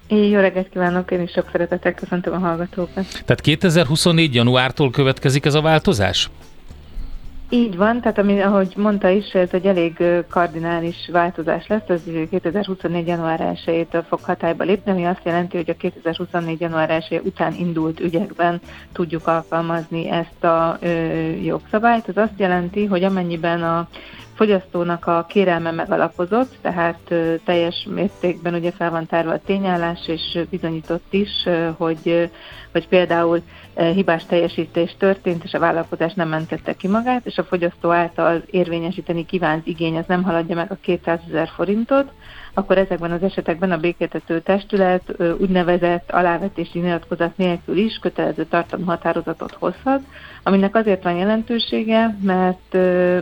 Jó 0.08 0.38
reggelt 0.40 0.68
kívánok, 0.68 1.10
én 1.10 1.20
is 1.20 1.30
sok 1.30 1.48
szeretettel 1.52 1.94
köszöntöm 1.94 2.32
a 2.32 2.38
hallgatókat. 2.38 3.04
Tehát 3.24 3.40
2024. 3.40 4.34
januártól 4.34 4.90
következik 4.90 5.44
ez 5.44 5.54
a 5.54 5.60
változás? 5.60 6.30
Így 7.50 7.76
van, 7.76 8.00
tehát 8.00 8.18
ami, 8.18 8.40
ahogy 8.40 8.72
mondta 8.76 9.08
is, 9.08 9.32
ez 9.32 9.48
egy 9.52 9.66
elég 9.66 10.04
kardinális 10.28 11.08
változás 11.12 11.66
lesz, 11.66 11.88
ez 11.88 12.00
2024. 12.30 13.06
január 13.06 13.58
1-től 13.66 14.04
fog 14.08 14.20
hatályba 14.22 14.64
lépni, 14.64 14.90
ami 14.90 15.04
azt 15.04 15.24
jelenti, 15.24 15.56
hogy 15.56 15.70
a 15.70 15.76
2024. 15.76 16.60
január 16.60 16.90
1 16.90 17.20
után 17.24 17.54
indult 17.54 18.00
ügyekben 18.00 18.60
tudjuk 18.92 19.26
alkalmazni 19.26 20.10
ezt 20.10 20.44
a 20.44 20.78
ö, 20.80 20.88
jogszabályt. 21.44 22.08
Ez 22.08 22.16
azt 22.16 22.38
jelenti, 22.38 22.84
hogy 22.84 23.04
amennyiben 23.04 23.62
a 23.62 23.88
fogyasztónak 24.34 25.06
a 25.06 25.26
kérelme 25.28 25.70
megalapozott, 25.70 26.54
tehát 26.60 27.14
teljes 27.44 27.86
mértékben 27.90 28.54
ugye 28.54 28.70
fel 28.70 28.90
van 28.90 29.06
tárva 29.06 29.32
a 29.32 29.40
tényállás, 29.46 30.08
és 30.08 30.38
bizonyított 30.50 31.12
is, 31.12 31.30
hogy, 31.76 32.30
hogy 32.72 32.88
például 32.88 33.42
hibás 33.74 34.26
teljesítés 34.26 34.94
történt, 34.98 35.44
és 35.44 35.54
a 35.54 35.58
vállalkozás 35.58 36.14
nem 36.14 36.28
mentette 36.28 36.74
ki 36.74 36.88
magát, 36.88 37.26
és 37.26 37.38
a 37.38 37.44
fogyasztó 37.44 37.90
által 37.90 38.42
érvényesíteni 38.50 39.26
kívánt 39.26 39.66
igény 39.66 39.96
az 39.96 40.04
nem 40.06 40.22
haladja 40.22 40.54
meg 40.54 40.70
a 40.70 40.76
200 40.80 41.20
ezer 41.28 41.48
forintot, 41.48 42.12
akkor 42.54 42.78
ezekben 42.78 43.10
az 43.10 43.22
esetekben 43.22 43.70
a 43.70 43.76
békéltető 43.76 44.40
testület 44.40 45.14
úgynevezett 45.38 46.10
alávetési 46.10 46.78
nyilatkozat 46.78 47.36
nélkül 47.36 47.76
is 47.76 47.98
kötelező 47.98 48.44
tartalmú 48.44 48.84
határozatot 48.84 49.52
hozhat, 49.52 50.00
aminek 50.42 50.76
azért 50.76 51.02
van 51.02 51.16
jelentősége, 51.16 52.16
mert, 52.22 52.72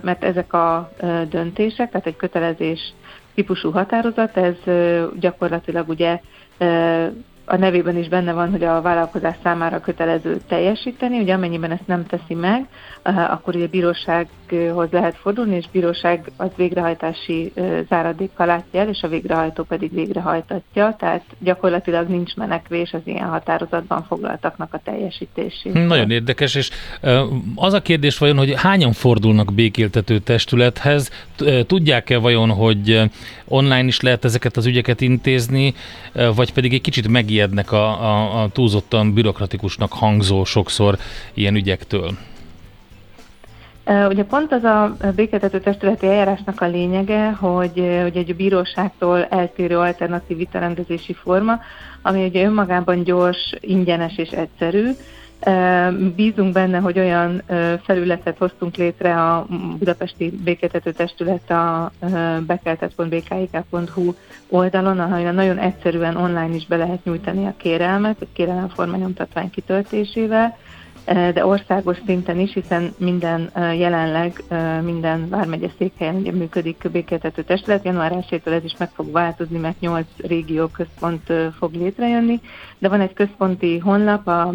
mert 0.03 0.25
ezek 0.25 0.53
a 0.53 0.93
döntések, 1.29 1.91
tehát 1.91 2.07
egy 2.07 2.17
kötelezés 2.17 2.93
típusú 3.35 3.71
határozat, 3.71 4.37
ez 4.37 4.55
gyakorlatilag 5.21 5.89
ugye 5.89 6.21
a 7.51 7.57
nevében 7.57 7.97
is 7.97 8.09
benne 8.09 8.33
van, 8.33 8.51
hogy 8.51 8.65
a 8.65 8.81
vállalkozás 8.81 9.35
számára 9.43 9.81
kötelező 9.81 10.41
teljesíteni, 10.49 11.19
ugye 11.19 11.35
amennyiben 11.35 11.71
ezt 11.71 11.87
nem 11.87 12.07
teszi 12.07 12.35
meg, 12.35 12.67
eh, 13.03 13.33
akkor 13.33 13.57
ugye 13.57 13.67
bírósághoz 13.67 14.89
lehet 14.91 15.17
fordulni, 15.17 15.57
és 15.57 15.65
bíróság 15.73 16.31
az 16.37 16.49
végrehajtási 16.57 17.53
eh, 17.55 17.81
záradékkal 17.89 18.47
látja 18.47 18.81
el, 18.81 18.89
és 18.89 19.03
a 19.03 19.09
végrehajtó 19.09 19.63
pedig 19.65 19.95
végrehajtatja, 19.95 20.97
tehát 20.99 21.25
gyakorlatilag 21.39 22.09
nincs 22.09 22.35
menekvés 22.35 22.93
az 22.93 23.01
ilyen 23.05 23.29
határozatban 23.29 24.05
foglaltaknak 24.05 24.75
a 24.75 24.81
teljesítésére. 24.85 25.85
Nagyon 25.85 26.11
érdekes, 26.11 26.55
és 26.55 26.71
eh, 27.01 27.23
az 27.55 27.73
a 27.73 27.83
kérdés 27.83 28.19
vajon, 28.19 28.37
hogy 28.37 28.55
hányan 28.57 28.93
fordulnak 28.93 29.53
békéltető 29.53 30.19
testülethez, 30.19 31.11
tudják-e 31.67 32.19
vajon, 32.19 32.51
hogy 32.51 33.11
online 33.45 33.85
is 33.85 34.01
lehet 34.01 34.25
ezeket 34.25 34.57
az 34.57 34.67
ügyeket 34.67 35.01
intézni, 35.01 35.75
vagy 36.35 36.53
pedig 36.53 36.73
egy 36.73 36.81
kicsit 36.81 37.09
megijed 37.09 37.40
megijednek 37.41 37.73
a, 37.73 38.03
a, 38.03 38.43
a 38.43 38.49
túlzottan 38.49 39.15
bürokratikusnak 39.15 39.93
hangzó 39.93 40.45
sokszor 40.45 40.99
ilyen 41.35 41.55
ügyektől? 41.55 42.11
Ugye 44.09 44.25
pont 44.25 44.53
az 44.53 44.65
a 44.65 44.97
békéltető 45.15 45.61
testületi 45.61 46.07
eljárásnak 46.07 46.61
a 46.61 46.67
lényege, 46.67 47.31
hogy, 47.31 47.99
hogy 48.03 48.17
egy 48.17 48.37
bíróságtól 48.37 49.25
eltérő 49.25 49.79
alternatív 49.79 50.37
vitarendezési 50.37 51.13
forma, 51.13 51.61
ami 52.03 52.25
ugye 52.25 52.45
önmagában 52.45 53.03
gyors, 53.03 53.55
ingyenes 53.61 54.17
és 54.17 54.29
egyszerű, 54.29 54.91
Bízunk 56.17 56.53
benne, 56.53 56.79
hogy 56.79 56.99
olyan 56.99 57.43
felületet 57.83 58.39
hoztunk 58.39 58.77
létre 58.77 59.23
a 59.23 59.47
Budapesti 59.79 60.31
Békéltető 60.45 60.93
Testület 60.93 61.51
a 61.51 61.91
bekeltet.bkik.hu 62.47 64.15
oldalon, 64.49 64.99
ahol 64.99 65.31
nagyon 65.31 65.59
egyszerűen 65.59 66.17
online 66.17 66.55
is 66.55 66.67
be 66.67 66.77
lehet 66.77 67.05
nyújtani 67.05 67.47
a 67.47 67.55
kérelmet, 67.57 68.17
a 68.21 68.27
kérelem 68.33 68.71
nyomtatvány 68.97 69.51
kitöltésével, 69.51 70.57
de 71.05 71.47
országos 71.47 71.97
szinten 72.07 72.39
is, 72.39 72.53
hiszen 72.53 72.95
minden 72.99 73.51
jelenleg 73.57 74.43
minden 74.83 75.29
vármegye 75.29 75.69
székhelyen 75.79 76.15
ugye 76.15 76.33
működik 76.33 76.89
békéltető 76.93 77.43
testület. 77.43 77.85
Január 77.85 78.25
1 78.31 78.41
ez 78.45 78.65
is 78.65 78.77
meg 78.79 78.91
fog 78.91 79.13
változni, 79.13 79.59
mert 79.59 79.81
8 79.81 80.07
régió 80.17 80.67
központ 80.67 81.33
fog 81.59 81.75
létrejönni, 81.75 82.41
de 82.79 82.89
van 82.89 83.01
egy 83.01 83.13
központi 83.13 83.79
honlap, 83.79 84.27
a 84.27 84.53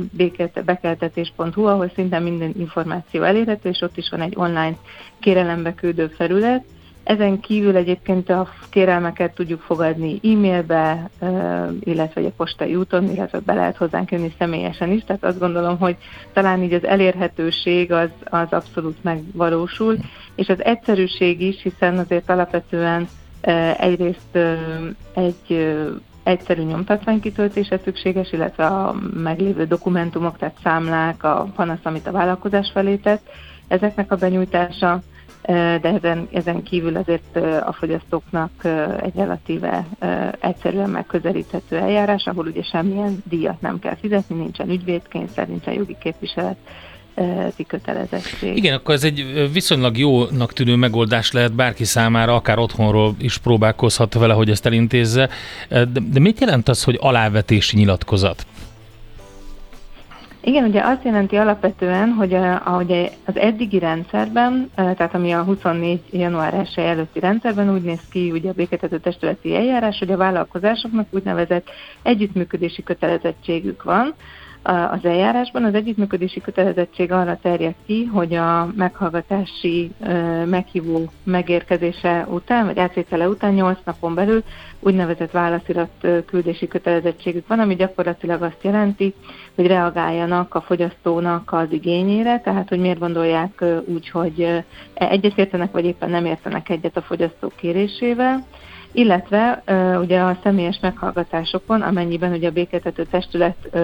bekeltetés.hu, 0.65 1.65
ahol 1.65 1.91
szinte 1.95 2.19
minden 2.19 2.53
információ 2.57 3.23
elérhető, 3.23 3.69
és 3.69 3.81
ott 3.81 3.97
is 3.97 4.09
van 4.09 4.21
egy 4.21 4.33
online 4.35 4.75
kérelembe 5.19 5.73
küldő 5.73 6.07
felület, 6.07 6.63
ezen 7.06 7.39
kívül 7.39 7.76
egyébként 7.76 8.30
a 8.30 8.47
kérelmeket 8.70 9.34
tudjuk 9.34 9.62
fogadni 9.62 10.20
e-mailbe, 10.24 11.10
illetve 11.80 12.22
a 12.22 12.32
postai 12.38 12.76
úton, 12.76 13.10
illetve 13.10 13.39
be 13.39 13.53
lehet 13.53 13.78
hozzánk 13.78 14.12
jönni 14.12 14.34
személyesen 14.38 14.91
is, 14.91 15.03
tehát 15.03 15.24
azt 15.24 15.39
gondolom, 15.39 15.78
hogy 15.78 15.95
talán 16.34 16.64
így 16.64 16.74
az 16.74 16.86
elérhetőség 16.86 17.91
az, 17.91 18.10
az 18.24 18.47
abszolút 18.49 19.03
megvalósul, 19.03 19.97
és 20.36 20.49
az 20.49 20.64
egyszerűség 20.64 21.41
is, 21.41 21.62
hiszen 21.62 21.97
azért 21.97 22.30
alapvetően 22.30 23.08
egyrészt 23.78 24.38
egy 25.14 25.76
egyszerű 26.24 26.62
nyomtatványkitöltése 26.62 27.80
szükséges, 27.84 28.32
illetve 28.32 28.66
a 28.66 28.95
meglévő 29.14 29.66
dokumentumok, 29.66 30.38
tehát 30.38 30.58
számlák, 30.64 31.24
a 31.24 31.47
panasz, 31.56 31.84
amit 31.84 32.08
a 32.08 32.12
vállalkozás 32.12 32.72
felé 32.74 32.95
tett, 32.95 33.30
ezeknek 33.68 34.12
a 34.12 34.16
benyújtása, 34.16 35.01
de 35.45 35.79
ezen, 35.81 36.27
ezen 36.33 36.63
kívül 36.63 36.95
azért 36.95 37.35
a 37.65 37.73
fogyasztóknak 37.73 38.51
egy 39.01 39.15
relatíve 39.15 39.87
egyszerűen 40.39 40.89
megközelíthető 40.89 41.75
eljárás, 41.77 42.25
ahol 42.25 42.45
ugye 42.45 42.63
semmilyen 42.63 43.23
díjat 43.29 43.61
nem 43.61 43.79
kell 43.79 43.95
fizetni, 43.95 44.35
nincsen 44.35 44.69
ügyvédkényszer, 44.69 45.47
nincsen 45.47 45.73
jogi 45.73 45.95
képviselet, 45.99 46.57
kötelezettség. 47.67 48.57
Igen, 48.57 48.75
akkor 48.75 48.93
ez 48.93 49.03
egy 49.03 49.49
viszonylag 49.53 49.97
jónak 49.97 50.53
tűnő 50.53 50.75
megoldás 50.75 51.31
lehet 51.31 51.53
bárki 51.53 51.83
számára, 51.83 52.35
akár 52.35 52.57
otthonról 52.57 53.15
is 53.19 53.37
próbálkozhat 53.37 54.13
vele, 54.13 54.33
hogy 54.33 54.49
ezt 54.49 54.65
elintézze. 54.65 55.29
De, 55.69 55.85
de 56.11 56.19
mit 56.19 56.39
jelent 56.39 56.69
az, 56.69 56.83
hogy 56.83 56.97
alávetési 57.01 57.77
nyilatkozat? 57.77 58.45
Igen, 60.47 60.63
ugye 60.63 60.81
azt 60.81 61.03
jelenti 61.03 61.35
alapvetően, 61.35 62.09
hogy 62.09 62.33
ahogy 62.63 63.11
az 63.25 63.37
eddigi 63.37 63.79
rendszerben, 63.79 64.71
tehát 64.75 65.13
ami 65.15 65.31
a 65.31 65.43
24. 65.43 66.01
január 66.11 66.53
1 66.53 66.73
előtti 66.75 67.19
rendszerben 67.19 67.73
úgy 67.73 67.81
néz 67.81 67.99
ki, 68.09 68.31
ugye 68.31 68.49
a 68.49 68.53
béketető 68.53 68.99
testületi 68.99 69.55
eljárás, 69.55 69.99
hogy 69.99 70.11
a 70.11 70.17
vállalkozásoknak 70.17 71.07
úgynevezett 71.11 71.69
együttműködési 72.01 72.83
kötelezettségük 72.83 73.83
van, 73.83 74.13
az 74.66 75.05
eljárásban. 75.05 75.63
Az 75.63 75.74
együttműködési 75.74 76.41
kötelezettség 76.41 77.11
arra 77.11 77.39
terjed 77.41 77.74
ki, 77.86 78.03
hogy 78.03 78.34
a 78.34 78.70
meghallgatási 78.76 79.91
meghívó 80.45 81.11
megérkezése 81.24 82.28
után, 82.30 82.66
vagy 82.66 82.80
átvétele 82.80 83.28
után 83.28 83.53
8 83.53 83.78
napon 83.86 84.13
belül 84.13 84.43
úgynevezett 84.80 85.32
válaszirat 85.32 86.07
küldési 86.26 86.68
kötelezettségük 86.68 87.47
van, 87.47 87.59
ami 87.59 87.76
gyakorlatilag 87.76 88.41
azt 88.41 88.63
jelenti, 88.63 89.13
hogy 89.55 89.68
reagáljanak 89.68 90.55
a 90.55 90.61
fogyasztónak 90.61 91.51
az 91.51 91.68
igényére, 91.72 92.39
tehát 92.39 92.70
hogy 92.70 92.80
miért 92.80 92.99
gondolják 92.99 93.63
úgy, 93.86 94.09
hogy 94.09 94.63
egyetértenek, 94.93 95.72
vagy 95.72 95.86
éppen 95.86 96.09
nem 96.09 96.26
értenek 96.26 96.70
egyet 96.70 96.97
a 96.97 97.01
fogyasztó 97.01 97.51
kérésével 97.55 98.45
illetve 98.95 99.63
ugye 100.01 100.20
a 100.20 100.38
személyes 100.43 100.80
meghallgatásokon, 100.82 101.82
amennyiben 101.82 102.32
ugye 102.32 102.47
a 102.47 102.51
békéltető 102.51 103.03
testület 103.03 103.78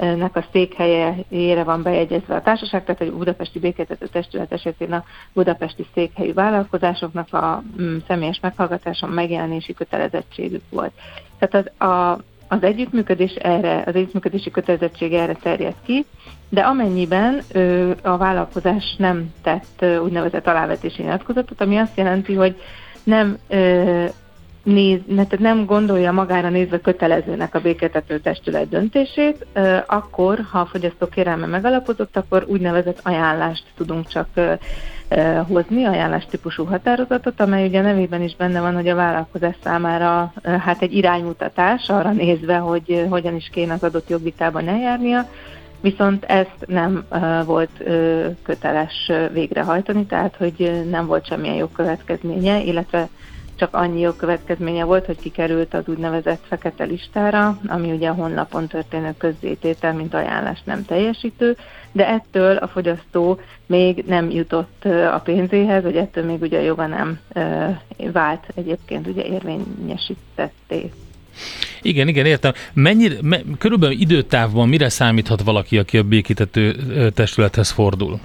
nek 0.00 0.36
a 0.36 0.44
székhelyére 0.52 1.64
van 1.64 1.82
bejegyezve 1.82 2.34
a 2.34 2.42
társaság, 2.42 2.84
tehát 2.84 3.00
a 3.00 3.16
Budapesti 3.16 3.58
Békéltető 3.58 4.06
Testület 4.06 4.52
esetén 4.52 4.92
a 4.92 5.04
budapesti 5.32 5.86
székhelyű 5.94 6.32
vállalkozásoknak 6.32 7.32
a 7.32 7.62
mm, 7.80 7.96
személyes 8.06 8.40
meghallgatáson 8.40 9.10
megjelenési 9.10 9.74
kötelezettségük 9.74 10.62
volt. 10.70 10.92
Tehát 11.38 11.66
az, 11.78 11.88
a, 11.88 12.20
az 12.48 12.62
együttműködés 12.62 13.32
erre, 13.34 13.82
az 13.86 13.94
együttműködési 13.94 14.50
kötelezettség 14.50 15.12
erre 15.12 15.34
terjed 15.34 15.74
ki, 15.84 16.06
de 16.48 16.60
amennyiben 16.60 17.40
ö, 17.52 17.90
a 18.02 18.16
vállalkozás 18.16 18.94
nem 18.98 19.32
tett 19.42 19.82
ö, 19.82 19.98
úgynevezett 19.98 20.46
alávetési 20.46 21.02
nyilatkozatot, 21.02 21.60
ami 21.60 21.76
azt 21.76 21.96
jelenti, 21.96 22.34
hogy 22.34 22.60
nem 23.04 23.38
ö, 23.48 24.04
néz, 24.62 25.00
tehát 25.14 25.38
nem 25.38 25.64
gondolja 25.64 26.12
magára 26.12 26.48
nézve 26.48 26.80
kötelezőnek 26.80 27.54
a 27.54 27.60
béketető 27.60 28.18
testület 28.18 28.68
döntését, 28.68 29.46
akkor, 29.86 30.38
ha 30.50 30.58
a 30.58 30.66
fogyasztó 30.66 31.06
kérelme 31.06 31.46
megalapozott, 31.46 32.16
akkor 32.16 32.44
úgynevezett 32.48 33.00
ajánlást 33.02 33.64
tudunk 33.76 34.06
csak 34.06 34.28
hozni, 35.48 35.84
ajánlás 35.84 36.26
típusú 36.30 36.64
határozatot, 36.64 37.40
amely 37.40 37.66
ugye 37.66 37.80
nevében 37.80 38.22
is 38.22 38.36
benne 38.36 38.60
van, 38.60 38.74
hogy 38.74 38.88
a 38.88 38.94
vállalkozás 38.94 39.56
számára 39.62 40.32
hát 40.42 40.82
egy 40.82 40.96
iránymutatás 40.96 41.88
arra 41.88 42.10
nézve, 42.10 42.56
hogy 42.56 43.06
hogyan 43.08 43.34
is 43.34 43.48
kéne 43.52 43.72
az 43.72 43.82
adott 43.82 44.08
jogvitában 44.08 44.68
eljárnia, 44.68 45.28
viszont 45.80 46.24
ezt 46.24 46.66
nem 46.66 47.04
volt 47.44 47.70
köteles 48.42 49.12
végrehajtani, 49.32 50.06
tehát 50.06 50.36
hogy 50.36 50.86
nem 50.90 51.06
volt 51.06 51.26
semmilyen 51.26 51.56
jogkövetkezménye, 51.56 52.62
illetve 52.62 53.08
csak 53.60 53.74
annyi 53.74 54.08
következménye 54.16 54.84
volt, 54.84 55.06
hogy 55.06 55.16
kikerült 55.20 55.74
az 55.74 55.82
úgynevezett 55.86 56.44
fekete 56.48 56.84
listára, 56.84 57.58
ami 57.66 57.92
ugye 57.92 58.08
a 58.08 58.12
honlapon 58.12 58.66
történő 58.66 59.14
közzététel, 59.18 59.92
mint 59.94 60.14
ajánlás 60.14 60.58
nem 60.64 60.84
teljesítő, 60.84 61.56
de 61.92 62.08
ettől 62.08 62.56
a 62.56 62.68
fogyasztó 62.68 63.40
még 63.66 64.04
nem 64.06 64.30
jutott 64.30 64.84
a 65.14 65.20
pénzéhez, 65.24 65.82
vagy 65.82 65.96
ettől 65.96 66.24
még 66.24 66.40
ugye 66.40 66.58
a 66.58 66.62
joga 66.62 66.86
nem 66.86 67.18
vált 68.12 68.46
egyébként 68.54 69.06
ugye 69.06 69.24
érvényesítetté. 69.24 70.90
Igen, 71.82 72.08
igen, 72.08 72.26
értem. 72.26 72.52
Mennyire, 72.72 73.14
me, 73.22 73.40
körülbelül 73.58 74.00
időtávban 74.00 74.68
mire 74.68 74.88
számíthat 74.88 75.42
valaki, 75.42 75.78
aki 75.78 75.98
a 75.98 76.02
békítető 76.02 76.74
testülethez 77.14 77.70
fordul? 77.70 78.20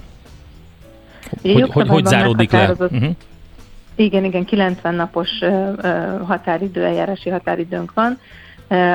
Hogy, 1.42 1.70
hogy, 1.70 1.88
hogy 1.88 2.06
záródik 2.06 2.52
le? 2.52 2.70
Uh-huh. 2.70 3.16
Igen, 3.96 4.24
igen, 4.24 4.44
90 4.44 4.94
napos 4.94 5.30
határidő, 6.26 6.84
eljárási 6.84 7.30
határidőnk 7.30 7.92
van, 7.94 8.18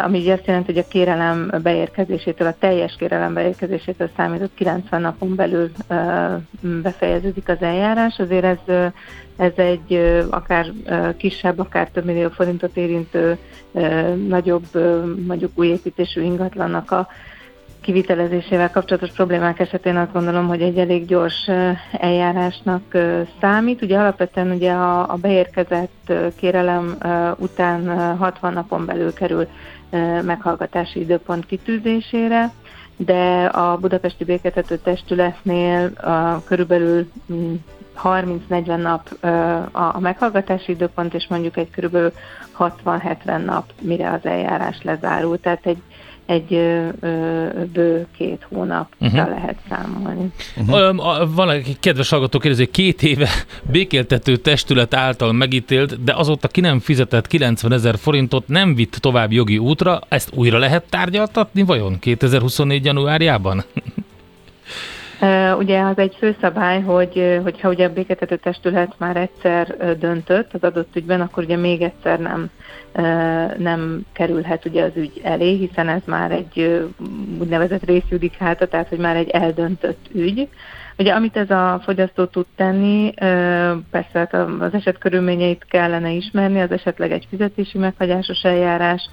ami 0.03 0.29
azt 0.29 0.45
jelenti, 0.45 0.73
hogy 0.73 0.83
a 0.83 0.87
kérelem 0.87 1.51
beérkezésétől, 1.63 2.47
a 2.47 2.55
teljes 2.59 2.95
kérelem 2.95 3.33
beérkezésétől 3.33 4.09
számított 4.15 4.53
90 4.55 5.01
napon 5.01 5.35
belül 5.35 5.71
befejeződik 6.61 7.49
az 7.49 7.61
eljárás. 7.61 8.19
Azért 8.19 8.43
ez, 8.43 8.91
ez 9.37 9.51
egy 9.55 9.93
akár 10.29 10.65
kisebb, 11.17 11.59
akár 11.59 11.89
több 11.89 12.05
millió 12.05 12.29
forintot 12.29 12.77
érintő 12.77 13.37
nagyobb, 14.27 14.65
mondjuk 15.27 15.51
új 15.55 15.67
építésű 15.67 16.21
ingatlannak 16.21 16.91
a 16.91 17.07
kivitelezésével 17.81 18.71
kapcsolatos 18.71 19.11
problémák 19.11 19.59
esetén 19.59 19.95
azt 19.95 20.13
gondolom, 20.13 20.47
hogy 20.47 20.61
egy 20.61 20.77
elég 20.77 21.05
gyors 21.05 21.49
eljárásnak 21.91 22.97
számít. 23.41 23.81
Ugye 23.81 23.97
alapvetően 23.97 24.51
ugye 24.51 24.71
a, 24.71 25.11
a 25.11 25.15
beérkezett 25.15 26.13
kérelem 26.35 26.97
után 27.37 28.15
60 28.17 28.53
napon 28.53 28.85
belül 28.85 29.13
kerül 29.13 29.47
meghallgatási 30.21 30.99
időpont 30.99 31.45
kitűzésére, 31.45 32.51
de 32.97 33.45
a 33.45 33.77
Budapesti 33.77 34.23
Béketető 34.23 34.77
Testületnél 34.77 35.85
a, 35.85 36.43
körülbelül 36.43 37.11
30-40 38.03 38.77
mm, 38.77 38.81
nap 38.81 39.25
a 39.71 39.99
meghallgatási 39.99 40.71
időpont, 40.71 41.13
és 41.13 41.27
mondjuk 41.29 41.57
egy 41.57 41.69
körülbelül 41.69 42.11
60-70 42.59 43.45
nap, 43.45 43.65
mire 43.81 44.11
az 44.11 44.25
eljárás 44.25 44.81
lezárul. 44.83 45.39
Tehát 45.39 45.65
egy 45.65 45.81
egy 46.31 46.53
ö, 46.53 46.87
ö, 46.99 47.45
bő 47.73 48.07
két 48.17 48.47
hónapra 48.49 48.95
uh-huh. 48.99 49.29
lehet 49.29 49.55
számolni. 49.69 50.31
Uh-huh. 50.57 51.33
Valaki 51.35 51.75
kedves 51.79 52.09
hallgató 52.09 52.39
kérdezi, 52.39 52.63
hogy 52.63 52.71
két 52.71 53.03
éve 53.03 53.29
békéltető 53.71 54.35
testület 54.35 54.93
által 54.93 55.33
megítélt, 55.33 56.03
de 56.03 56.13
azóta 56.13 56.47
ki 56.47 56.61
nem 56.61 56.79
fizetett 56.79 57.27
90 57.27 57.73
ezer 57.73 57.97
forintot, 57.97 58.47
nem 58.47 58.75
vitt 58.75 58.95
tovább 58.95 59.31
jogi 59.31 59.57
útra, 59.57 59.99
ezt 60.07 60.31
újra 60.35 60.57
lehet 60.57 60.83
tárgyaltatni 60.89 61.61
vajon 61.63 61.99
2024. 61.99 62.85
januárjában? 62.85 63.63
Ugye 65.57 65.81
az 65.81 65.97
egy 65.97 66.15
főszabály, 66.17 66.81
hogy 66.81 67.39
hogyha 67.43 67.69
ugye 67.69 67.85
a 67.85 67.93
béketető 67.93 68.35
testület 68.35 68.93
már 68.97 69.17
egyszer 69.17 69.97
döntött 69.99 70.53
az 70.53 70.63
adott 70.63 70.95
ügyben, 70.95 71.21
akkor 71.21 71.43
ugye 71.43 71.55
még 71.55 71.81
egyszer 71.81 72.19
nem, 72.19 72.49
nem 73.57 74.05
kerülhet 74.13 74.65
ugye 74.65 74.83
az 74.83 74.91
ügy 74.95 75.21
elé, 75.23 75.55
hiszen 75.55 75.87
ez 75.87 76.01
már 76.05 76.31
egy 76.31 76.85
úgynevezett 77.39 77.85
részjudikáta, 77.85 78.67
tehát 78.67 78.87
hogy 78.87 78.99
már 78.99 79.15
egy 79.15 79.29
eldöntött 79.29 80.05
ügy. 80.13 80.47
Ugye 80.97 81.13
amit 81.13 81.37
ez 81.37 81.49
a 81.49 81.81
fogyasztó 81.83 82.25
tud 82.25 82.45
tenni, 82.55 83.13
persze 83.91 84.19
hát 84.19 84.33
az 84.33 84.73
eset 84.73 84.97
körülményeit 84.97 85.65
kellene 85.69 86.11
ismerni, 86.11 86.61
az 86.61 86.71
esetleg 86.71 87.11
egy 87.11 87.27
fizetési 87.29 87.77
meghagyásos 87.77 88.43
eljárás, 88.43 89.09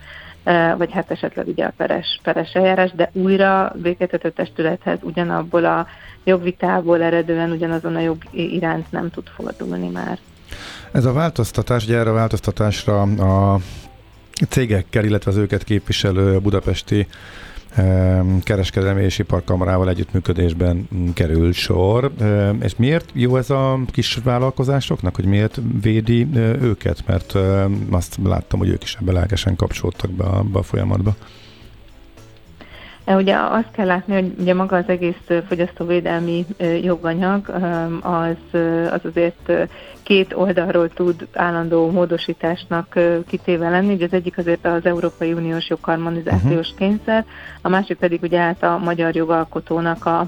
vagy 0.77 0.93
hát 0.93 1.11
esetleg 1.11 1.47
ugye 1.47 1.65
a 1.65 1.73
peres, 1.77 2.21
peres 2.23 2.53
eljárás, 2.53 2.91
de 2.91 3.11
újra 3.13 3.73
békéltető 3.83 4.31
testülethez 4.31 4.99
ugyanabból 5.03 5.65
a 5.65 5.87
jogvitából 6.25 7.03
eredően 7.03 7.51
ugyanazon 7.51 7.97
a 7.97 8.01
jog 8.01 8.17
iránt 8.33 8.91
nem 8.91 9.11
tud 9.11 9.27
fordulni 9.37 9.89
már. 9.89 10.19
Ez 10.93 11.05
a 11.05 11.13
változtatás, 11.13 11.85
ugye 11.85 11.99
erre 11.99 12.11
a 12.11 12.13
változtatásra 12.13 13.03
a 13.03 13.59
cégekkel, 14.49 15.05
illetve 15.05 15.31
az 15.31 15.37
őket 15.37 15.65
képviselő 15.65 16.39
budapesti 16.39 17.07
kereskedelmi 18.43 19.03
és 19.03 19.19
iparkamarával 19.19 19.89
együttműködésben 19.89 20.89
kerül 21.15 21.53
sor. 21.53 22.13
És 22.61 22.77
miért 22.77 23.11
jó 23.13 23.37
ez 23.37 23.51
a 23.51 23.79
kis 23.87 24.19
vállalkozásoknak, 24.25 25.15
hogy 25.15 25.25
miért 25.25 25.61
védi 25.83 26.29
őket? 26.61 27.03
Mert 27.07 27.35
azt 27.91 28.19
láttam, 28.25 28.59
hogy 28.59 28.69
ők 28.69 28.83
is 28.83 28.97
ebbe 29.01 29.13
lelkesen 29.13 29.57
kapcsolódtak 29.57 30.11
be 30.11 30.25
a, 30.25 30.43
be 30.43 30.59
a 30.59 30.63
folyamatba. 30.63 31.15
Ugye 33.07 33.37
azt 33.37 33.71
kell 33.71 33.87
látni, 33.87 34.15
hogy 34.15 34.35
ugye 34.41 34.55
maga 34.55 34.77
az 34.77 34.89
egész 34.89 35.43
fogyasztóvédelmi 35.49 36.47
joganyag 36.83 37.49
az, 38.03 38.61
az 38.91 39.01
azért 39.05 39.69
két 40.09 40.35
oldalról 40.35 40.89
tud 40.89 41.29
állandó 41.33 41.91
módosításnak 41.91 42.99
kitéve 43.27 43.69
lenni. 43.69 43.93
Ugye 43.93 44.05
az 44.05 44.13
egyik 44.13 44.39
azért 44.39 44.67
az 44.67 44.87
Európai 44.87 45.33
Uniós 45.33 45.69
jogharmonizációs 45.69 46.71
uh-huh. 46.71 46.79
kényszer, 46.79 47.25
a 47.63 47.69
másik 47.69 47.97
pedig 47.97 48.23
ugye 48.23 48.39
át 48.39 48.63
a 48.63 48.79
magyar 48.79 49.15
jogalkotónak 49.15 50.07
a, 50.07 50.21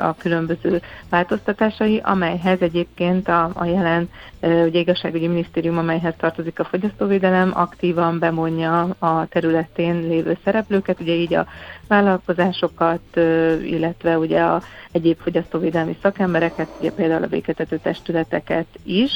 a 0.00 0.14
különböző 0.18 0.80
változtatásai, 1.10 2.00
amelyhez 2.04 2.60
egyébként 2.60 3.28
a, 3.28 3.50
a 3.54 3.64
jelen 3.64 4.08
ugye 4.40 4.78
igazságügyi 4.78 5.26
minisztérium, 5.26 5.78
amelyhez 5.78 6.14
tartozik 6.16 6.58
a 6.58 6.64
fogyasztóvédelem, 6.64 7.50
aktívan 7.54 8.18
bemondja 8.18 8.82
a 8.98 9.26
területén 9.26 10.00
lévő 10.08 10.38
szereplőket, 10.44 11.00
ugye 11.00 11.12
így 11.12 11.34
a 11.34 11.46
vállalkozásokat, 11.88 13.16
illetve 13.62 14.18
ugye 14.18 14.40
a 14.40 14.62
egyéb 14.92 15.18
fogyasztóvédelmi 15.18 15.96
szakembereket, 16.02 16.68
ugye 16.78 16.92
például 16.92 17.22
a 17.22 17.26
béketető 17.26 17.78
testületeket 17.82 18.66
is. 18.84 19.09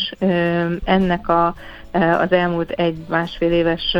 Ennek 0.84 1.28
a, 1.28 1.55
az 2.20 2.32
elmúlt 2.32 2.70
egy-másfél 2.70 3.53
éves 3.53 3.97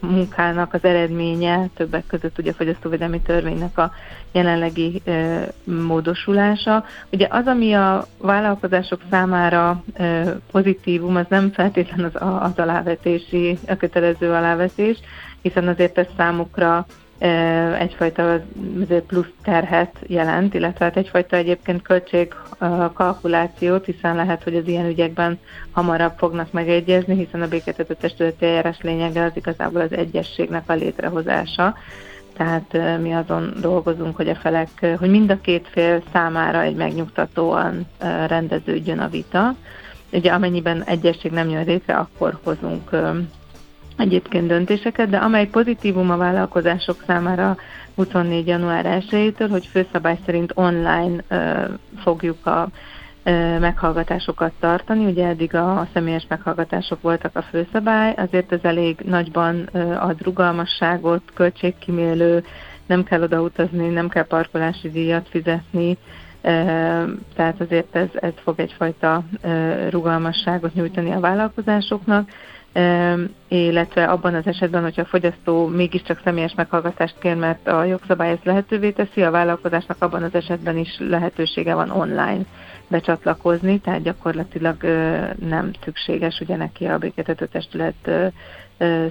munkának 0.00 0.74
az 0.74 0.84
eredménye 0.84 1.68
többek 1.74 2.06
között 2.06 2.38
ugye 2.38 2.50
a 2.50 2.54
fogyasztóvédelmi 2.54 3.20
törvénynek 3.20 3.78
a 3.78 3.92
jelenlegi 4.32 5.02
módosulása. 5.64 6.84
Ugye 7.12 7.26
az, 7.30 7.46
ami 7.46 7.72
a 7.72 8.06
vállalkozások 8.18 9.00
számára 9.10 9.84
pozitívum, 10.50 11.16
az 11.16 11.26
nem 11.28 11.50
feltétlenül 11.50 12.10
az, 12.12 12.22
az 12.40 12.58
alávetési, 12.58 13.58
a 13.68 13.76
kötelező 13.76 14.30
alávetés, 14.30 14.98
hiszen 15.42 15.68
azért 15.68 15.98
ez 15.98 16.06
számukra 16.16 16.86
egyfajta 17.78 18.40
plusz 19.06 19.32
terhet 19.42 19.96
jelent, 20.06 20.54
illetve 20.54 20.84
hát 20.84 20.96
egyfajta 20.96 21.36
egyébként 21.36 21.82
költségkalkulációt, 21.82 23.84
hiszen 23.84 24.16
lehet, 24.16 24.42
hogy 24.42 24.56
az 24.56 24.66
ilyen 24.66 24.86
ügyekben 24.86 25.38
hamarabb 25.70 26.12
fognak 26.16 26.52
megegyezni, 26.52 27.16
hiszen 27.16 27.42
a 27.42 27.48
béketető 27.48 27.94
testületi 27.94 28.44
eljárás 28.44 28.80
lényege 28.80 29.22
az 29.22 29.32
igazából 29.34 29.80
az 29.80 29.92
egyességnek 29.92 30.62
a 30.66 30.74
létrehozása. 30.74 31.76
Tehát 32.36 33.00
mi 33.00 33.12
azon 33.12 33.54
dolgozunk, 33.60 34.16
hogy 34.16 34.28
a 34.28 34.34
felek, 34.34 34.68
hogy 34.98 35.10
mind 35.10 35.30
a 35.30 35.40
két 35.40 35.68
fél 35.68 36.02
számára 36.12 36.62
egy 36.62 36.76
megnyugtatóan 36.76 37.86
rendeződjön 38.26 38.98
a 38.98 39.08
vita. 39.08 39.54
Ugye 40.12 40.32
amennyiben 40.32 40.84
egyesség 40.84 41.30
nem 41.30 41.48
jön 41.48 41.64
létre, 41.64 41.94
akkor 41.94 42.38
hozunk 42.42 42.90
egyébként 43.96 44.46
döntéseket, 44.46 45.08
de 45.08 45.16
amely 45.16 45.46
pozitívum 45.46 46.10
a 46.10 46.16
vállalkozások 46.16 47.02
számára 47.06 47.56
24. 47.94 48.46
január 48.46 49.02
1-től, 49.10 49.46
hogy 49.50 49.66
főszabály 49.66 50.18
szerint 50.24 50.52
online 50.54 51.22
ö, 51.28 51.64
fogjuk 52.02 52.46
a 52.46 52.68
ö, 53.22 53.58
meghallgatásokat 53.58 54.52
tartani. 54.60 55.04
Ugye 55.04 55.26
eddig 55.26 55.54
a, 55.54 55.78
a 55.78 55.88
személyes 55.92 56.26
meghallgatások 56.28 57.02
voltak 57.02 57.36
a 57.36 57.42
főszabály, 57.42 58.14
azért 58.16 58.52
ez 58.52 58.60
elég 58.62 58.98
nagyban 59.04 59.68
ö, 59.72 59.94
ad 59.94 60.22
rugalmasságot, 60.22 61.22
költségkimélő, 61.34 62.44
nem 62.86 63.04
kell 63.04 63.22
odautazni, 63.22 63.88
nem 63.88 64.08
kell 64.08 64.24
parkolási 64.24 64.90
díjat 64.90 65.28
fizetni, 65.28 65.98
tehát 67.34 67.60
azért 67.60 67.96
ez, 67.96 68.08
ez 68.14 68.32
fog 68.42 68.60
egyfajta 68.60 69.22
rugalmasságot 69.90 70.74
nyújtani 70.74 71.10
a 71.10 71.20
vállalkozásoknak 71.20 72.28
illetve 73.48 74.04
abban 74.04 74.34
az 74.34 74.46
esetben, 74.46 74.82
hogyha 74.82 75.02
a 75.02 75.06
fogyasztó 75.06 75.66
mégiscsak 75.66 76.20
személyes 76.24 76.54
meghallgatást 76.54 77.18
kér, 77.18 77.36
mert 77.36 77.68
a 77.68 77.84
jogszabály 77.84 78.30
ezt 78.30 78.44
lehetővé 78.44 78.90
teszi, 78.90 79.22
a 79.22 79.30
vállalkozásnak 79.30 79.96
abban 80.02 80.22
az 80.22 80.34
esetben 80.34 80.76
is 80.76 80.96
lehetősége 80.98 81.74
van 81.74 81.90
online 81.90 82.42
becsatlakozni, 82.88 83.78
tehát 83.78 84.02
gyakorlatilag 84.02 84.82
nem 85.38 85.70
szükséges 85.84 86.40
ugye 86.40 86.56
neki 86.56 86.84
a 86.84 86.98
béketető 86.98 87.46
testület 87.46 88.10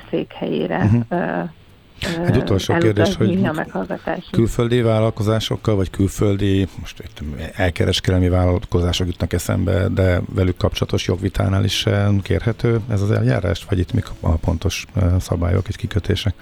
székhelyére 0.09 0.77
uh-huh 0.77 1.49
egy 2.25 2.37
utolsó 2.37 2.77
kérdés, 2.77 3.15
hogy 3.15 3.39
külföldi 4.31 4.81
vállalkozásokkal, 4.81 5.75
vagy 5.75 5.89
külföldi, 5.89 6.67
most 6.79 6.99
itt 6.99 7.21
elkereskedelmi 7.55 8.29
vállalkozások 8.29 9.07
jutnak 9.07 9.33
eszembe, 9.33 9.87
de 9.87 10.21
velük 10.33 10.57
kapcsolatos 10.57 11.07
jogvitánál 11.07 11.63
is 11.63 11.85
kérhető 12.21 12.81
ez 12.89 13.01
az 13.01 13.11
eljárás, 13.11 13.65
vagy 13.69 13.79
itt 13.79 13.93
mik 13.93 14.05
a 14.19 14.29
pontos 14.29 14.85
szabályok 15.19 15.67
és 15.67 15.75
kikötések? 15.75 16.33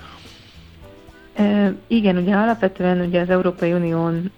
Igen, 1.88 2.18
ugye 2.18 2.36
alapvetően 2.36 3.00
ugye 3.00 3.22
az 3.22 3.30
Európai 3.30 3.74
Unión 3.74 4.32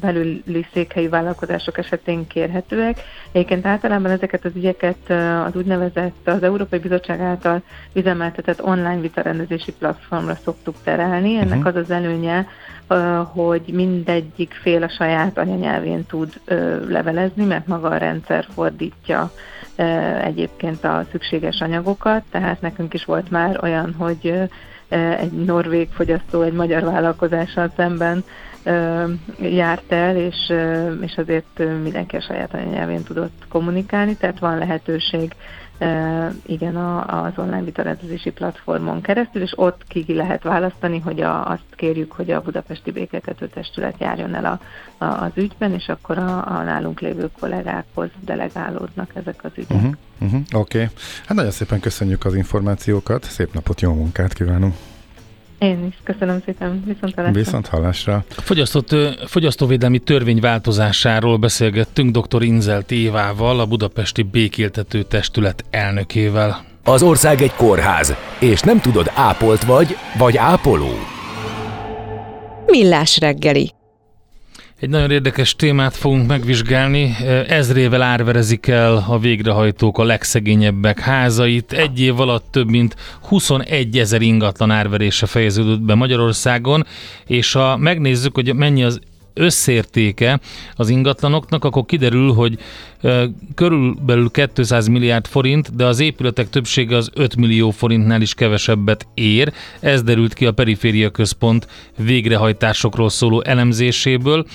belüli 0.00 0.66
székhelyi 0.72 1.08
vállalkozások 1.08 1.78
esetén 1.78 2.26
kérhetőek. 2.26 3.00
Egyébként 3.32 3.66
általában 3.66 4.10
ezeket 4.10 4.44
az 4.44 4.50
ügyeket 4.54 5.10
az 5.46 5.56
úgynevezett 5.56 6.28
az 6.28 6.42
Európai 6.42 6.78
Bizottság 6.78 7.20
által 7.20 7.62
üzemeltetett 7.92 8.62
online 8.62 9.00
vitarendezési 9.00 9.72
platformra 9.72 10.34
szoktuk 10.44 10.74
terelni. 10.84 11.36
Ennek 11.36 11.58
uh-huh. 11.58 11.66
az 11.66 11.76
az 11.76 11.90
előnye, 11.90 12.46
hogy 13.32 13.62
mindegyik 13.72 14.52
fél 14.62 14.82
a 14.82 14.88
saját 14.88 15.38
anyanyelvén 15.38 16.06
tud 16.06 16.40
levelezni, 16.88 17.44
mert 17.44 17.66
maga 17.66 17.88
a 17.88 17.96
rendszer 17.96 18.46
fordítja 18.54 19.30
egyébként 20.22 20.84
a 20.84 21.06
szükséges 21.10 21.60
anyagokat, 21.60 22.22
tehát 22.30 22.60
nekünk 22.60 22.94
is 22.94 23.04
volt 23.04 23.30
már 23.30 23.58
olyan, 23.62 23.94
hogy 23.98 24.34
egy 24.92 25.32
norvég 25.32 25.88
fogyasztó 25.92 26.42
egy 26.42 26.52
magyar 26.52 26.82
vállalkozással 26.82 27.72
szemben 27.76 28.24
járt 29.40 29.92
el, 29.92 30.16
és, 30.16 30.52
és 31.00 31.16
azért 31.16 31.58
mindenki 31.82 32.16
a 32.16 32.20
saját 32.20 32.54
anyanyelvén 32.54 33.02
tudott 33.02 33.42
kommunikálni, 33.48 34.16
tehát 34.16 34.38
van 34.38 34.58
lehetőség 34.58 35.34
igen, 36.46 36.76
az 36.76 37.32
online 37.36 37.62
vitarendezési 37.62 38.30
platformon 38.30 39.00
keresztül, 39.00 39.42
és 39.42 39.52
ott 39.56 39.84
ki 39.88 40.14
lehet 40.14 40.42
választani, 40.42 40.98
hogy 40.98 41.20
a, 41.20 41.50
azt 41.50 41.62
kérjük, 41.76 42.12
hogy 42.12 42.30
a 42.30 42.40
Budapesti 42.40 42.90
Békekötő 42.90 43.48
Testület 43.48 43.94
járjon 43.98 44.34
el 44.34 44.44
a, 44.44 44.60
a, 45.04 45.22
az 45.24 45.30
ügyben, 45.34 45.72
és 45.72 45.88
akkor 45.88 46.18
a, 46.18 46.58
a 46.58 46.62
nálunk 46.62 47.00
lévő 47.00 47.30
kollégákhoz 47.40 48.08
delegálódnak 48.24 49.10
ezek 49.14 49.44
az 49.44 49.50
ügyek. 49.54 49.70
Uh-huh, 49.70 49.92
uh-huh, 50.20 50.40
Oké, 50.52 50.82
okay. 50.82 50.94
hát 51.26 51.36
nagyon 51.36 51.50
szépen 51.50 51.80
köszönjük 51.80 52.24
az 52.24 52.34
információkat, 52.34 53.24
szép 53.24 53.54
napot, 53.54 53.80
jó 53.80 53.92
munkát 53.94 54.32
kívánunk! 54.32 54.74
Én 55.62 55.86
is, 55.88 55.94
köszönöm 56.02 56.42
szépen, 56.44 56.82
viszont 56.86 57.14
hallásra. 57.14 57.38
Viszont 57.38 57.66
hallásra. 57.66 58.24
A 58.36 58.40
fogyasztott, 58.40 58.94
fogyasztóvédelmi 59.26 59.98
törvény 59.98 60.40
változásáról 60.40 61.36
beszélgettünk 61.36 62.16
dr. 62.16 62.42
Inzelt 62.42 62.90
Évával, 62.90 63.60
a 63.60 63.66
Budapesti 63.66 64.22
Békéltető 64.22 65.02
Testület 65.02 65.64
elnökével. 65.70 66.64
Az 66.84 67.02
ország 67.02 67.42
egy 67.42 67.54
kórház, 67.54 68.14
és 68.40 68.60
nem 68.60 68.80
tudod, 68.80 69.10
ápolt 69.14 69.64
vagy, 69.64 69.96
vagy 70.18 70.36
ápoló. 70.36 70.90
Millás 72.66 73.18
reggeli. 73.18 73.72
Egy 74.82 74.88
nagyon 74.88 75.10
érdekes 75.10 75.56
témát 75.56 75.96
fogunk 75.96 76.26
megvizsgálni. 76.26 77.16
Ezrével 77.48 78.02
árverezik 78.02 78.66
el 78.66 79.04
a 79.08 79.18
végrehajtók 79.18 79.98
a 79.98 80.04
legszegényebbek 80.04 81.00
házait. 81.00 81.72
Egy 81.72 82.00
év 82.00 82.20
alatt 82.20 82.44
több 82.50 82.70
mint 82.70 82.96
21 83.20 83.98
ezer 83.98 84.22
ingatlan 84.22 84.70
árverése 84.70 85.26
fejeződött 85.26 85.80
be 85.80 85.94
Magyarországon, 85.94 86.86
és 87.26 87.52
ha 87.52 87.76
megnézzük, 87.76 88.34
hogy 88.34 88.54
mennyi 88.54 88.84
az 88.84 89.00
összértéke 89.34 90.40
az 90.76 90.88
ingatlanoknak, 90.88 91.64
akkor 91.64 91.84
kiderül, 91.84 92.32
hogy 92.32 92.58
körülbelül 93.54 94.30
200 94.54 94.88
milliárd 94.88 95.26
forint, 95.26 95.76
de 95.76 95.84
az 95.84 96.00
épületek 96.00 96.50
többsége 96.50 96.96
az 96.96 97.10
5 97.14 97.36
millió 97.36 97.70
forintnál 97.70 98.20
is 98.20 98.34
kevesebbet 98.34 99.06
ér. 99.14 99.52
Ez 99.80 100.02
derült 100.02 100.34
ki 100.34 100.46
a 100.46 100.52
Periféria 100.52 101.10
Központ 101.10 101.66
végrehajtásokról 101.96 103.08
szóló 103.08 103.42
elemzéséből 103.42 104.46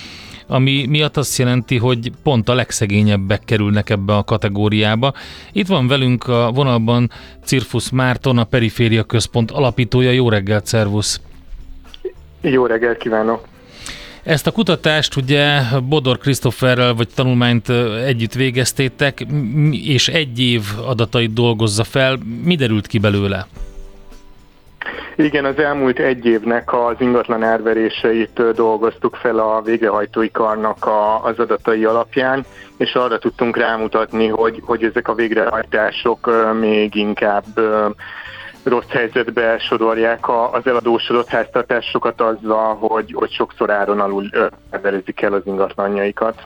ami 0.47 0.85
miatt 0.89 1.17
azt 1.17 1.37
jelenti, 1.37 1.77
hogy 1.77 2.11
pont 2.23 2.49
a 2.49 2.53
legszegényebbek 2.53 3.41
kerülnek 3.45 3.89
ebbe 3.89 4.15
a 4.15 4.23
kategóriába. 4.23 5.13
Itt 5.51 5.67
van 5.67 5.87
velünk 5.87 6.27
a 6.27 6.51
vonalban 6.53 7.11
Cirfus 7.43 7.89
Márton, 7.89 8.37
a 8.37 8.43
Periféria 8.43 9.03
Központ 9.03 9.51
alapítója. 9.51 10.11
Jó 10.11 10.29
reggelt, 10.29 10.65
szervusz! 10.65 11.21
Jó 12.41 12.65
reggelt 12.65 12.97
kívánok! 12.97 13.47
Ezt 14.27 14.47
a 14.47 14.51
kutatást 14.51 15.15
ugye 15.15 15.59
Bodor 15.89 16.17
Krisztofferrel 16.17 16.93
vagy 16.93 17.07
tanulmányt 17.15 17.69
együtt 18.05 18.33
végeztétek, 18.33 19.25
és 19.71 20.07
egy 20.07 20.39
év 20.39 20.61
adatait 20.87 21.33
dolgozza 21.33 21.83
fel. 21.83 22.17
Mi 22.43 22.55
derült 22.55 22.87
ki 22.87 22.99
belőle? 22.99 23.47
Igen, 25.15 25.45
az 25.45 25.57
elmúlt 25.57 25.99
egy 25.99 26.25
évnek 26.25 26.73
az 26.73 26.95
ingatlan 26.99 27.43
árveréseit 27.43 28.41
dolgoztuk 28.55 29.15
fel 29.15 29.39
a 29.39 29.61
végrehajtói 29.61 30.31
karnak 30.31 30.85
a, 30.85 31.23
az 31.23 31.39
adatai 31.39 31.85
alapján, 31.85 32.45
és 32.77 32.93
arra 32.93 33.19
tudtunk 33.19 33.57
rámutatni, 33.57 34.27
hogy, 34.27 34.61
hogy 34.65 34.83
ezek 34.83 35.07
a 35.07 35.13
végrehajtások 35.13 36.31
még 36.59 36.95
inkább 36.95 37.45
rossz 38.67 38.89
helyzetbe 38.89 39.57
sodorják 39.59 40.29
az 40.51 40.67
eladósodott 40.67 41.27
háztartásokat 41.27 42.21
azzal, 42.21 42.75
hogy, 42.75 43.13
hogy 43.13 43.31
sokszor 43.31 43.71
áron 43.71 43.99
alul 43.99 44.29
verezik 44.81 45.21
el 45.21 45.33
az 45.33 45.41
ingatlanjaikat. 45.45 46.45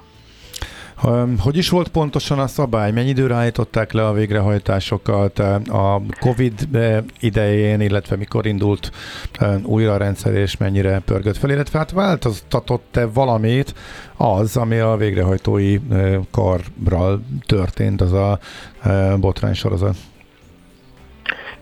Hogy 1.39 1.57
is 1.57 1.69
volt 1.69 1.88
pontosan 1.88 2.39
a 2.39 2.47
szabály? 2.47 2.91
Mennyi 2.91 3.09
időre 3.09 3.36
állították 3.36 3.91
le 3.91 4.07
a 4.07 4.13
végrehajtásokat 4.13 5.39
a 5.69 6.01
COVID 6.19 6.53
idején, 7.19 7.82
illetve 7.82 8.15
mikor 8.15 8.45
indult 8.45 8.91
újra 9.63 9.93
a 9.93 9.97
rendszer, 9.97 10.34
és 10.34 10.57
mennyire 10.57 10.99
pörgött 10.99 11.38
fel, 11.38 11.49
illetve 11.49 11.78
hát 11.78 11.91
változtatott-e 11.91 13.05
valamit 13.05 13.74
az, 14.17 14.57
ami 14.57 14.78
a 14.78 14.95
végrehajtói 14.95 15.80
karral 16.32 17.22
történt, 17.45 18.01
az 18.01 18.13
a 18.13 18.39
botrány 19.19 19.53
sorozat? 19.53 19.95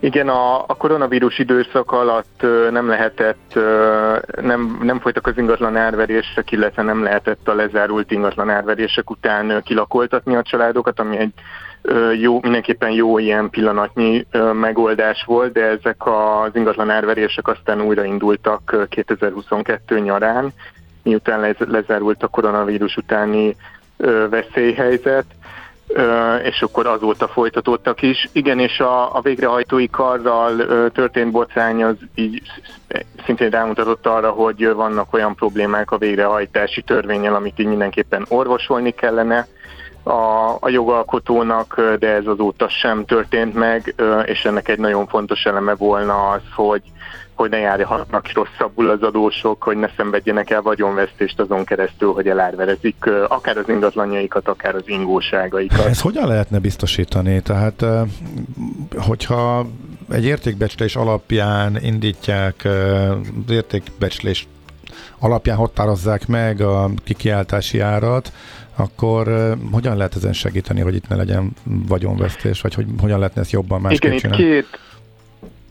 Igen, 0.02 0.28
a, 0.28 0.60
a 0.60 0.74
koronavírus 0.78 1.38
időszak 1.38 1.92
alatt 1.92 2.46
nem 2.70 2.88
lehetett, 2.88 3.58
nem, 4.40 4.78
nem 4.82 5.00
folytak 5.00 5.26
az 5.26 5.38
ingatlan 5.38 5.76
árverések, 5.76 6.50
illetve 6.50 6.82
nem 6.82 7.02
lehetett 7.02 7.48
a 7.48 7.54
lezárult 7.54 8.10
ingatlan 8.10 8.50
árverések 8.50 9.10
után 9.10 9.62
kilakoltatni 9.62 10.34
a 10.34 10.42
családokat, 10.42 11.00
ami 11.00 11.18
egy 11.18 11.32
jó, 12.20 12.40
mindenképpen 12.42 12.90
jó 12.90 13.18
ilyen 13.18 13.50
pillanatnyi 13.50 14.26
megoldás 14.52 15.24
volt, 15.26 15.52
de 15.52 15.64
ezek 15.64 16.06
az 16.06 16.50
ingatlan 16.52 16.90
árverések 16.90 17.48
aztán 17.48 17.80
újraindultak 17.80 18.86
2022 18.88 19.98
nyarán, 19.98 20.52
miután 21.02 21.56
lezárult 21.58 22.22
a 22.22 22.28
koronavírus 22.28 22.96
utáni 22.96 23.56
veszélyhelyzet 24.30 25.24
és 26.42 26.62
akkor 26.62 26.86
azóta 26.86 27.28
folytatódtak 27.28 28.02
is. 28.02 28.28
Igen, 28.32 28.58
és 28.58 28.80
a, 28.80 29.16
a 29.16 29.20
végrehajtói 29.20 29.88
karral 29.90 30.56
történt 30.90 31.30
botrány 31.30 31.84
az 31.84 31.96
így 32.14 32.42
szintén 33.24 33.50
rámutatott 33.50 34.06
arra, 34.06 34.30
hogy 34.30 34.72
vannak 34.72 35.14
olyan 35.14 35.34
problémák 35.34 35.90
a 35.90 35.98
végrehajtási 35.98 36.82
törvényel, 36.82 37.34
amit 37.34 37.58
így 37.58 37.66
mindenképpen 37.66 38.26
orvosolni 38.28 38.90
kellene 38.90 39.46
a, 40.02 40.56
a 40.60 40.68
jogalkotónak, 40.68 41.80
de 41.98 42.08
ez 42.08 42.26
azóta 42.26 42.68
sem 42.68 43.04
történt 43.04 43.54
meg, 43.54 43.94
és 44.24 44.44
ennek 44.44 44.68
egy 44.68 44.78
nagyon 44.78 45.06
fontos 45.06 45.44
eleme 45.44 45.74
volna 45.74 46.28
az, 46.28 46.42
hogy 46.54 46.82
hogy 47.40 47.50
ne 47.50 47.58
járhatnak 47.58 48.32
rosszabbul 48.32 48.90
az 48.90 49.02
adósok, 49.02 49.62
hogy 49.62 49.76
ne 49.76 49.88
szenvedjenek 49.96 50.50
el 50.50 50.62
vagyonvesztést 50.62 51.40
azon 51.40 51.64
keresztül, 51.64 52.12
hogy 52.12 52.28
elárverezik 52.28 53.10
akár 53.28 53.56
az 53.56 53.68
ingatlanjaikat, 53.68 54.48
akár 54.48 54.74
az 54.74 54.82
ingóságaikat. 54.86 55.86
Ez 55.86 56.00
hogyan 56.00 56.28
lehetne 56.28 56.58
biztosítani? 56.58 57.42
Tehát, 57.42 57.84
hogyha 58.96 59.66
egy 60.10 60.24
értékbecslés 60.24 60.96
alapján 60.96 61.78
indítják, 61.82 62.64
az 63.46 63.52
értékbecslés 63.52 64.48
alapján 65.18 65.56
határozzák 65.56 66.26
meg 66.26 66.60
a 66.60 66.90
kikiáltási 67.04 67.80
árat, 67.80 68.32
akkor 68.76 69.56
hogyan 69.72 69.96
lehet 69.96 70.16
ezen 70.16 70.32
segíteni, 70.32 70.80
hogy 70.80 70.94
itt 70.94 71.08
ne 71.08 71.16
legyen 71.16 71.52
vagyonvesztés, 71.64 72.60
vagy 72.60 72.74
hogy 72.74 72.86
hogyan 73.00 73.18
lehetne 73.18 73.40
ezt 73.40 73.50
jobban 73.50 73.80
másképp 73.80 74.12
Igen, 74.12 74.18
csinálni? 74.18 74.44
Két, 74.44 74.78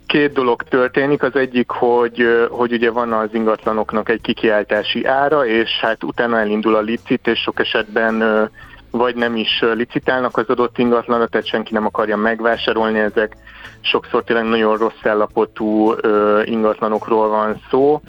két 0.10 0.34
dolog 0.34 0.64
történik. 0.64 1.24
Az 1.24 1.36
egyik, 1.36 1.70
hogy, 1.70 2.47
hogy 2.49 2.72
ugye 2.72 2.91
van 2.91 3.14
az 3.14 3.30
ingatlanoknak 3.34 4.10
egy 4.10 4.22
kikiáltási 4.22 5.05
ára, 5.05 5.45
és 5.45 5.70
hát 5.82 6.03
utána 6.03 6.39
elindul 6.39 6.76
a 6.76 6.82
licit, 6.82 7.28
és 7.28 7.39
sok 7.39 7.60
esetben 7.60 8.49
vagy 8.91 9.16
nem 9.16 9.36
is 9.36 9.64
licitálnak 9.74 10.38
az 10.38 10.47
adott 10.47 10.78
ingatlanra, 10.78 11.28
tehát 11.28 11.47
senki 11.47 11.74
nem 11.74 11.86
akarja 11.86 12.18
megvásárolni, 12.18 12.99
ezek 12.99 13.36
sokszor 13.82 14.24
tényleg 14.24 14.45
nagyon 14.45 14.78
rossz 14.78 15.03
állapotú 15.03 15.93
ingatlanokról 16.43 17.30
van 17.30 17.62
szó, 17.70 18.01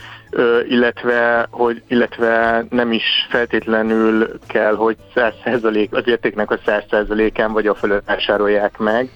illetve, 0.68 1.46
hogy, 1.50 1.82
illetve 1.88 2.64
nem 2.70 2.92
is 2.92 3.26
feltétlenül 3.30 4.28
kell, 4.46 4.74
hogy 4.74 4.96
100% 5.14 5.90
az 5.90 6.02
értéknek 6.06 6.50
a 6.50 6.58
100%-án 6.66 7.52
vagy 7.52 7.66
a 7.66 7.74
fölött 7.74 8.06
vásárolják 8.06 8.78
meg, 8.78 9.10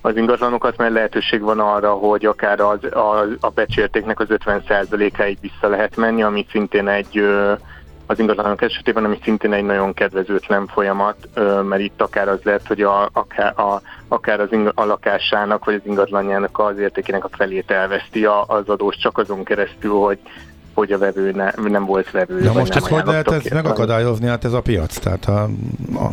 az 0.00 0.16
ingatlanokat, 0.16 0.76
mert 0.76 0.92
lehetőség 0.92 1.40
van 1.40 1.60
arra, 1.60 1.92
hogy 1.92 2.24
akár 2.24 2.60
az, 2.60 2.84
a, 2.84 3.26
a 3.40 3.48
becsértéknek 3.48 4.20
az 4.20 4.26
50%-áig 4.30 5.38
vissza 5.40 5.68
lehet 5.68 5.96
menni, 5.96 6.22
ami 6.22 6.46
szintén 6.50 6.88
egy 6.88 7.22
az 8.10 8.18
ingatlanok 8.18 8.62
esetében, 8.62 9.04
ami 9.04 9.18
szintén 9.22 9.52
egy 9.52 9.64
nagyon 9.64 9.94
kedvezőtlen 9.94 10.66
folyamat, 10.66 11.16
mert 11.68 11.82
itt 11.82 12.02
akár 12.02 12.28
az 12.28 12.38
lehet, 12.42 12.66
hogy 12.66 12.82
a, 12.82 13.08
akár, 13.12 13.60
a, 13.60 13.80
akár 14.08 14.40
az 14.40 14.48
inga, 14.50 14.72
a 14.74 14.84
lakásának 14.84 15.64
vagy 15.64 15.74
az 15.74 15.80
ingatlanjának 15.84 16.58
az 16.58 16.78
értékének 16.78 17.24
a 17.24 17.28
felét 17.32 17.70
elveszti 17.70 18.24
az 18.24 18.68
adós 18.68 18.96
csak 18.96 19.18
azon 19.18 19.44
keresztül, 19.44 19.92
hogy 19.92 20.18
hogy 20.74 20.92
a 20.92 20.98
vevő 20.98 21.30
ne, 21.30 21.50
nem 21.68 21.84
volt 21.84 22.10
vevő. 22.10 22.42
Na 22.42 22.52
most 22.52 22.74
ezt 22.74 22.86
hogy 22.86 23.06
lehet 23.06 23.30
ezt 23.30 23.50
megakadályozni? 23.50 24.26
Hát 24.26 24.44
ez 24.44 24.52
a 24.52 24.60
piac, 24.60 24.98
tehát 24.98 25.24
a, 25.24 25.42
a 25.94 26.08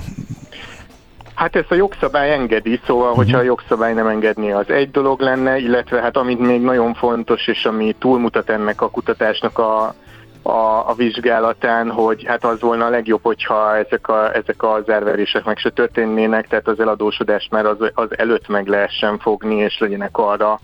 Hát 1.36 1.56
ezt 1.56 1.72
a 1.72 1.76
jogszabály 1.76 2.32
engedi, 2.32 2.80
szóval, 2.86 3.04
uh-huh. 3.04 3.18
hogyha 3.18 3.38
a 3.38 3.44
jogszabály 3.44 3.94
nem 3.94 4.08
engedné, 4.08 4.52
az 4.52 4.70
egy 4.70 4.92
dolog 4.92 5.22
lenne, 5.22 5.58
illetve 5.58 6.02
hát 6.02 6.18
amit 6.18 6.40
még 6.40 6.62
nagyon 6.62 6.94
fontos, 6.94 7.48
és 7.48 7.66
ami 7.66 7.96
túlmutat 8.00 8.50
ennek 8.50 8.82
a 8.82 8.90
kutatásnak 8.90 9.58
a, 9.58 9.94
a, 10.42 10.90
a 10.90 10.94
vizsgálatán, 10.98 11.90
hogy 11.90 12.24
hát 12.26 12.46
az 12.46 12.62
volna 12.62 12.86
a 12.86 12.90
legjobb, 12.90 13.24
hogyha 13.24 13.78
ezek, 13.78 14.08
a, 14.08 14.36
ezek 14.36 14.64
az 14.64 14.90
árverések 14.90 15.44
meg 15.44 15.58
se 15.58 15.70
történnének, 15.70 16.48
tehát 16.48 16.68
az 16.68 16.80
eladósodást 16.80 17.52
már 17.52 17.66
az, 17.66 17.78
az 17.94 18.18
előtt 18.18 18.48
meg 18.48 18.68
lehessen 18.68 19.20
fogni, 19.20 19.56
és 19.56 19.80
legyenek 19.80 20.18
arra 20.18 20.60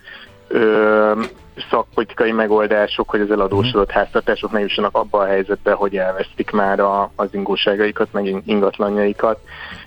ö, 0.47 1.21
szakpolitikai 1.69 2.31
megoldások, 2.31 3.09
hogy 3.09 3.21
az 3.21 3.31
eladósodott 3.31 3.87
mhm. 3.87 3.97
háztartások 3.97 4.51
ne 4.51 4.59
jussanak 4.59 4.95
abba 4.95 5.19
a 5.19 5.25
helyzetbe, 5.25 5.71
hogy 5.71 5.97
elvesztik 5.97 6.51
már 6.51 6.79
a, 6.79 7.11
az 7.15 7.27
ingóságaikat, 7.31 8.07
meg 8.11 8.41
ingatlanjaikat. 8.45 9.39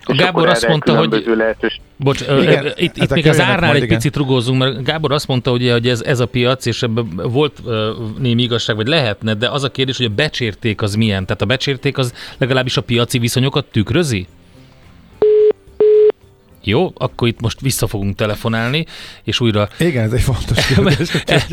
A 0.05 0.15
Gábor 0.15 0.49
azt 0.49 0.69
mondta, 0.69 0.97
hogy... 0.97 1.25
Lehetős... 1.37 1.81
Bocs, 1.97 2.21
igen, 2.21 2.73
itt, 2.77 2.97
itt 2.97 3.15
még 3.15 3.29
az 3.29 3.41
árnál 3.41 3.75
egy 3.75 3.83
igen. 3.83 3.97
picit 3.97 4.17
rugózunk, 4.17 4.59
mert 4.59 4.85
Gábor 4.85 5.13
azt 5.13 5.27
mondta, 5.27 5.51
ugye, 5.51 5.73
hogy 5.73 5.89
ez, 5.89 6.01
ez 6.01 6.21
a 6.21 6.27
piac, 6.27 6.67
és 6.67 6.83
ebben 6.83 7.09
volt 7.17 7.59
uh, 7.65 7.75
némi 8.19 8.43
igazság, 8.43 8.77
vagy 8.77 8.87
lehetne, 8.87 9.35
de 9.35 9.49
az 9.49 9.65
a 9.65 9.71
kérdés, 9.71 9.97
hogy 9.97 10.07
a 10.07 10.15
becsérték 10.15 10.83
az 10.83 10.95
milyen? 10.95 11.27
Tehát 11.27 11.43
a 11.43 11.47
becsérték 11.47 11.99
az 11.99 12.15
legalábbis 12.39 12.77
a 12.77 12.81
piaci 12.81 13.19
viszonyokat 13.19 13.65
tükrözi? 13.65 14.27
Jó, 16.65 16.93
akkor 16.95 17.29
itt 17.29 17.41
most 17.41 17.61
vissza 17.61 17.87
fogunk 17.87 18.17
telefonálni, 18.17 18.87
és 19.23 19.41
újra... 19.41 19.69
Igen, 19.79 20.05
ez 20.05 20.13
egy 20.13 20.21
fontos 20.21 20.67
kérdés. 20.67 21.11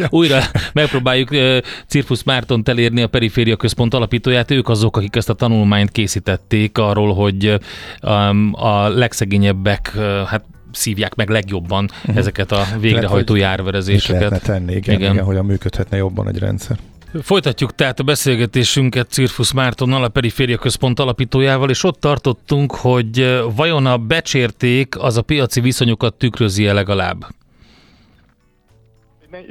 újra 0.10 0.42
megpróbáljuk 0.74 1.32
uh, 1.32 1.58
Cirkusz 1.88 2.24
Márton 2.24 2.62
elérni 2.66 3.02
a 3.02 3.08
Periféria 3.08 3.56
Központ 3.56 3.94
alapítóját. 3.94 4.52
Ők 4.52 4.70
azok, 4.70 4.98
akik 4.98 5.16
ezt 5.16 5.30
a 5.30 5.34
tanulmányt 5.34 5.92
készítették 5.92 6.78
arról, 6.78 7.14
hogy 7.14 7.60
um, 8.02 8.52
a 8.56 8.88
legszegényebbek, 8.88 9.92
uh, 9.96 10.04
hát 10.04 10.44
szívják 10.72 11.16
meg 11.16 11.30
legjobban 11.30 11.90
uh-huh. 12.00 12.18
ezeket 12.18 12.52
a 12.52 12.66
végrehajtó 12.80 13.36
járverezéseket. 13.36 14.22
Mit 14.22 14.30
lehetne 14.30 14.54
tenni, 14.54 14.76
igen, 14.76 14.96
igen. 14.96 15.12
igen, 15.14 15.26
hogyan 15.26 15.46
működhetne 15.46 15.98
jobban 15.98 16.28
egy 16.28 16.38
rendszer. 16.38 16.78
Folytatjuk 17.20 17.76
tehát 17.76 18.00
a 18.00 18.04
beszélgetésünket 18.04 19.10
Cirfusz 19.10 19.52
Mártonnal, 19.52 20.04
a 20.04 20.10
Periféria 20.10 20.58
Központ 20.58 21.00
alapítójával, 21.00 21.70
és 21.70 21.84
ott 21.84 22.00
tartottunk, 22.00 22.76
hogy 22.76 23.42
vajon 23.56 23.86
a 23.86 23.98
becsérték 23.98 24.96
az 25.00 25.18
a 25.18 25.22
piaci 25.22 25.62
viszonyokat 25.62 26.14
tükrözi-e 26.14 26.74
legalább? 26.74 27.26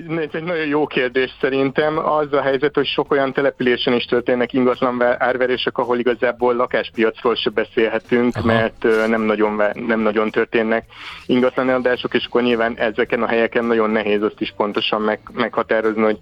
ez 0.09 0.29
egy 0.33 0.43
nagyon 0.43 0.67
jó 0.67 0.87
kérdés 0.87 1.37
szerintem. 1.41 1.99
Az 1.99 2.33
a 2.33 2.41
helyzet, 2.41 2.75
hogy 2.75 2.87
sok 2.87 3.11
olyan 3.11 3.33
településen 3.33 3.93
is 3.93 4.05
történnek 4.05 4.53
ingatlan 4.53 5.03
árverések, 5.03 5.79
ahol 5.79 5.99
igazából 5.99 6.55
lakáspiacról 6.55 7.35
se 7.35 7.51
beszélhetünk, 7.51 8.37
Aha. 8.37 8.47
mert 8.47 9.09
nem 9.09 9.23
nagyon, 9.23 9.63
nem 9.75 10.01
nagyon 10.01 10.31
történnek 10.31 10.85
ingatlan 11.27 11.71
eladások, 11.71 12.15
és 12.15 12.25
akkor 12.25 12.43
nyilván 12.43 12.77
ezeken 12.77 13.23
a 13.23 13.27
helyeken 13.27 13.65
nagyon 13.65 13.91
nehéz 13.91 14.23
azt 14.23 14.41
is 14.41 14.55
pontosan 14.57 15.01
meg, 15.01 15.21
meghatározni, 15.33 16.03
hogy 16.03 16.19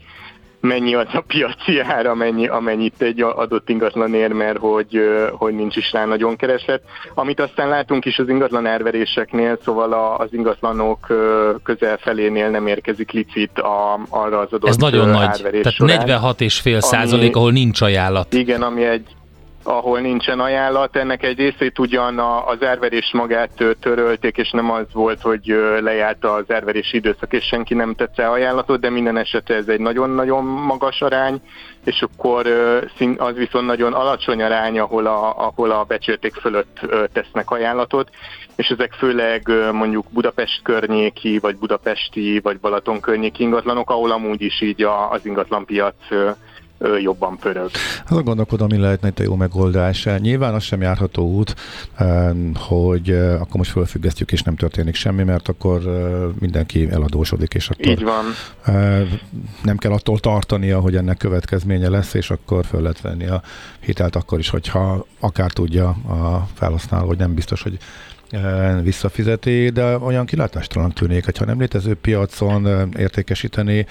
mennyi 0.61 0.94
az 0.94 1.06
a 1.12 1.20
piaci 1.26 1.80
ár, 1.80 2.06
amennyi, 2.06 2.46
amennyit 2.46 3.02
egy 3.02 3.22
adott 3.22 3.68
ingatlan 3.68 4.14
ér, 4.14 4.32
mert 4.32 4.59
hogy, 4.59 5.00
hogy 5.32 5.54
nincs 5.54 5.76
is 5.76 5.92
rá 5.92 6.04
nagyon 6.04 6.36
kereslet. 6.36 6.82
Amit 7.14 7.40
aztán 7.40 7.68
látunk 7.68 8.04
is 8.04 8.18
az 8.18 8.28
ingatlan 8.28 8.66
árveréseknél, 8.66 9.59
szóval 9.64 10.16
az 10.18 10.28
ingatlanok 10.32 11.06
közel 11.62 11.96
felénél 11.96 12.50
nem 12.50 12.66
érkezik 12.66 13.11
licit 13.11 13.59
a, 13.59 14.00
arra 14.09 14.38
az 14.38 14.52
adott 14.52 14.68
Ez 14.68 14.76
nagyon 14.76 15.09
nagy, 15.09 15.42
tehát 15.42 15.72
során, 15.72 16.06
46,5 16.06 16.80
százalék, 16.80 17.36
ahol 17.36 17.52
nincs 17.52 17.80
ajánlat. 17.80 18.34
Igen, 18.34 18.62
ami 18.62 18.84
egy, 18.84 19.06
ahol 19.68 20.00
nincsen 20.00 20.40
ajánlat. 20.40 20.96
Ennek 20.96 21.22
egy 21.22 21.38
részét 21.38 21.78
ugyan 21.78 22.18
az 22.46 22.62
árverés 22.62 23.10
magát 23.12 23.76
törölték, 23.80 24.36
és 24.36 24.50
nem 24.50 24.70
az 24.70 24.86
volt, 24.92 25.20
hogy 25.20 25.46
lejárt 25.80 26.24
az 26.24 26.44
árverési 26.48 26.96
időszak, 26.96 27.32
és 27.32 27.44
senki 27.44 27.74
nem 27.74 27.94
tette 27.94 28.28
ajánlatot, 28.28 28.80
de 28.80 28.90
minden 28.90 29.16
esetre 29.16 29.54
ez 29.54 29.68
egy 29.68 29.80
nagyon-nagyon 29.80 30.44
magas 30.44 31.00
arány, 31.00 31.40
és 31.84 32.02
akkor 32.02 32.46
az 33.16 33.34
viszont 33.34 33.66
nagyon 33.66 33.92
alacsony 33.92 34.42
arány, 34.42 34.78
ahol 34.78 35.06
a, 35.06 35.46
ahol 35.46 35.70
a 35.70 35.84
becsérték 35.84 36.34
fölött 36.34 36.80
tesznek 37.12 37.50
ajánlatot, 37.50 38.10
és 38.56 38.68
ezek 38.68 38.92
főleg 38.92 39.42
mondjuk 39.72 40.06
Budapest 40.12 40.62
környéki, 40.62 41.38
vagy 41.38 41.56
budapesti, 41.56 42.40
vagy 42.42 42.60
Balaton 42.60 43.00
környéki 43.00 43.42
ingatlanok, 43.42 43.90
ahol 43.90 44.10
amúgy 44.10 44.42
is 44.42 44.60
így 44.60 44.82
az 45.10 45.26
ingatlanpiac 45.26 45.94
jobban 47.02 47.36
pörög. 47.36 47.70
Azon 48.08 48.24
gondolkodom, 48.24 48.68
mi 48.70 48.76
lehetne 48.76 49.08
itt 49.08 49.18
a 49.18 49.22
jó 49.22 49.34
megoldás. 49.34 50.08
Nyilván 50.18 50.54
az 50.54 50.62
sem 50.62 50.80
járható 50.80 51.30
út, 51.32 51.54
hogy 52.54 53.10
akkor 53.10 53.56
most 53.56 53.70
fölfüggesztjük, 53.70 54.32
és 54.32 54.42
nem 54.42 54.56
történik 54.56 54.94
semmi, 54.94 55.22
mert 55.22 55.48
akkor 55.48 55.80
mindenki 56.38 56.88
eladósodik, 56.90 57.54
és 57.54 57.68
akkor 57.68 57.86
Így 57.86 58.02
van. 58.04 58.24
nem 59.62 59.76
kell 59.76 59.92
attól 59.92 60.18
tartania, 60.18 60.80
hogy 60.80 60.96
ennek 60.96 61.16
következménye 61.16 61.88
lesz, 61.88 62.14
és 62.14 62.30
akkor 62.30 62.64
föl 62.64 62.80
lehet 62.80 63.00
venni 63.00 63.26
a 63.26 63.42
hitelt 63.80 64.16
akkor 64.16 64.38
is, 64.38 64.48
hogyha 64.48 65.06
akár 65.20 65.52
tudja 65.52 65.88
a 65.88 66.48
felhasználó, 66.54 67.06
hogy 67.06 67.18
nem 67.18 67.34
biztos, 67.34 67.62
hogy 67.62 67.78
visszafizeti, 68.82 69.68
de 69.68 69.98
olyan 69.98 70.26
kilátástalan 70.26 70.92
tűnik, 70.92 71.24
hogyha 71.24 71.44
nem 71.44 71.58
létező 71.58 71.94
piacon 71.94 72.90
értékesíteni, 72.96 73.86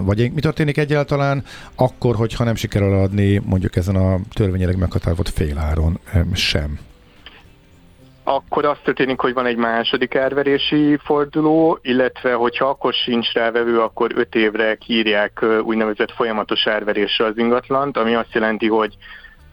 vagy 0.00 0.32
mi 0.32 0.40
történik 0.40 0.76
egyáltalán 0.76 1.44
akkor, 1.76 2.16
hogyha 2.16 2.44
nem 2.44 2.54
sikerül 2.54 2.94
adni 2.94 3.42
mondjuk 3.44 3.76
ezen 3.76 3.96
a 3.96 4.18
törvényileg 4.34 4.78
meghatározott 4.78 5.28
féláron 5.28 5.98
sem? 6.34 6.78
akkor 8.24 8.64
az 8.64 8.76
történik, 8.84 9.20
hogy 9.20 9.34
van 9.34 9.46
egy 9.46 9.56
második 9.56 10.14
árverési 10.16 10.98
forduló, 11.04 11.78
illetve 11.82 12.32
hogyha 12.32 12.68
akkor 12.68 12.92
sincs 12.92 13.32
rávevő, 13.32 13.80
akkor 13.80 14.10
öt 14.14 14.34
évre 14.34 14.74
kírják 14.74 15.44
úgynevezett 15.62 16.10
folyamatos 16.10 16.66
árverésre 16.66 17.24
az 17.24 17.38
ingatlant, 17.38 17.96
ami 17.96 18.14
azt 18.14 18.32
jelenti, 18.32 18.68
hogy 18.68 18.96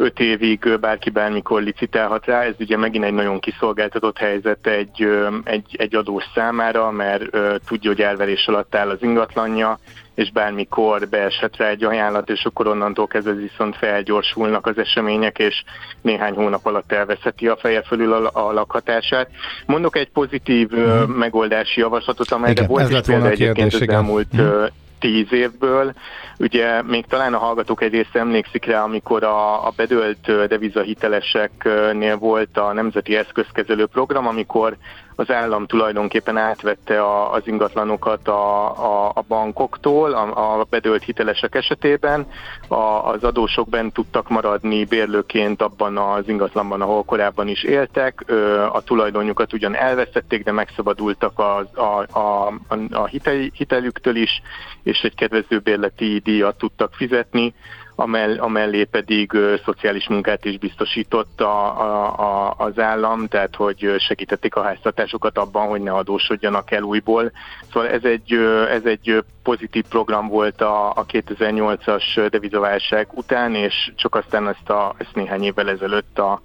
öt 0.02 0.20
évig 0.20 0.80
bárki 0.80 1.10
bármikor 1.10 1.62
licitálhat 1.62 2.26
rá. 2.26 2.42
Ez 2.42 2.54
ugye 2.60 2.78
megint 2.78 3.04
egy 3.04 3.14
nagyon 3.14 3.40
kiszolgáltatott 3.40 4.18
helyzet 4.18 4.68
egy, 4.68 5.08
egy, 5.44 5.76
egy 5.78 5.96
adós 5.96 6.24
számára, 6.36 6.92
mert 6.92 7.24
tudja, 7.68 7.90
hogy 7.90 8.02
elverés 8.02 8.48
alatt 8.48 8.76
áll 8.76 8.90
az 8.90 8.98
ingatlanja, 9.02 9.80
és 10.16 10.32
bármikor 10.32 11.08
beeshet 11.10 11.58
rá 11.58 11.68
egy 11.68 11.84
ajánlat, 11.84 12.30
és 12.30 12.46
akkor 12.46 12.68
onnantól 12.68 13.08
kezdve 13.08 13.34
viszont 13.34 13.76
felgyorsulnak 13.76 14.66
az 14.66 14.78
események, 14.78 15.38
és 15.38 15.64
néhány 16.02 16.34
hónap 16.34 16.66
alatt 16.66 16.92
elveszeti 16.92 17.48
a 17.48 17.58
feje 17.58 17.82
fölül 17.82 18.14
a, 18.14 18.48
a 18.48 18.54
lakhatását. 18.54 19.30
Mondok 19.66 19.98
egy 19.98 20.10
pozitív 20.10 20.72
uh-huh. 20.72 21.08
megoldási 21.08 21.80
javaslatot, 21.80 22.32
amelyre 22.32 22.52
igen, 22.52 22.68
volt 22.68 22.90
is 22.90 23.00
példa 23.06 23.30
egyébként 23.30 23.74
az 23.74 23.90
elmúlt 23.90 24.28
uh-huh 24.34 24.68
tíz 25.00 25.34
évből. 25.34 25.94
Ugye 26.38 26.82
még 26.82 27.06
talán 27.06 27.34
a 27.34 27.38
hallgatók 27.38 27.82
egy 27.82 27.92
része 27.92 28.20
emlékszik 28.20 28.66
rá, 28.66 28.84
amikor 28.84 29.24
a, 29.24 29.68
a 29.68 29.72
bedölt 29.76 30.48
devizahiteleseknél 30.48 32.18
volt 32.18 32.58
a 32.58 32.74
Nemzeti 32.74 33.16
Eszközkezelő 33.16 33.86
Program, 33.86 34.28
amikor 34.28 34.78
az 35.20 35.32
állam 35.32 35.66
tulajdonképpen 35.66 36.38
átvette 36.38 37.02
a, 37.02 37.34
az 37.34 37.42
ingatlanokat 37.46 38.28
a, 38.28 38.70
a, 39.06 39.12
a 39.14 39.24
bankoktól, 39.28 40.12
a, 40.12 40.60
a 40.60 40.66
bedölt 40.70 41.04
hitelesek 41.04 41.56
esetében. 41.56 42.28
A, 42.68 42.76
az 43.12 43.24
adósok 43.24 43.70
bent 43.70 43.94
tudtak 43.94 44.30
maradni 44.30 44.86
bérlőként 44.86 45.62
abban 45.62 45.98
az 45.98 46.28
ingatlanban, 46.28 46.82
ahol 46.82 47.04
korábban 47.04 47.48
is 47.48 47.64
éltek. 47.64 48.26
A 48.72 48.82
tulajdonjukat 48.82 49.54
ugyan 49.54 49.76
elvesztették, 49.76 50.44
de 50.44 50.52
megszabadultak 50.52 51.40
a, 51.40 51.58
a, 51.74 52.20
a, 52.20 52.54
a 52.92 53.06
hitel, 53.06 53.50
hitelüktől 53.54 54.16
is, 54.16 54.42
és 54.84 55.00
egy 55.00 55.16
kedvező 55.16 55.60
bérleti 55.60 56.22
díjat 56.24 56.58
tudtak 56.58 56.94
fizetni 56.94 57.54
amell, 58.00 58.40
amellé 58.40 58.84
pedig 58.84 59.34
ö, 59.34 59.56
szociális 59.66 60.08
munkát 60.08 60.46
is 60.46 60.58
biztosított 60.58 61.42
a, 61.42 61.82
a, 61.82 62.20
a, 62.20 62.54
az 62.58 62.80
állam, 62.80 63.28
tehát 63.28 63.56
hogy 63.56 63.96
segítették 63.98 64.56
a 64.56 64.64
háztartásokat 64.64 65.38
abban, 65.38 65.68
hogy 65.68 65.82
ne 65.82 65.92
adósodjanak 65.92 66.72
el 66.72 66.82
újból. 66.82 67.32
Szóval 67.74 67.90
ez 67.90 68.04
egy, 68.04 68.34
ez 68.70 68.86
egy 68.86 69.24
pozitív 69.44 69.84
program 69.90 70.28
volt 70.28 70.62
a, 70.62 70.90
a 70.90 71.06
2008-as 71.06 72.28
devizaválság 72.30 73.08
után, 73.12 73.56
és 73.56 73.92
csak 73.96 74.16
aztán 74.16 74.48
ezt, 74.48 74.70
a, 74.70 74.96
ezt 74.98 75.16
néhány 75.16 75.44
évvel 75.44 75.70
ezelőtt 75.70 76.20
a, 76.20 76.42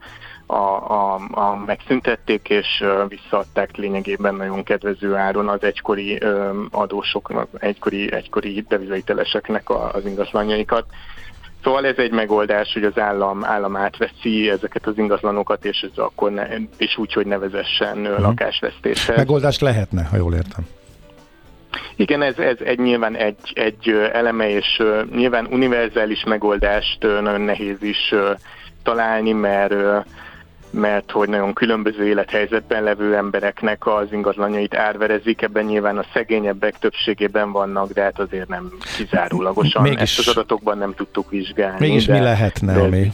a, 0.46 0.54
a, 0.54 1.14
a 1.30 1.56
megszüntették, 1.66 2.48
és 2.48 2.84
visszaadták 3.08 3.76
lényegében 3.76 4.34
nagyon 4.34 4.62
kedvező 4.62 5.14
áron 5.14 5.48
az 5.48 5.62
egykori 5.62 6.20
adósoknak, 6.70 7.48
egykori, 7.58 8.12
egykori 8.12 8.64
devizaiteleseknek 8.68 9.70
az 9.70 10.06
ingatlanjaikat. 10.06 10.84
Szóval 11.64 11.86
ez 11.86 11.96
egy 11.96 12.10
megoldás, 12.10 12.72
hogy 12.72 12.84
az 12.84 12.98
állam, 12.98 13.44
állam 13.44 13.76
átveszi 13.76 14.50
ezeket 14.50 14.86
az 14.86 14.98
ingatlanokat, 14.98 15.64
és 15.64 15.80
ez 15.80 15.98
akkor 15.98 16.30
ne, 16.30 16.46
és 16.76 16.96
úgy, 16.98 17.12
hogy 17.12 17.26
nevezessen 17.26 17.98
uh-huh. 17.98 18.20
lakásvesztéshez. 18.20 19.16
Megoldást 19.16 19.60
lehetne, 19.60 20.04
ha 20.04 20.16
jól 20.16 20.34
értem. 20.34 20.66
Igen, 21.96 22.22
ez, 22.22 22.38
ez 22.38 22.56
egy 22.64 22.78
nyilván 22.78 23.16
egy, 23.16 23.52
egy 23.54 23.88
eleme, 24.12 24.50
és 24.50 24.82
nyilván 25.14 25.46
univerzális 25.50 26.24
megoldást 26.24 27.02
nagyon 27.02 27.40
nehéz 27.40 27.82
is 27.82 28.14
találni, 28.82 29.32
mert 29.32 29.74
mert 30.74 31.10
hogy 31.10 31.28
nagyon 31.28 31.52
különböző 31.52 32.06
élethelyzetben 32.06 32.82
levő 32.82 33.16
embereknek 33.16 33.86
az 33.86 34.06
ingatlanjait 34.12 34.74
árverezik, 34.74 35.42
ebben 35.42 35.64
nyilván 35.64 35.98
a 35.98 36.04
szegényebbek 36.12 36.78
többségében 36.78 37.52
vannak, 37.52 37.92
de 37.92 38.02
hát 38.02 38.18
azért 38.18 38.48
nem 38.48 38.72
kizárólagosan. 38.96 39.82
Mégis, 39.82 40.00
Ezt 40.00 40.18
az 40.18 40.28
adatokban 40.28 40.78
nem 40.78 40.94
tudtuk 40.94 41.30
vizsgálni. 41.30 41.86
Mégis 41.86 42.06
de, 42.06 42.12
mi 42.12 42.20
lehetne, 42.20 42.80
ami, 42.80 43.12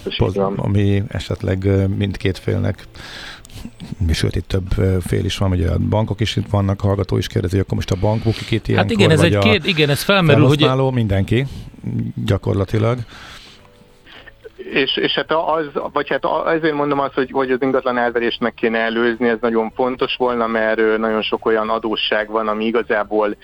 ami 0.56 1.02
esetleg 1.08 1.88
mindkét 1.96 2.38
félnek 2.38 2.84
mi 4.06 4.12
sőt, 4.12 4.36
itt 4.36 4.48
több 4.48 5.00
fél 5.06 5.24
is 5.24 5.36
van, 5.36 5.50
ugye 5.50 5.70
a 5.70 5.78
bankok 5.78 6.20
is 6.20 6.36
itt 6.36 6.48
vannak, 6.50 6.82
a 6.82 6.86
hallgató 6.86 7.16
is 7.16 7.26
kérdezi, 7.26 7.58
akkor 7.58 7.74
most 7.74 7.90
a 7.90 7.96
bank 8.00 8.22
bukik 8.22 8.50
itt 8.50 8.76
Hát 8.76 8.90
igen, 8.90 9.10
ez 9.10 9.20
egy 9.20 9.38
két, 9.38 9.66
igen, 9.66 9.90
ez 9.90 10.02
felmerül, 10.02 10.46
hogy... 10.46 10.92
mindenki 10.92 11.46
gyakorlatilag. 12.24 12.98
És, 14.70 14.96
és 14.96 15.14
hát 15.14 15.32
az, 15.32 15.66
vagy 15.92 16.08
hát 16.08 16.24
azért 16.24 16.74
mondom 16.74 16.98
azt, 16.98 17.14
hogy, 17.14 17.30
hogy 17.30 17.50
az 17.50 17.62
ingatlan 17.62 17.98
elverést 17.98 18.40
meg 18.40 18.54
kéne 18.54 18.78
előzni, 18.78 19.28
ez 19.28 19.38
nagyon 19.40 19.70
fontos 19.70 20.16
volna, 20.16 20.46
mert 20.46 20.98
nagyon 20.98 21.22
sok 21.22 21.46
olyan 21.46 21.68
adósság 21.68 22.30
van, 22.30 22.48
ami 22.48 22.64
igazából 22.64 23.36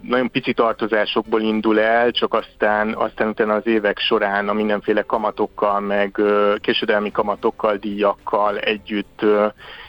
nagyon 0.00 0.30
pici 0.30 0.52
tartozásokból 0.52 1.40
indul 1.40 1.80
el, 1.80 2.10
csak 2.10 2.34
aztán, 2.34 2.94
aztán 2.94 3.28
utána 3.28 3.54
az 3.54 3.66
évek 3.66 3.98
során 3.98 4.48
a 4.48 4.52
mindenféle 4.52 5.02
kamatokkal, 5.02 5.80
meg 5.80 6.20
késedelmi 6.60 7.10
kamatokkal, 7.10 7.76
díjakkal 7.76 8.58
együtt 8.58 9.24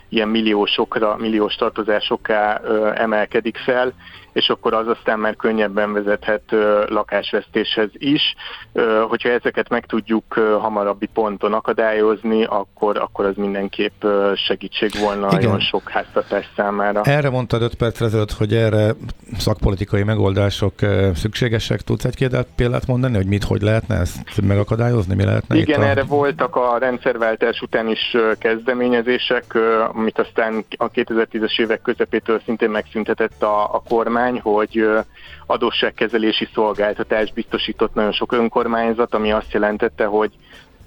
ilyen 0.09 0.27
milliósokra, 0.27 1.15
milliós 1.17 1.55
tartozásokká 1.55 2.61
emelkedik 2.95 3.57
fel, 3.57 3.93
és 4.33 4.49
akkor 4.49 4.73
az 4.73 4.87
aztán 4.87 5.19
már 5.19 5.35
könnyebben 5.35 5.93
vezethet 5.93 6.43
lakásvesztéshez 6.87 7.89
is. 7.93 8.35
Hogyha 9.07 9.29
ezeket 9.29 9.69
meg 9.69 9.85
tudjuk 9.85 10.33
hamarabbi 10.59 11.09
ponton 11.13 11.53
akadályozni, 11.53 12.43
akkor, 12.43 12.97
akkor 12.97 13.25
az 13.25 13.35
mindenképp 13.35 14.05
segítség 14.35 14.91
volna 14.99 15.27
Igen. 15.27 15.41
nagyon 15.41 15.59
sok 15.59 15.89
háztartás 15.89 16.49
számára. 16.55 17.01
Erre 17.03 17.29
mondtad 17.29 17.61
5 17.61 17.75
percre 17.75 18.05
ezelőtt, 18.05 18.31
hogy 18.31 18.53
erre 18.53 18.93
szakpolitikai 19.37 20.03
megoldások 20.03 20.73
szükségesek. 21.15 21.81
Tudsz 21.81 22.05
egy 22.05 22.29
példát 22.55 22.87
mondani, 22.87 23.15
hogy 23.15 23.25
mit, 23.27 23.43
hogy 23.43 23.61
lehetne 23.61 23.95
ezt 23.95 24.41
megakadályozni? 24.41 25.15
Mi 25.15 25.23
lehetne 25.23 25.55
Igen, 25.55 25.81
a... 25.81 25.85
erre 25.85 26.03
voltak 26.03 26.55
a 26.55 26.77
rendszerváltás 26.77 27.61
után 27.61 27.87
is 27.87 28.17
kezdeményezések, 28.37 29.57
amit 29.93 30.19
aztán 30.19 30.65
a 30.77 30.89
2010-es 30.89 31.59
évek 31.59 31.81
közepétől 31.81 32.41
szintén 32.45 32.69
megszüntetett 32.69 33.43
a, 33.43 33.75
a 33.75 33.83
kormány, 33.87 34.22
hogy 34.31 34.87
adósságkezelési 35.45 36.47
szolgáltatást 36.53 37.33
biztosított 37.33 37.93
nagyon 37.93 38.11
sok 38.11 38.31
önkormányzat, 38.31 39.13
ami 39.13 39.31
azt 39.31 39.51
jelentette, 39.51 40.05
hogy 40.05 40.31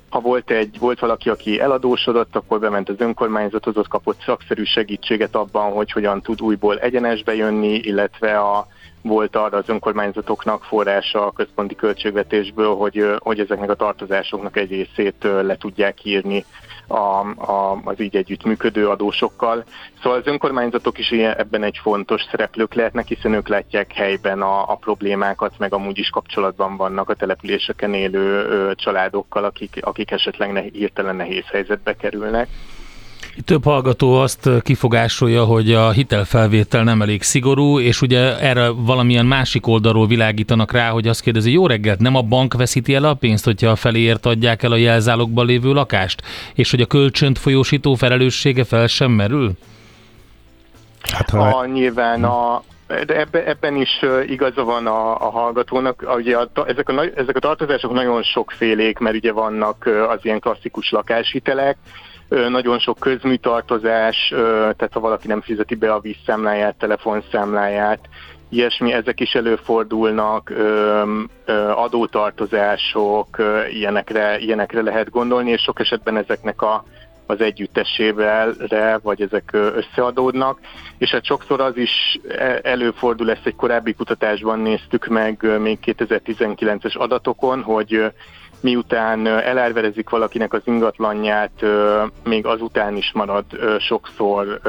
ha 0.08 0.20
volt, 0.20 0.50
egy, 0.50 0.78
volt 0.78 0.98
valaki, 0.98 1.28
aki 1.28 1.60
eladósodott, 1.60 2.36
akkor 2.36 2.60
bement 2.60 2.88
az 2.88 3.00
önkormányzathoz, 3.00 3.76
ott 3.76 3.88
kapott 3.88 4.22
szakszerű 4.24 4.64
segítséget 4.64 5.34
abban, 5.34 5.72
hogy 5.72 5.92
hogyan 5.92 6.22
tud 6.22 6.42
újból 6.42 6.78
egyenesbe 6.78 7.34
jönni, 7.34 7.74
illetve 7.74 8.38
a, 8.38 8.66
volt 9.02 9.36
arra 9.36 9.56
az 9.56 9.68
önkormányzatoknak 9.68 10.64
forrása 10.64 11.26
a 11.26 11.32
központi 11.32 11.74
költségvetésből, 11.74 12.74
hogy, 12.74 13.04
hogy 13.18 13.40
ezeknek 13.40 13.70
a 13.70 13.74
tartozásoknak 13.74 14.56
egy 14.56 14.70
részét 14.70 15.16
le 15.20 15.56
tudják 15.56 16.04
írni 16.04 16.44
a, 16.86 17.20
a, 17.52 17.80
az 17.84 18.00
így 18.00 18.16
együttműködő 18.16 18.88
adósokkal. 18.88 19.64
Szóval 20.02 20.18
az 20.18 20.26
önkormányzatok 20.26 20.98
is 20.98 21.10
ebben 21.10 21.62
egy 21.62 21.78
fontos 21.82 22.22
szereplők 22.30 22.74
lehetnek, 22.74 23.06
hiszen 23.06 23.32
ők 23.32 23.48
látják 23.48 23.92
helyben 23.92 24.42
a, 24.42 24.70
a 24.70 24.74
problémákat, 24.74 25.58
meg 25.58 25.72
amúgy 25.72 25.98
is 25.98 26.08
kapcsolatban 26.08 26.76
vannak 26.76 27.10
a 27.10 27.14
településeken 27.14 27.94
élő 27.94 28.44
ö, 28.44 28.74
családokkal, 28.74 29.44
akik, 29.44 29.78
akik 29.80 30.10
esetleg 30.10 30.52
ne, 30.52 30.60
hirtelen 30.60 31.16
nehéz 31.16 31.44
helyzetbe 31.46 31.96
kerülnek. 31.96 32.48
Több 33.44 33.64
hallgató 33.64 34.12
azt 34.12 34.48
kifogásolja, 34.62 35.44
hogy 35.44 35.72
a 35.72 35.90
hitelfelvétel 35.90 36.82
nem 36.82 37.02
elég 37.02 37.22
szigorú, 37.22 37.80
és 37.80 38.02
ugye 38.02 38.38
erre 38.38 38.68
valamilyen 38.68 39.26
másik 39.26 39.66
oldalról 39.66 40.06
világítanak 40.06 40.72
rá, 40.72 40.88
hogy 40.88 41.08
azt 41.08 41.20
kérdezi, 41.20 41.52
jó 41.52 41.66
reggelt, 41.66 42.00
nem 42.00 42.14
a 42.14 42.22
bank 42.22 42.54
veszíti 42.54 42.94
el 42.94 43.04
a 43.04 43.14
pénzt, 43.14 43.44
hogyha 43.44 43.70
a 43.70 43.76
feléért 43.76 44.26
adják 44.26 44.62
el 44.62 44.72
a 44.72 44.76
jelzálogban 44.76 45.46
lévő 45.46 45.72
lakást, 45.72 46.22
és 46.54 46.70
hogy 46.70 46.80
a 46.80 46.86
kölcsönt 46.86 47.38
folyósító 47.38 47.94
felelőssége 47.94 48.64
fel 48.64 48.86
sem 48.86 49.10
merül? 49.10 49.52
Hát, 51.10 51.30
ha... 51.30 51.58
a, 51.58 51.66
nyilván 51.66 52.24
a, 52.24 52.62
de 52.86 53.18
ebbe, 53.18 53.46
ebben 53.46 53.76
is 53.76 54.00
igaza 54.26 54.64
van 54.64 54.86
a, 54.86 55.26
a 55.26 55.30
hallgatónak. 55.30 56.04
Ugye 56.16 56.36
a, 56.36 56.48
ezek, 56.66 56.88
a, 56.88 57.02
ezek 57.14 57.36
a 57.36 57.40
tartozások 57.40 57.92
nagyon 57.92 58.22
sokfélék, 58.22 58.98
mert 58.98 59.16
ugye 59.16 59.32
vannak 59.32 59.88
az 60.08 60.18
ilyen 60.22 60.40
klasszikus 60.40 60.90
lakáshitelek, 60.90 61.76
nagyon 62.28 62.78
sok 62.78 62.98
közműtartozás, 62.98 64.28
tehát 64.76 64.92
ha 64.92 65.00
valaki 65.00 65.26
nem 65.26 65.40
fizeti 65.40 65.74
be 65.74 65.92
a 65.92 66.00
vízszámláját, 66.00 66.74
telefonszámláját, 66.78 68.08
ilyesmi, 68.48 68.92
ezek 68.92 69.20
is 69.20 69.34
előfordulnak, 69.34 70.52
adótartozások, 71.74 73.36
ilyenekre, 73.70 74.38
ilyenekre 74.38 74.82
lehet 74.82 75.10
gondolni, 75.10 75.50
és 75.50 75.62
sok 75.62 75.80
esetben 75.80 76.16
ezeknek 76.16 76.62
a, 76.62 76.84
az 77.26 77.40
együttesével, 77.40 78.54
vagy 79.02 79.22
ezek 79.22 79.50
összeadódnak, 79.52 80.58
és 80.98 81.10
hát 81.10 81.24
sokszor 81.24 81.60
az 81.60 81.76
is 81.76 82.18
e, 82.28 82.60
előfordul, 82.62 83.30
ezt 83.30 83.46
egy 83.46 83.56
korábbi 83.56 83.94
kutatásban 83.94 84.58
néztük 84.58 85.06
meg 85.06 85.60
még 85.60 85.78
2019-es 85.84 86.98
adatokon, 86.98 87.62
hogy 87.62 88.12
miután 88.60 89.26
elárverezik 89.26 90.10
valakinek 90.10 90.52
az 90.52 90.62
ingatlanját, 90.64 91.64
még 92.24 92.46
azután 92.46 92.96
is 92.96 93.12
marad 93.12 93.44
sokszor 93.78 94.60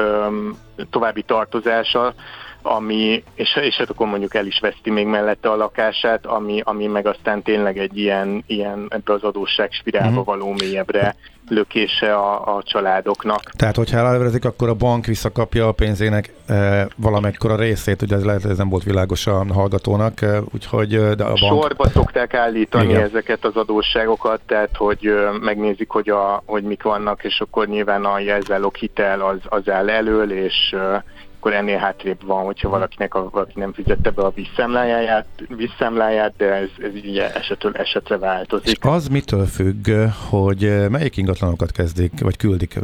további 0.90 1.22
tartozása, 1.22 2.14
ami, 2.62 3.22
és, 3.34 3.56
és 3.56 3.76
hát 3.76 3.90
akkor 3.90 4.06
mondjuk 4.06 4.34
el 4.34 4.46
is 4.46 4.58
veszti 4.60 4.90
még 4.90 5.06
mellette 5.06 5.50
a 5.50 5.56
lakását, 5.56 6.26
ami, 6.26 6.60
ami 6.64 6.86
meg 6.86 7.06
aztán 7.06 7.42
tényleg 7.42 7.78
egy 7.78 7.98
ilyen, 7.98 8.44
ilyen 8.46 8.86
ebbe 8.88 9.12
az 9.12 9.22
adósság 9.22 9.72
spirálba 9.72 10.08
uh-huh. 10.08 10.24
való 10.24 10.54
mélyebbre 10.58 11.16
lökése 11.50 12.14
a, 12.14 12.56
a 12.56 12.62
családoknak. 12.62 13.40
Tehát, 13.56 13.76
hogyha 13.76 13.98
elverezik, 13.98 14.44
akkor 14.44 14.68
a 14.68 14.74
bank 14.74 15.06
visszakapja 15.06 15.68
a 15.68 15.72
pénzének 15.72 16.32
e, 16.46 16.88
valamekkora 16.96 17.56
részét, 17.56 18.02
ugye 18.02 18.16
ez 18.16 18.24
lehet, 18.24 18.44
ez 18.44 18.56
nem 18.56 18.68
volt 18.68 18.82
világos 18.82 19.26
a 19.26 19.44
hallgatónak, 19.52 20.22
e, 20.22 20.40
úgyhogy 20.54 20.88
de 20.88 21.24
a 21.24 21.32
bank... 21.32 21.62
Sorba 21.62 21.88
szokták 21.88 22.34
állítani 22.34 22.88
Igen. 22.88 23.02
ezeket 23.02 23.44
az 23.44 23.56
adósságokat, 23.56 24.40
tehát, 24.46 24.76
hogy 24.76 25.06
e, 25.06 25.38
megnézik, 25.40 25.88
hogy, 25.88 26.08
a, 26.08 26.42
hogy 26.46 26.62
mik 26.62 26.82
vannak, 26.82 27.24
és 27.24 27.40
akkor 27.40 27.66
nyilván 27.66 28.04
a 28.04 28.18
jelzálók 28.18 28.76
hitel 28.76 29.20
az, 29.20 29.38
az 29.44 29.70
áll 29.70 29.90
elől, 29.90 30.32
és 30.32 30.72
e, 30.72 31.04
akkor 31.38 31.52
ennél 31.52 31.76
hátrébb 31.76 32.26
van, 32.26 32.44
hogyha 32.44 32.68
valakinek 32.68 33.14
a, 33.14 33.28
valaki 33.30 33.52
nem 33.54 33.72
fizette 33.72 34.10
be 34.10 34.22
a 34.22 34.32
visszemláját, 34.34 35.26
visszemláját 35.48 36.34
de 36.36 36.52
ez, 36.54 36.68
ez 36.82 36.90
ugye 37.04 37.34
esetről 37.34 37.72
esetre 37.74 38.18
változik. 38.18 38.66
És 38.66 38.76
az 38.80 39.08
mitől 39.08 39.46
függ, 39.46 39.90
hogy 40.28 40.88
melyik 40.90 41.16
ingatlanokat 41.16 41.72
kezdik, 41.72 42.12
vagy 42.20 42.36
küldik 42.36 42.78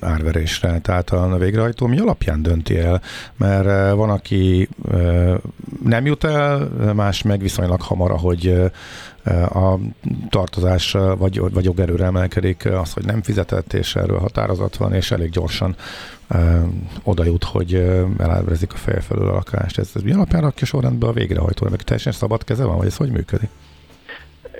árverésre? 0.00 0.78
Tehát 0.78 1.10
a 1.10 1.36
végrehajtó 1.38 1.86
mi 1.86 1.98
alapján 1.98 2.42
dönti 2.42 2.78
el? 2.78 3.00
Mert 3.36 3.94
van, 3.94 4.10
aki 4.10 4.68
nem 5.84 6.06
jut 6.06 6.24
el, 6.24 6.68
más 6.94 7.22
meg 7.22 7.40
viszonylag 7.40 7.80
hamar, 7.82 8.10
hogy 8.10 8.54
a 9.52 9.78
tartozás 10.28 10.92
vagy, 11.18 11.38
vagy 11.38 11.64
jogerőre 11.64 12.04
emelkedik 12.04 12.66
az, 12.66 12.92
hogy 12.92 13.04
nem 13.04 13.22
fizetett, 13.22 13.72
és 13.72 13.96
erről 13.96 14.18
határozat 14.18 14.76
van, 14.76 14.92
és 14.92 15.10
elég 15.10 15.30
gyorsan 15.30 15.76
oda 17.02 17.24
jut, 17.24 17.44
hogy 17.44 17.74
elárverezik 18.18 18.72
a 18.72 18.76
feje 18.76 19.00
felől 19.00 19.28
a 19.28 19.32
lakást. 19.32 19.78
Ez, 19.78 19.90
ez 19.94 20.02
mi 20.02 20.12
alapján 20.12 20.42
rakja 20.42 20.66
sorrendbe 20.66 21.06
a 21.06 21.12
végrehajtó? 21.12 21.66
Meg 21.70 21.82
teljesen 21.82 22.12
szabad 22.12 22.44
keze 22.44 22.64
van, 22.64 22.76
vagy 22.76 22.86
ez 22.86 22.96
hogy 22.96 23.10
működik? 23.10 23.50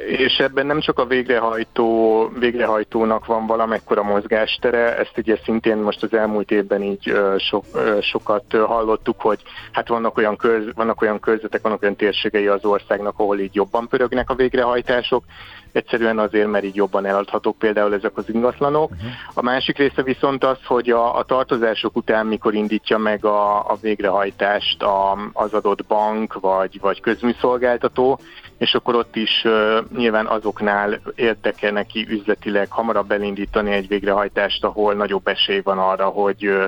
És 0.07 0.39
ebben 0.39 0.67
nem 0.67 0.81
csak 0.81 0.99
a 0.99 1.07
végrehajtó, 1.07 2.29
végrehajtónak 2.39 3.27
van 3.27 3.47
valamekkora 3.47 4.03
mozgástere, 4.03 4.97
ezt 4.97 5.19
ugye 5.19 5.37
szintén 5.45 5.77
most 5.77 6.03
az 6.03 6.13
elmúlt 6.13 6.51
évben 6.51 6.83
így 6.83 7.13
so, 7.39 7.61
sokat 8.01 8.45
hallottuk, 8.53 9.21
hogy 9.21 9.43
hát 9.73 9.89
vannak 9.89 10.17
olyan, 10.17 10.37
köz, 10.37 10.65
vannak 10.75 11.03
olyan 11.03 11.21
körzetek, 11.21 11.63
vannak 11.63 11.83
olyan 11.83 11.97
térségei 11.97 12.47
az 12.47 12.65
országnak, 12.65 13.19
ahol 13.19 13.39
így 13.39 13.55
jobban 13.55 13.89
pörögnek 13.89 14.31
a 14.31 14.35
végrehajtások, 14.35 15.25
egyszerűen 15.73 16.19
azért, 16.19 16.51
mert 16.51 16.65
így 16.65 16.75
jobban 16.75 17.07
eladhatók 17.07 17.59
például 17.59 17.95
ezek 17.95 18.17
az 18.17 18.29
ingatlanok. 18.29 18.91
Uh-huh. 18.91 19.11
A 19.35 19.43
másik 19.43 19.77
része 19.77 20.03
viszont 20.03 20.45
az, 20.45 20.59
hogy 20.65 20.91
a, 20.91 21.17
a 21.17 21.23
tartozások 21.23 21.97
után 21.97 22.27
mikor 22.27 22.55
indítja 22.55 22.99
meg 22.99 23.25
a, 23.25 23.71
a 23.71 23.79
végrehajtást 23.81 24.83
a, 24.83 25.19
az 25.33 25.53
adott 25.53 25.85
bank 25.87 26.35
vagy, 26.41 26.81
vagy 26.81 27.01
közműszolgáltató, 27.01 28.21
és 28.59 28.75
akkor 28.75 28.95
ott 28.95 29.17
is 29.17 29.45
uh, 29.45 29.79
nyilván 29.97 30.27
azoknál 30.27 31.01
érdeke 31.15 31.71
neki 31.71 32.07
üzletileg 32.09 32.71
hamarabb 32.71 33.11
elindítani 33.11 33.71
egy 33.71 33.89
végrehajtást, 33.89 34.65
ahol 34.65 34.95
nagyobb 34.95 35.27
esély 35.27 35.61
van 35.65 35.79
arra, 35.79 36.05
hogy 36.05 36.47
uh, 36.47 36.65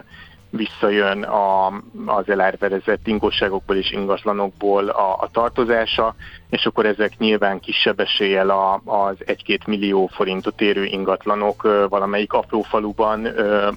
visszajön 0.53 1.22
a, 1.22 1.66
az 2.07 2.28
elárverezett 2.28 3.07
ingosságokból 3.07 3.76
és 3.76 3.90
ingatlanokból 3.90 4.88
a, 4.88 5.12
a 5.12 5.28
tartozása, 5.32 6.14
és 6.50 6.66
akkor 6.66 6.86
ezek 6.86 7.18
nyilván 7.18 7.61
kisebb 7.61 8.00
eséllyel 8.00 8.50
a, 8.50 8.80
az 8.84 9.16
1-2 9.18 9.66
millió 9.66 10.07
forintot 10.07 10.61
érő 10.61 10.84
ingatlanok 10.84 11.86
valamelyik 11.88 12.32
apró 12.32 12.62
faluban 12.62 13.28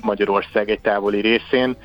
Magyarország 0.02 0.70
egy 0.70 0.82
távoli 0.82 1.22
részén, 1.22 1.78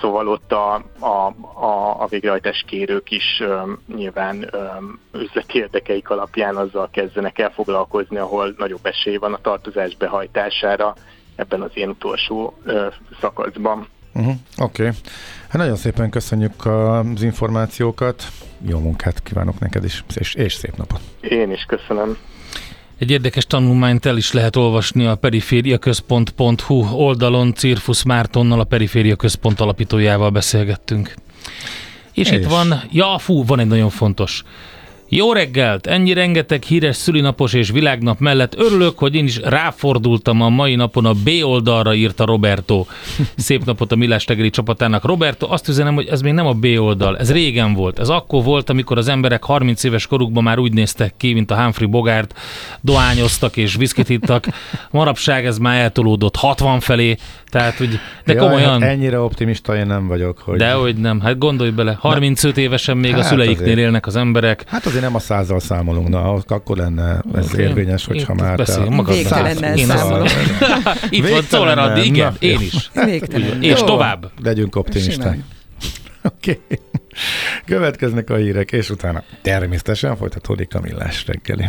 szóval 0.00 0.28
ott 0.28 0.52
a, 0.52 0.74
a, 0.98 1.34
a, 1.64 2.02
a 2.02 2.06
végrehajtás 2.06 2.64
kérők 2.66 3.10
is 3.10 3.40
um, 3.40 3.78
nyilván 3.94 4.50
um, 4.52 5.00
üzleti 5.12 5.58
érdekeik 5.58 6.10
alapján 6.10 6.56
azzal 6.56 6.88
kezdenek 6.92 7.38
el 7.38 7.50
foglalkozni, 7.50 8.16
ahol 8.16 8.54
nagyobb 8.58 8.86
esély 8.86 9.16
van 9.16 9.32
a 9.32 9.40
tartozás 9.40 9.96
behajtására 9.96 10.94
ebben 11.36 11.62
az 11.62 11.70
én 11.74 11.88
utolsó 11.88 12.54
szakaszban. 13.20 13.88
Uh-huh. 14.14 14.34
Oké. 14.58 14.82
Okay. 14.82 14.94
Hát 15.48 15.56
nagyon 15.56 15.76
szépen 15.76 16.10
köszönjük 16.10 16.66
az 16.66 17.22
információkat. 17.22 18.24
Jó 18.66 18.78
munkát 18.78 19.22
kívánok 19.22 19.58
neked 19.58 19.84
is, 19.84 20.04
és, 20.14 20.34
és 20.34 20.54
szép 20.54 20.76
napot. 20.76 21.00
Én 21.20 21.50
is 21.50 21.64
köszönöm. 21.64 22.16
Egy 22.98 23.10
érdekes 23.10 23.46
tanulmányt 23.46 24.06
el 24.06 24.16
is 24.16 24.32
lehet 24.32 24.56
olvasni 24.56 25.06
a 25.06 25.14
perifériaközpont.hu 25.14 26.84
oldalon. 26.92 27.54
Cirfusz 27.54 28.02
Mártonnal, 28.02 28.60
a 28.60 28.64
Periféria 28.64 29.16
Központ 29.16 29.60
alapítójával 29.60 30.30
beszélgettünk. 30.30 31.14
És, 32.12 32.30
és 32.30 32.38
itt 32.38 32.44
van, 32.44 32.82
ja 32.90 33.18
fú, 33.18 33.44
van 33.44 33.58
egy 33.58 33.66
nagyon 33.66 33.90
fontos 33.90 34.42
jó 35.16 35.32
reggelt! 35.32 35.86
Ennyi 35.86 36.12
rengeteg 36.12 36.62
híres 36.62 36.96
szülinapos 36.96 37.52
és 37.52 37.70
világnap 37.70 38.18
mellett 38.18 38.54
örülök, 38.58 38.98
hogy 38.98 39.14
én 39.14 39.24
is 39.24 39.38
ráfordultam 39.38 40.40
a 40.40 40.48
mai 40.48 40.74
napon 40.74 41.04
a 41.04 41.12
B 41.12 41.30
oldalra, 41.42 41.94
írta 41.94 42.24
Roberto. 42.24 42.86
Szép 43.36 43.64
napot 43.64 43.92
a 43.92 43.96
Millás 43.96 44.24
tegeli 44.24 44.50
csapatának. 44.50 45.04
Roberto, 45.04 45.46
azt 45.50 45.68
üzenem, 45.68 45.94
hogy 45.94 46.06
ez 46.06 46.20
még 46.20 46.32
nem 46.32 46.46
a 46.46 46.52
B 46.52 46.66
oldal, 46.78 47.18
ez 47.18 47.32
régen 47.32 47.74
volt. 47.74 47.98
Ez 47.98 48.08
akkor 48.08 48.42
volt, 48.44 48.70
amikor 48.70 48.98
az 48.98 49.08
emberek 49.08 49.44
30 49.44 49.84
éves 49.84 50.06
korukban 50.06 50.42
már 50.42 50.58
úgy 50.58 50.72
néztek 50.72 51.14
ki, 51.16 51.32
mint 51.32 51.50
a 51.50 51.62
Humphrey 51.62 51.88
Bogart, 51.88 52.34
dohányoztak 52.80 53.56
és 53.56 53.74
viszkit 53.74 54.08
ittak. 54.08 54.46
Marapság 54.90 55.46
ez 55.46 55.58
már 55.58 55.80
eltolódott 55.80 56.36
60 56.36 56.80
felé, 56.80 57.16
tehát 57.50 57.80
úgy, 57.80 58.00
de 58.24 58.32
Jaj, 58.32 58.46
komolyan. 58.46 58.80
Hát 58.80 58.90
ennyire 58.90 59.20
optimista 59.20 59.76
én 59.76 59.86
nem 59.86 60.06
vagyok. 60.06 60.38
Hogy... 60.38 60.58
De 60.58 60.72
hogy 60.72 60.96
nem, 60.96 61.20
hát 61.20 61.38
gondolj 61.38 61.70
bele, 61.70 61.96
35 62.00 62.56
évesen 62.56 62.96
még 62.96 63.10
hát 63.10 63.20
a 63.20 63.22
szüleiknél 63.22 63.62
azért. 63.62 63.78
élnek 63.78 64.06
az 64.06 64.16
emberek. 64.16 64.64
Hát 64.66 64.86
az 64.86 64.94
azért 64.94 65.03
nem 65.04 65.14
a 65.14 65.18
százzal 65.18 65.60
számolunk, 65.60 66.08
na, 66.08 66.32
akkor 66.46 66.76
lenne 66.76 67.22
ez 67.34 67.52
Oké. 67.52 67.62
érvényes, 67.62 68.04
hogyha 68.04 68.32
Én 68.32 68.44
már 68.44 68.56
beszélj 68.56 68.84
te... 68.84 68.94
magadnak. 68.94 69.14
Végtelennel 69.14 69.76
Én 69.76 69.86
számolok. 69.86 70.28
Itt 71.10 71.28
van 71.28 71.44
Czoller 71.48 71.78
Andi, 71.78 72.04
igen, 72.04 72.32
Na, 72.32 72.36
én 72.38 72.60
is. 72.60 72.90
Végtelen. 73.04 73.62
És 73.62 73.82
tovább. 73.82 74.30
Legyünk 74.42 74.76
optimisták. 74.76 75.38
Oké. 76.22 76.60
Okay. 76.64 76.78
Következnek 77.64 78.30
a 78.30 78.36
hírek, 78.36 78.72
és 78.72 78.90
utána 78.90 79.22
természetesen 79.42 80.16
folytatódik 80.16 80.74
a 80.74 80.80
millás 80.80 81.26
reggeli. 81.26 81.64